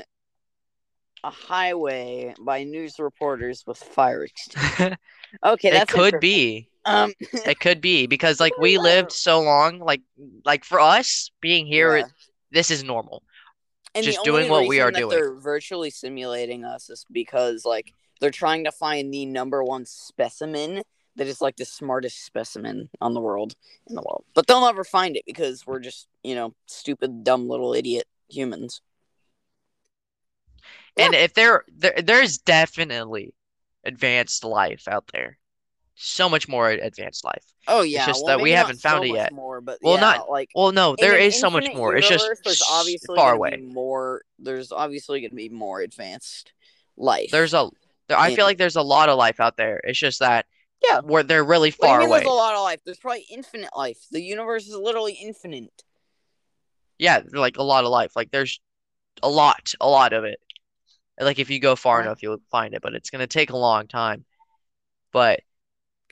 a 1.24 1.30
highway 1.30 2.34
by 2.40 2.64
news 2.64 3.00
reporters 3.00 3.64
with 3.66 3.78
fire 3.78 4.26
extinguishers. 4.26 4.98
Okay, 5.46 5.70
that 5.70 5.88
could 5.88 6.20
be. 6.20 6.70
Um, 6.86 7.14
It 7.20 7.60
could 7.60 7.82
be 7.82 8.08
because 8.16 8.40
like 8.40 8.58
we 8.58 8.80
lived 8.80 9.12
so 9.12 9.42
long, 9.42 9.80
like 9.80 10.02
like 10.44 10.64
for 10.64 10.80
us 10.80 11.30
being 11.40 11.68
here, 11.68 11.98
yeah. 11.98 12.06
this 12.52 12.72
is 12.72 12.84
normal. 12.84 13.22
And 13.94 14.04
just 14.04 14.24
doing 14.24 14.50
what 14.50 14.68
we 14.68 14.80
are 14.80 14.92
doing. 14.92 15.10
They're 15.10 15.36
virtually 15.36 15.92
simulating 15.92 16.64
us 16.64 16.90
is 16.90 17.06
because 17.12 17.64
like 17.66 17.94
they're 18.20 18.32
trying 18.32 18.64
to 18.64 18.72
find 18.72 19.14
the 19.14 19.26
number 19.26 19.64
one 19.64 19.86
specimen 19.86 20.82
that 21.20 21.28
is 21.28 21.42
like 21.42 21.58
the 21.58 21.66
smartest 21.66 22.26
specimen 22.26 22.90
on 23.02 23.14
the 23.14 23.20
world 23.20 23.54
in 23.88 23.96
the 23.96 24.02
world. 24.02 24.24
But 24.34 24.48
they'll 24.48 24.62
never 24.62 24.86
find 24.86 25.18
it 25.18 25.24
because 25.28 25.68
we're 25.68 25.82
just, 25.82 26.08
you 26.24 26.34
know, 26.34 26.56
stupid, 26.66 27.26
dumb 27.26 27.50
little 27.50 27.74
idiot 27.74 28.06
humans. 28.30 28.80
And 30.98 31.14
if 31.14 31.34
there, 31.34 31.66
there 31.76 31.96
there's 32.02 32.38
definitely 32.38 33.34
advanced 33.84 34.46
life 34.46 34.88
out 34.88 35.10
there. 35.12 35.38
So 35.96 36.30
much 36.30 36.48
more 36.48 36.70
advanced 36.70 37.26
life. 37.26 37.44
Oh 37.68 37.82
yeah, 37.82 38.06
just 38.06 38.24
well, 38.24 38.38
that 38.38 38.42
we 38.42 38.52
haven't 38.52 38.80
found 38.80 39.06
so 39.06 39.14
it 39.14 39.18
yet. 39.18 39.34
More, 39.34 39.60
but 39.60 39.80
Well, 39.82 39.96
yeah, 39.96 40.00
not- 40.00 40.30
like 40.30 40.50
Well, 40.56 40.72
no, 40.72 40.96
there 40.98 41.18
is 41.18 41.38
so 41.38 41.50
much 41.50 41.68
more. 41.74 41.98
It's 41.98 42.08
just 42.08 42.26
there's 42.46 42.64
obviously 42.70 43.18
far 43.18 43.34
away. 43.34 43.58
more. 43.58 44.22
There's 44.40 44.72
obviously 44.72 45.20
going 45.20 45.32
to 45.32 45.36
be 45.36 45.50
more 45.50 45.82
advanced 45.82 46.54
life. 46.96 47.30
There's 47.32 47.54
a 47.54 47.70
there, 48.08 48.18
I 48.18 48.34
feel 48.34 48.46
like 48.46 48.58
there's 48.58 48.78
a 48.78 48.82
lot 48.82 49.10
of 49.10 49.18
life 49.18 49.42
out 49.42 49.58
there. 49.58 49.82
It's 49.84 50.00
just 50.00 50.20
that 50.20 50.46
Yeah. 50.84 51.02
where 51.02 51.24
they're 51.24 51.44
really 51.44 51.72
far 51.72 52.00
mean 52.00 52.08
away. 52.08 52.20
There's 52.20 52.30
a 52.30 52.34
lot 52.34 52.56
of 52.56 52.62
life. 52.62 52.80
There's 52.86 52.98
probably 53.00 53.26
infinite 53.30 53.76
life. 53.76 53.98
The 54.12 54.22
universe 54.22 54.68
is 54.68 54.76
literally 54.76 55.14
infinite. 55.14 55.84
Yeah, 56.98 57.22
like 57.32 57.58
a 57.58 57.64
lot 57.64 57.84
of 57.84 57.90
life. 57.92 58.14
Like 58.16 58.32
there's 58.32 58.60
a 59.24 59.30
lot, 59.30 59.74
a 59.80 59.88
lot 59.88 60.14
of 60.14 60.24
it. 60.24 60.40
Like 61.20 61.40
if 61.40 61.50
you 61.50 61.60
go 61.60 61.76
far 61.76 61.98
Right. 61.98 62.06
enough, 62.06 62.22
you'll 62.24 62.42
find 62.52 62.74
it, 62.74 62.82
but 62.82 62.94
it's 62.94 63.10
gonna 63.10 63.28
take 63.28 63.50
a 63.50 63.58
long 63.58 63.88
time. 63.88 64.26
But 65.12 65.42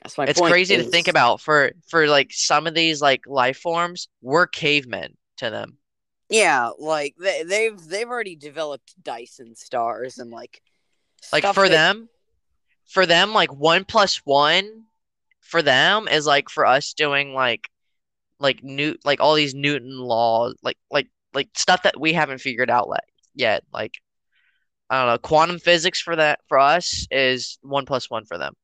That's 0.02 0.18
my 0.18 0.24
it's 0.26 0.40
crazy 0.40 0.76
to 0.76 0.84
think 0.84 1.08
about 1.08 1.40
for 1.40 1.72
for 1.88 2.06
like 2.06 2.30
some 2.32 2.66
of 2.66 2.74
these 2.74 3.00
like 3.00 3.22
life 3.26 3.58
forms, 3.58 4.08
we're 4.22 4.46
cavemen 4.46 5.16
to 5.38 5.50
them. 5.50 5.78
Yeah, 6.28 6.70
like 6.78 7.14
they, 7.18 7.42
they've 7.42 7.78
they've 7.88 8.08
already 8.08 8.36
developed 8.36 8.94
Dyson 9.02 9.54
stars 9.56 10.18
and 10.18 10.30
like 10.30 10.62
Like 11.32 11.44
for 11.54 11.68
that- 11.68 11.74
them, 11.74 12.08
for 12.88 13.06
them, 13.06 13.32
like 13.32 13.52
one 13.52 13.84
plus 13.84 14.16
one 14.24 14.84
for 15.40 15.62
them 15.62 16.08
is 16.08 16.26
like 16.26 16.48
for 16.48 16.66
us 16.66 16.92
doing 16.94 17.32
like 17.32 17.68
like 18.40 18.62
Newt 18.62 19.00
like 19.04 19.20
all 19.20 19.34
these 19.34 19.54
Newton 19.54 19.98
laws, 19.98 20.56
like 20.62 20.78
like 20.90 21.08
like 21.34 21.48
stuff 21.56 21.82
that 21.84 22.00
we 22.00 22.12
haven't 22.12 22.40
figured 22.40 22.70
out 22.70 22.88
yet. 23.34 23.62
Like 23.72 23.94
I 24.90 24.98
don't 24.98 25.12
know, 25.12 25.18
quantum 25.18 25.58
physics 25.58 26.00
for 26.00 26.16
that 26.16 26.40
for 26.48 26.58
us 26.58 27.06
is 27.10 27.58
one 27.62 27.84
plus 27.84 28.10
one 28.10 28.24
for 28.24 28.38
them. 28.38 28.54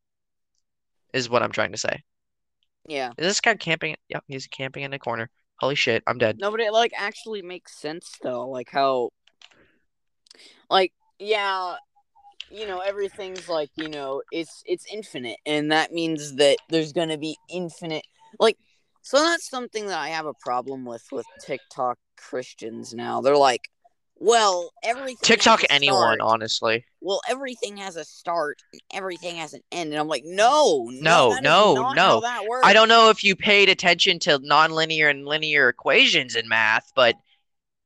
Is 1.12 1.30
what 1.30 1.42
I'm 1.42 1.52
trying 1.52 1.72
to 1.72 1.78
say. 1.78 2.02
Yeah, 2.86 3.10
Is 3.16 3.26
this 3.26 3.40
guy 3.40 3.54
camping? 3.54 3.96
Yep, 4.08 4.24
he's 4.26 4.46
camping 4.46 4.82
in 4.82 4.90
the 4.90 4.98
corner. 4.98 5.30
Holy 5.58 5.74
shit, 5.74 6.02
I'm 6.06 6.18
dead. 6.18 6.38
no, 6.38 6.50
but 6.50 6.60
it 6.60 6.72
like 6.72 6.92
actually 6.96 7.40
makes 7.40 7.78
sense 7.78 8.18
though. 8.22 8.48
Like 8.48 8.68
how, 8.70 9.10
like 10.68 10.92
yeah, 11.18 11.76
you 12.51 12.66
know 12.66 12.80
everything's 12.80 13.49
like 13.49 13.70
you 13.76 13.88
know 13.88 14.22
it's 14.30 14.62
it's 14.66 14.86
infinite, 14.92 15.38
and 15.47 15.72
that 15.72 15.92
means 15.92 16.36
that 16.36 16.59
there's 16.70 16.92
gonna 16.92 17.18
be 17.18 17.36
infinite 17.51 18.07
like. 18.38 18.57
So 19.03 19.18
that's 19.18 19.51
something 19.51 19.88
that 19.88 19.99
I 19.99 20.09
have 20.09 20.24
a 20.24 20.32
problem 20.32 20.86
with 20.86 21.05
with 21.12 21.26
TikTok 21.45 21.99
Christians 22.16 22.95
now. 22.95 23.20
They're 23.20 23.36
like, 23.36 23.68
well, 24.16 24.70
everything 24.82 25.16
TikTok 25.22 25.62
anyone, 25.68 26.22
honestly. 26.22 26.86
well, 27.03 27.20
everything 27.28 27.76
has 27.78 27.97
a 27.97 28.05
start, 28.05 28.62
and 28.72 28.80
everything 28.95 29.36
has 29.36 29.53
an 29.53 29.61
end, 29.70 29.92
and 29.92 30.01
I'm 30.01 30.09
like, 30.09 30.24
no, 30.24 30.88
No, 30.90 31.36
no, 31.42 31.92
no. 31.95 32.22
works. 32.49 32.66
I 32.66 32.72
don't 32.72 32.88
know 32.88 33.11
if 33.11 33.22
you 33.22 33.36
paid 33.36 33.68
attention 33.68 34.18
to 34.20 34.38
nonlinear 34.38 35.11
and 35.11 35.26
linear 35.26 35.68
equations 35.68 36.34
in 36.34 36.49
math, 36.49 36.90
but 36.97 37.14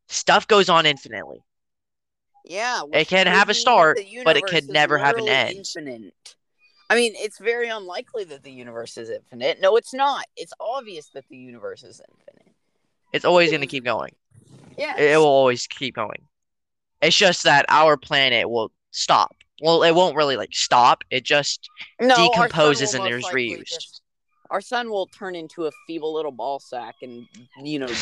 stuff 0.09 0.47
goes 0.47 0.69
on 0.69 0.87
infinitely. 0.87 1.43
Yeah, 2.45 2.83
It 2.93 3.09
can 3.09 3.27
have 3.27 3.49
a 3.49 3.55
start, 3.55 3.99
but 4.25 4.37
it 4.37 4.45
could 4.45 4.69
never 4.69 4.99
have 4.99 5.17
an 5.17 5.29
end. 5.29 5.57
Infinite. 5.57 6.37
I 6.91 6.95
mean, 6.95 7.13
it's 7.17 7.39
very 7.39 7.69
unlikely 7.69 8.25
that 8.25 8.43
the 8.43 8.51
universe 8.51 8.97
is 8.97 9.11
infinite. 9.11 9.61
No, 9.61 9.77
it's 9.77 9.93
not. 9.93 10.25
It's 10.37 10.53
obvious 10.59 11.09
that 11.11 11.25
the 11.29 11.37
universe 11.37 11.83
is 11.83 12.01
infinite. 12.09 12.55
It's 13.13 13.25
always 13.25 13.51
going 13.51 13.61
to 13.61 13.67
keep 13.67 13.85
going. 13.85 14.13
Yeah. 14.79 14.99
It, 14.99 15.17
will 15.19 15.27
always 15.27 15.67
keep 15.67 15.95
going. 15.95 16.23
It's 17.03 17.17
just 17.17 17.45
that 17.45 17.67
our 17.69 17.97
planet 17.97 18.49
will 18.49 18.73
stop. 18.91 19.37
Well, 19.61 19.83
it 19.83 19.95
won't 19.95 20.17
really 20.17 20.37
like 20.37 20.55
stop. 20.55 21.05
It 21.11 21.25
just 21.25 21.69
no, 22.01 22.15
decomposes 22.17 22.95
and 22.95 23.07
is 23.07 23.25
reused. 23.27 23.67
just- 23.67 24.03
our 24.51 24.61
sun 24.63 24.89
will 24.89 25.07
turn 25.07 25.35
into 25.35 25.67
a 25.67 25.71
feeble 25.87 26.15
little 26.15 26.33
ball 26.33 26.59
sack 26.59 26.95
and 27.03 27.27
you 27.63 27.79
know 27.79 27.93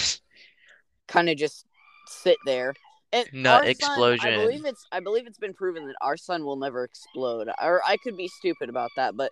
kind 1.09 1.28
of 1.28 1.37
just 1.37 1.66
sit 2.07 2.39
there. 2.45 2.74
And 3.13 3.29
Nut 3.33 3.67
explosion. 3.67 4.35
I 4.35 4.37
believe 4.37 4.65
it's 4.65 4.85
I 4.93 5.01
believe 5.01 5.27
it's 5.27 5.39
been 5.39 5.55
proven 5.55 5.87
that 5.87 5.97
our 6.01 6.17
sun 6.17 6.45
will 6.45 6.57
never 6.57 6.85
explode. 6.85 7.49
Or 7.63 7.81
I 7.87 7.97
could 7.99 8.17
be 8.17 8.29
stupid 8.29 8.69
about 8.69 8.91
that, 8.97 9.17
but 9.17 9.31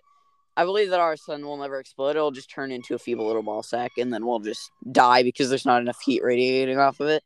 I 0.57 0.63
believe 0.63 0.89
that 0.91 0.99
our 0.99 1.17
sun 1.17 1.45
will 1.45 1.57
never 1.57 1.79
explode. 1.79 2.11
It'll 2.11 2.31
just 2.31 2.49
turn 2.49 2.71
into 2.71 2.95
a 2.95 2.99
feeble 2.99 3.27
little 3.27 3.43
ball 3.43 3.61
sack, 3.61 3.91
and 3.97 4.13
then 4.13 4.25
we'll 4.25 4.39
just 4.39 4.71
die 4.91 5.23
because 5.23 5.49
there's 5.49 5.65
not 5.65 5.81
enough 5.81 5.99
heat 6.01 6.23
radiating 6.23 6.79
off 6.79 6.99
of 6.99 7.07
it. 7.09 7.23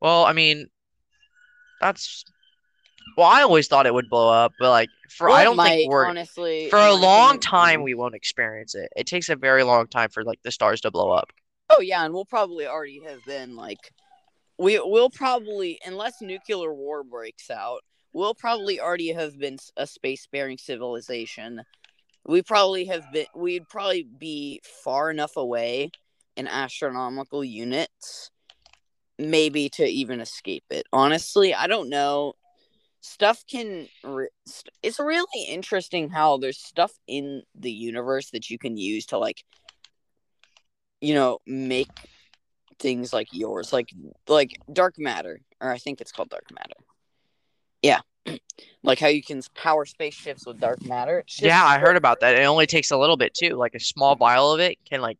Well, 0.00 0.24
I 0.24 0.32
mean, 0.32 0.68
that's. 1.80 2.24
Well, 3.16 3.26
I 3.26 3.42
always 3.42 3.66
thought 3.66 3.86
it 3.86 3.94
would 3.94 4.08
blow 4.08 4.30
up, 4.30 4.52
but 4.60 4.70
like 4.70 4.90
for 5.10 5.28
Well, 5.28 5.36
I 5.36 5.42
don't 5.42 5.56
might, 5.56 5.70
think 5.70 5.90
we're 5.90 6.06
honestly 6.06 6.68
for 6.70 6.78
a 6.78 6.94
long 6.94 7.40
time 7.40 7.82
we 7.82 7.94
won't 7.94 8.14
experience 8.14 8.76
it. 8.76 8.88
It 8.94 9.06
takes 9.06 9.28
a 9.28 9.34
very 9.34 9.64
long 9.64 9.88
time 9.88 10.10
for 10.10 10.22
like 10.22 10.40
the 10.44 10.52
stars 10.52 10.80
to 10.82 10.90
blow 10.92 11.10
up. 11.10 11.32
Oh 11.70 11.80
yeah, 11.80 12.04
and 12.04 12.14
we'll 12.14 12.26
probably 12.26 12.66
already 12.66 13.00
have 13.04 13.24
been 13.24 13.56
like 13.56 13.92
we 14.58 14.78
will 14.80 15.10
probably 15.10 15.78
unless 15.86 16.20
nuclear 16.20 16.72
war 16.74 17.04
breaks 17.04 17.50
out, 17.50 17.80
we'll 18.12 18.34
probably 18.34 18.80
already 18.80 19.12
have 19.12 19.38
been 19.38 19.58
a 19.76 19.86
space-faring 19.86 20.58
civilization. 20.58 21.62
We 22.26 22.42
probably 22.42 22.86
have 22.86 23.10
been 23.12 23.26
we'd 23.34 23.68
probably 23.68 24.02
be 24.02 24.60
far 24.84 25.10
enough 25.10 25.36
away 25.36 25.90
in 26.36 26.46
astronomical 26.46 27.44
units 27.44 28.30
maybe 29.18 29.68
to 29.68 29.84
even 29.84 30.20
escape 30.20 30.64
it. 30.70 30.86
Honestly, 30.92 31.52
I 31.52 31.66
don't 31.66 31.88
know. 31.88 32.34
Stuff 33.00 33.44
can 33.50 33.88
re- 34.04 34.28
st- 34.46 34.74
it's 34.82 35.00
really 35.00 35.44
interesting 35.48 36.08
how 36.08 36.36
there's 36.36 36.58
stuff 36.58 36.92
in 37.06 37.42
the 37.54 37.70
universe 37.70 38.30
that 38.30 38.50
you 38.50 38.58
can 38.58 38.76
use 38.76 39.06
to 39.06 39.18
like 39.18 39.44
you 41.00 41.14
know 41.14 41.38
make 41.46 41.88
things 42.78 43.12
like 43.12 43.28
yours 43.32 43.72
like 43.72 43.90
like 44.28 44.58
dark 44.72 44.94
matter 44.98 45.40
or 45.60 45.70
i 45.70 45.78
think 45.78 46.00
it's 46.00 46.12
called 46.12 46.28
dark 46.28 46.44
matter 46.52 46.74
yeah 47.82 48.00
like 48.82 48.98
how 48.98 49.08
you 49.08 49.22
can 49.22 49.42
power 49.54 49.84
spaceships 49.84 50.46
with 50.46 50.60
dark 50.60 50.84
matter 50.86 51.24
Yeah, 51.40 51.64
I 51.64 51.78
heard 51.78 51.96
about 51.96 52.20
that. 52.20 52.34
It 52.34 52.44
only 52.44 52.66
takes 52.66 52.90
a 52.90 52.96
little 52.96 53.16
bit 53.16 53.32
too. 53.32 53.54
Like 53.54 53.74
a 53.74 53.80
small 53.80 54.16
vial 54.16 54.52
of 54.52 54.60
it 54.60 54.78
can 54.84 55.00
like 55.00 55.18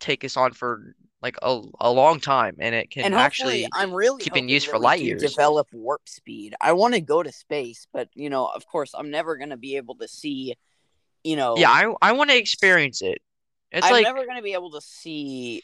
take 0.00 0.24
us 0.24 0.36
on 0.36 0.52
for 0.52 0.94
like 1.22 1.36
a, 1.42 1.62
a 1.80 1.90
long 1.90 2.18
time, 2.18 2.56
and 2.58 2.74
it 2.74 2.90
can 2.90 3.04
and 3.04 3.14
actually. 3.14 3.66
i'm 3.74 3.92
really 3.92 4.22
keep 4.22 4.36
in 4.36 4.48
use 4.48 4.64
for 4.64 4.78
light 4.78 5.00
years. 5.00 5.22
develop 5.22 5.68
warp 5.72 6.08
speed 6.08 6.54
i 6.60 6.72
want 6.72 6.94
to 6.94 7.00
go 7.00 7.22
to 7.22 7.30
space 7.30 7.86
but 7.92 8.08
you 8.14 8.30
know 8.30 8.46
of 8.46 8.66
course 8.66 8.94
i'm 8.94 9.10
never 9.10 9.36
going 9.36 9.50
to 9.50 9.56
be 9.56 9.76
able 9.76 9.94
to 9.94 10.08
see 10.08 10.54
you 11.24 11.36
know, 11.36 11.56
Yeah, 11.56 11.70
I 11.70 11.92
I 12.00 12.12
want 12.12 12.30
to 12.30 12.36
experience 12.36 13.02
it. 13.02 13.18
It's 13.72 13.86
I'm 13.86 13.92
like 13.92 14.04
never 14.04 14.26
gonna 14.26 14.42
be 14.42 14.54
able 14.54 14.72
to 14.72 14.80
see 14.80 15.62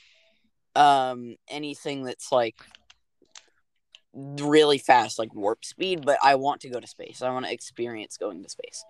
um 0.77 1.37
anything 1.49 2.05
that's 2.05 2.31
like 2.31 2.57
really 4.12 4.79
fast, 4.79 5.18
like 5.18 5.35
warp 5.35 5.64
speed. 5.64 6.05
But 6.05 6.18
I 6.22 6.37
want 6.37 6.61
to 6.62 6.68
go 6.70 6.81
to 6.81 6.87
space. 6.87 7.22
I 7.22 7.31
want 7.31 7.47
to 7.47 7.53
experience 7.53 8.16
going 8.16 8.43
to 8.43 8.49
space. 8.49 8.85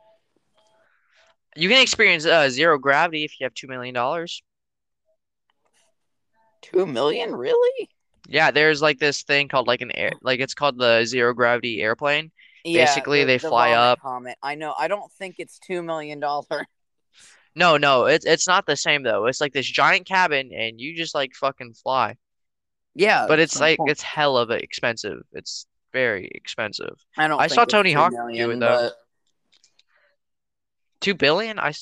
you 1.56 1.68
can 1.68 1.80
experience 1.82 2.26
uh, 2.26 2.48
zero 2.50 2.78
gravity 2.78 3.24
if 3.24 3.40
you 3.40 3.44
have 3.44 3.54
two 3.54 3.66
million 3.66 3.94
dollars. 3.94 4.42
Two 6.62 6.86
million, 6.86 7.34
really? 7.34 7.88
Yeah, 8.28 8.50
there's 8.50 8.82
like 8.82 8.98
this 8.98 9.22
thing 9.22 9.48
called 9.48 9.68
like 9.68 9.80
an 9.82 9.92
air, 9.96 10.12
like 10.22 10.40
it's 10.40 10.54
called 10.54 10.78
the 10.78 11.04
zero 11.04 11.32
gravity 11.32 11.80
airplane. 11.80 12.32
yeah, 12.64 12.84
Basically, 12.84 13.22
they 13.24 13.38
fly 13.38 13.70
up. 13.70 14.00
Comet. 14.00 14.36
I 14.42 14.56
know. 14.56 14.74
I 14.76 14.88
don't 14.88 15.10
think 15.12 15.36
it's 15.38 15.58
two 15.60 15.82
million 15.82 16.18
dollar. 16.20 16.66
No, 17.56 17.78
no, 17.78 18.04
it's 18.04 18.26
it's 18.26 18.46
not 18.46 18.66
the 18.66 18.76
same 18.76 19.02
though. 19.02 19.26
It's 19.26 19.40
like 19.40 19.54
this 19.54 19.66
giant 19.66 20.06
cabin, 20.06 20.52
and 20.54 20.78
you 20.78 20.94
just 20.94 21.14
like 21.14 21.34
fucking 21.34 21.72
fly. 21.72 22.16
Yeah, 22.94 23.24
But 23.26 23.40
it's 23.40 23.58
like 23.58 23.78
it's 23.86 24.02
hella 24.02 24.46
bit 24.46 24.62
expensive. 24.62 25.22
It's 25.32 25.66
very 25.92 26.30
expensive. 26.34 26.96
I 27.16 27.26
don't. 27.28 27.40
I 27.40 27.46
saw 27.46 27.64
Tony 27.64 27.92
2 27.92 27.98
Hawk 27.98 28.12
do 28.12 28.50
it, 28.50 28.60
though. 28.60 28.66
but- 28.90 28.94
Two 31.00 31.14
billion. 31.14 31.58
I. 31.58 31.72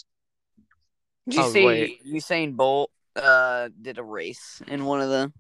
Did 1.29 1.35
you 1.37 1.43
Oh, 1.43 1.51
see 1.51 1.67
wait. 1.67 2.05
Usain 2.07 2.55
Bolt 2.57 2.91
uh 3.17 3.69
did 3.81 3.99
a 3.99 4.03
race 4.03 4.61
in 4.67 4.85
one 4.85 5.01
of 5.01 5.09
the 5.09 5.33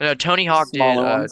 no. 0.00 0.14
Tony 0.14 0.44
Hawk 0.46 0.68
did. 0.72 0.82
Uh. 0.82 1.26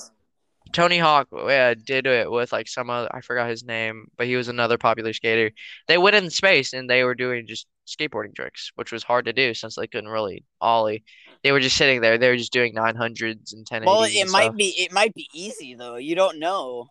Tony 0.72 0.98
Hawk 0.98 1.28
uh, 1.32 1.74
did 1.84 2.06
it 2.06 2.28
with 2.30 2.50
like 2.52 2.66
some 2.68 2.90
other. 2.90 3.08
I 3.14 3.20
forgot 3.20 3.48
his 3.48 3.64
name, 3.64 4.08
but 4.16 4.26
he 4.26 4.34
was 4.36 4.48
another 4.48 4.78
popular 4.78 5.12
skater. 5.12 5.52
They 5.86 5.98
went 5.98 6.16
in 6.16 6.30
space 6.30 6.72
and 6.72 6.88
they 6.90 7.04
were 7.04 7.14
doing 7.14 7.46
just 7.46 7.66
skateboarding 7.86 8.34
tricks, 8.34 8.72
which 8.76 8.92
was 8.92 9.02
hard 9.02 9.26
to 9.26 9.32
do 9.32 9.54
since 9.54 9.76
they 9.76 9.86
couldn't 9.86 10.10
really 10.10 10.44
ollie. 10.60 11.04
They 11.42 11.52
were 11.52 11.60
just 11.60 11.76
sitting 11.76 12.00
there. 12.00 12.18
They 12.18 12.28
were 12.28 12.36
just 12.36 12.52
doing 12.52 12.74
nine 12.74 12.96
hundreds 12.96 13.52
and 13.52 13.66
ten 13.66 13.84
Well, 13.84 14.04
it 14.04 14.30
might 14.30 14.56
be 14.56 14.74
it 14.78 14.92
might 14.92 15.14
be 15.14 15.28
easy 15.34 15.74
though. 15.74 15.96
You 15.96 16.14
don't 16.14 16.38
know. 16.38 16.88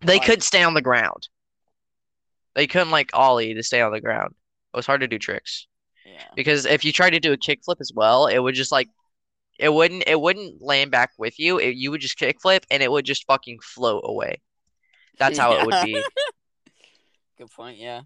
They 0.00 0.18
like- 0.18 0.26
could 0.26 0.42
stay 0.42 0.62
on 0.62 0.74
the 0.74 0.82
ground. 0.82 1.28
They 2.54 2.66
couldn't 2.66 2.90
like 2.90 3.10
ollie 3.14 3.54
to 3.54 3.62
stay 3.62 3.80
on 3.80 3.92
the 3.92 4.00
ground. 4.00 4.34
It 4.72 4.76
was 4.76 4.86
hard 4.86 5.00
to 5.00 5.08
do 5.08 5.18
tricks 5.18 5.66
Yeah. 6.06 6.22
because 6.36 6.66
if 6.66 6.84
you 6.84 6.92
tried 6.92 7.10
to 7.10 7.20
do 7.20 7.32
a 7.32 7.36
kickflip 7.36 7.80
as 7.80 7.90
well, 7.94 8.26
it 8.26 8.38
would 8.38 8.54
just 8.54 8.70
like 8.70 8.88
it 9.58 9.72
wouldn't 9.72 10.04
it 10.06 10.20
wouldn't 10.20 10.62
land 10.62 10.90
back 10.90 11.10
with 11.18 11.38
you. 11.40 11.58
It, 11.58 11.74
you 11.76 11.90
would 11.90 12.00
just 12.00 12.18
kickflip 12.18 12.64
and 12.70 12.82
it 12.82 12.90
would 12.90 13.04
just 13.04 13.26
fucking 13.26 13.58
float 13.60 14.02
away. 14.04 14.40
That's 15.18 15.38
how 15.42 15.52
it 15.58 15.66
would 15.66 15.84
be. 15.84 16.02
Good 17.38 17.50
point. 17.50 17.78
Yeah. 17.78 18.02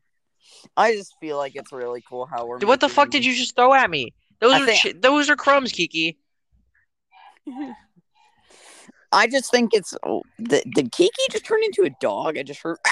I 0.77 0.95
just 0.95 1.15
feel 1.21 1.37
like 1.37 1.55
it's 1.55 1.73
really 1.73 2.03
cool 2.09 2.27
how 2.27 2.47
we're. 2.47 2.59
What 2.59 2.81
the 2.81 2.89
fuck 2.89 3.11
did 3.11 3.25
you 3.25 3.35
just 3.35 3.57
throw 3.57 3.75
at 3.75 3.91
me? 3.91 4.13
Those 4.41 4.55
I 4.55 4.61
are 4.63 4.67
think- 4.67 5.03
those 5.03 5.29
are 5.31 5.37
crumbs, 5.37 5.73
Kiki. 5.73 6.19
I 9.11 9.27
just 9.27 9.51
think 9.51 9.71
it's. 9.73 9.95
Oh, 10.05 10.23
did, 10.43 10.65
did 10.75 10.93
Kiki 10.93 11.11
just 11.31 11.45
turn 11.47 11.63
into 11.65 11.83
a 11.83 11.91
dog? 12.01 12.37
I 12.39 12.43
just 12.43 12.61
heard. 12.61 12.79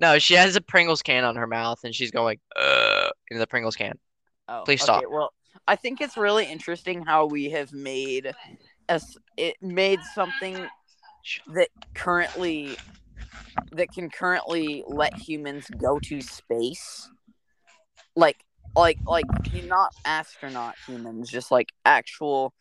No, 0.00 0.18
she 0.18 0.32
has 0.32 0.56
a 0.56 0.62
Pringles 0.62 1.02
can 1.02 1.24
on 1.24 1.36
her 1.36 1.46
mouth 1.46 1.80
and 1.84 1.94
she's 1.94 2.10
going 2.10 2.38
uh 2.56 3.10
in 3.30 3.38
the 3.38 3.46
Pringles 3.46 3.76
can. 3.76 3.98
Oh, 4.48 4.62
Please 4.64 4.80
okay, 4.80 4.84
stop. 4.84 5.04
Well, 5.10 5.32
I 5.68 5.76
think 5.76 6.00
it's 6.00 6.16
really 6.16 6.46
interesting 6.46 7.04
how 7.04 7.26
we 7.26 7.50
have 7.50 7.72
made 7.74 8.32
us. 8.88 9.16
It 9.36 9.56
made 9.60 10.00
something 10.14 10.66
that 11.48 11.68
currently 11.94 12.76
that 13.72 13.92
can 13.92 14.10
currently 14.10 14.82
let 14.86 15.16
humans 15.16 15.66
go 15.80 15.98
to 16.00 16.20
space, 16.20 17.08
like 18.16 18.44
like 18.76 18.98
like 19.06 19.26
not 19.52 19.92
astronaut 20.04 20.74
humans, 20.86 21.30
just 21.30 21.50
like 21.50 21.72
actual 21.84 22.52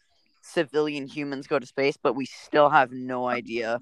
civilian 0.42 1.08
humans 1.08 1.48
go 1.48 1.60
to 1.60 1.66
space, 1.66 1.98
but 2.02 2.16
we 2.16 2.26
still 2.26 2.70
have 2.70 2.92
no 2.92 3.28
idea 3.28 3.80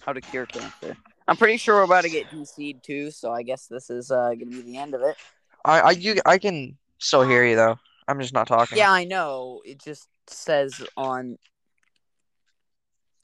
how 0.00 0.12
to 0.12 0.20
cure 0.20 0.46
cancer. 0.46 0.96
I'm 1.28 1.36
pretty 1.36 1.56
sure 1.56 1.76
we're 1.76 1.84
about 1.84 2.02
to 2.04 2.10
get 2.10 2.28
DC'd 2.30 2.82
too, 2.82 3.10
so 3.10 3.32
I 3.32 3.42
guess 3.42 3.66
this 3.66 3.90
is 3.90 4.10
uh, 4.10 4.30
gonna 4.30 4.46
be 4.46 4.62
the 4.62 4.78
end 4.78 4.94
of 4.94 5.02
it. 5.02 5.16
I 5.64 5.80
I 5.80 5.90
you 5.92 6.16
I 6.26 6.38
can 6.38 6.76
still 6.98 7.22
hear 7.22 7.44
you 7.44 7.56
though. 7.56 7.78
I'm 8.08 8.20
just 8.20 8.34
not 8.34 8.48
talking. 8.48 8.78
Yeah, 8.78 8.90
I 8.90 9.04
know. 9.04 9.60
It 9.64 9.80
just 9.80 10.08
says 10.26 10.82
on. 10.96 11.38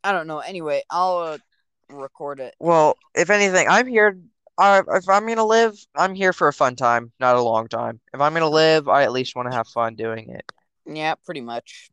I 0.05 0.13
don't 0.13 0.29
know. 0.29 0.39
Anyway, 0.39 0.83
I'll 0.89 1.19
uh, 1.19 1.39
record 1.91 2.41
it. 2.41 2.55
Well, 2.59 2.97
if 3.15 3.31
anything, 3.31 3.67
I'm 3.69 3.87
here. 3.87 4.19
I, 4.59 4.83
if 4.89 5.09
I'm 5.09 5.27
gonna 5.27 5.45
live, 5.45 5.77
I'm 5.95 6.15
here 6.15 6.33
for 6.33 6.49
a 6.49 6.53
fun 6.53 6.77
time, 6.77 7.13
not 7.21 7.37
a 7.37 7.43
long 7.43 7.69
time. 7.69 8.01
If 8.15 8.21
I'm 8.21 8.33
gonna 8.33 8.49
live, 8.49 8.89
I 8.89 9.03
at 9.03 9.13
least 9.13 9.37
want 9.37 9.51
to 9.51 9.57
have 9.57 9.69
fun 9.69 9.97
doing 9.97 10.31
it. 10.31 10.51
Yeah, 10.87 11.15
pretty 11.25 11.43
much. 11.43 11.91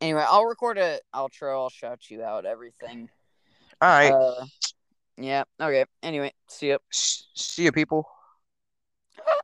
Anyway, 0.00 0.24
I'll 0.26 0.44
record 0.44 0.78
a 0.78 1.00
outro. 1.14 1.52
I'll 1.52 1.70
shout 1.70 2.10
you 2.10 2.22
out 2.22 2.44
everything. 2.44 3.08
All 3.80 3.88
right. 3.88 4.12
Uh, 4.12 4.44
yeah. 5.16 5.44
Okay. 5.60 5.84
Anyway, 6.02 6.32
see 6.48 6.68
you. 6.68 6.78
See 6.90 7.64
you, 7.64 7.72
people. 7.72 8.06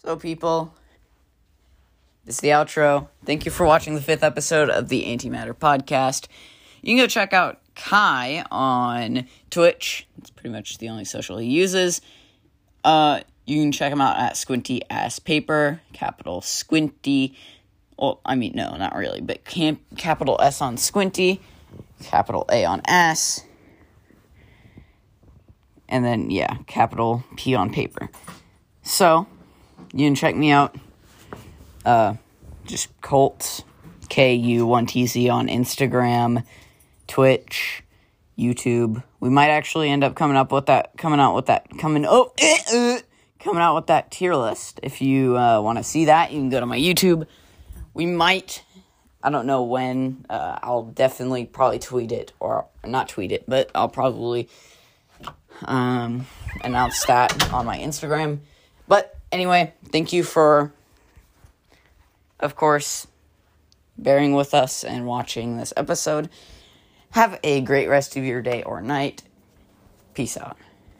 So, 0.00 0.14
people, 0.14 0.72
this 2.24 2.36
is 2.36 2.40
the 2.40 2.48
outro. 2.50 3.08
Thank 3.24 3.44
you 3.44 3.50
for 3.50 3.66
watching 3.66 3.96
the 3.96 4.00
fifth 4.00 4.22
episode 4.22 4.70
of 4.70 4.88
the 4.88 5.02
Antimatter 5.02 5.52
Podcast. 5.52 6.28
You 6.82 6.94
can 6.94 7.04
go 7.04 7.08
check 7.08 7.32
out 7.32 7.60
Kai 7.78 8.44
on 8.50 9.26
Twitch. 9.50 10.06
It's 10.18 10.30
pretty 10.30 10.50
much 10.50 10.78
the 10.78 10.88
only 10.90 11.04
social 11.04 11.38
he 11.38 11.48
uses. 11.48 12.02
Uh, 12.84 13.20
you 13.46 13.62
can 13.62 13.72
check 13.72 13.92
him 13.92 14.00
out 14.00 14.18
at 14.18 14.36
Squinty 14.36 14.82
Ass 14.90 15.18
Paper, 15.20 15.80
capital 15.92 16.40
Squinty. 16.40 17.34
Well, 17.98 18.20
I 18.24 18.34
mean, 18.34 18.52
no, 18.54 18.76
not 18.76 18.94
really, 18.94 19.20
but 19.20 19.44
camp, 19.44 19.80
capital 19.96 20.38
S 20.40 20.60
on 20.60 20.76
Squinty, 20.76 21.40
capital 22.02 22.44
A 22.50 22.64
on 22.64 22.82
Ass, 22.86 23.44
and 25.88 26.04
then, 26.04 26.30
yeah, 26.30 26.58
capital 26.66 27.24
P 27.36 27.54
on 27.54 27.72
Paper. 27.72 28.10
So, 28.82 29.26
you 29.92 30.06
can 30.06 30.14
check 30.14 30.36
me 30.36 30.50
out. 30.50 30.76
Uh, 31.84 32.14
just 32.66 32.88
Colt 33.00 33.64
K 34.08 34.34
U 34.34 34.66
one 34.66 34.86
T 34.86 35.06
Z 35.06 35.28
on 35.28 35.48
Instagram, 35.48 36.44
Twitch, 37.08 37.82
YouTube. 38.38 39.02
We 39.18 39.28
might 39.28 39.48
actually 39.48 39.90
end 39.90 40.04
up 40.04 40.14
coming 40.14 40.36
up 40.36 40.52
with 40.52 40.66
that, 40.66 40.92
coming 40.96 41.18
out 41.18 41.34
with 41.34 41.46
that, 41.46 41.66
coming 41.78 42.06
oh, 42.06 42.32
eh, 42.38 42.58
uh, 42.72 42.98
coming 43.40 43.60
out 43.60 43.74
with 43.74 43.88
that 43.88 44.10
tier 44.12 44.36
list. 44.36 44.78
If 44.82 45.02
you 45.02 45.36
uh, 45.36 45.60
want 45.60 45.78
to 45.78 45.84
see 45.84 46.04
that, 46.04 46.30
you 46.30 46.38
can 46.38 46.50
go 46.50 46.60
to 46.60 46.66
my 46.66 46.78
YouTube. 46.78 47.26
We 47.94 48.06
might. 48.06 48.62
I 49.22 49.30
don't 49.30 49.46
know 49.46 49.64
when. 49.64 50.24
Uh, 50.30 50.58
I'll 50.62 50.84
definitely 50.84 51.44
probably 51.44 51.80
tweet 51.80 52.12
it 52.12 52.32
or 52.38 52.66
not 52.84 53.08
tweet 53.08 53.32
it, 53.32 53.44
but 53.48 53.70
I'll 53.74 53.88
probably 53.88 54.48
um, 55.62 56.26
announce 56.62 57.04
that 57.06 57.52
on 57.52 57.66
my 57.66 57.78
Instagram. 57.78 58.38
But 58.86 59.16
anyway, 59.32 59.74
thank 59.90 60.12
you 60.12 60.22
for, 60.22 60.72
of 62.38 62.54
course, 62.54 63.06
bearing 63.96 64.34
with 64.34 64.54
us 64.54 64.84
and 64.84 65.06
watching 65.06 65.56
this 65.56 65.72
episode. 65.76 66.30
Have 67.10 67.40
a 67.42 67.60
great 67.62 67.88
rest 67.88 68.16
of 68.16 68.24
your 68.24 68.42
day 68.42 68.62
or 68.62 68.80
night. 68.80 69.22
Peace 70.14 70.36
out. 70.36 70.56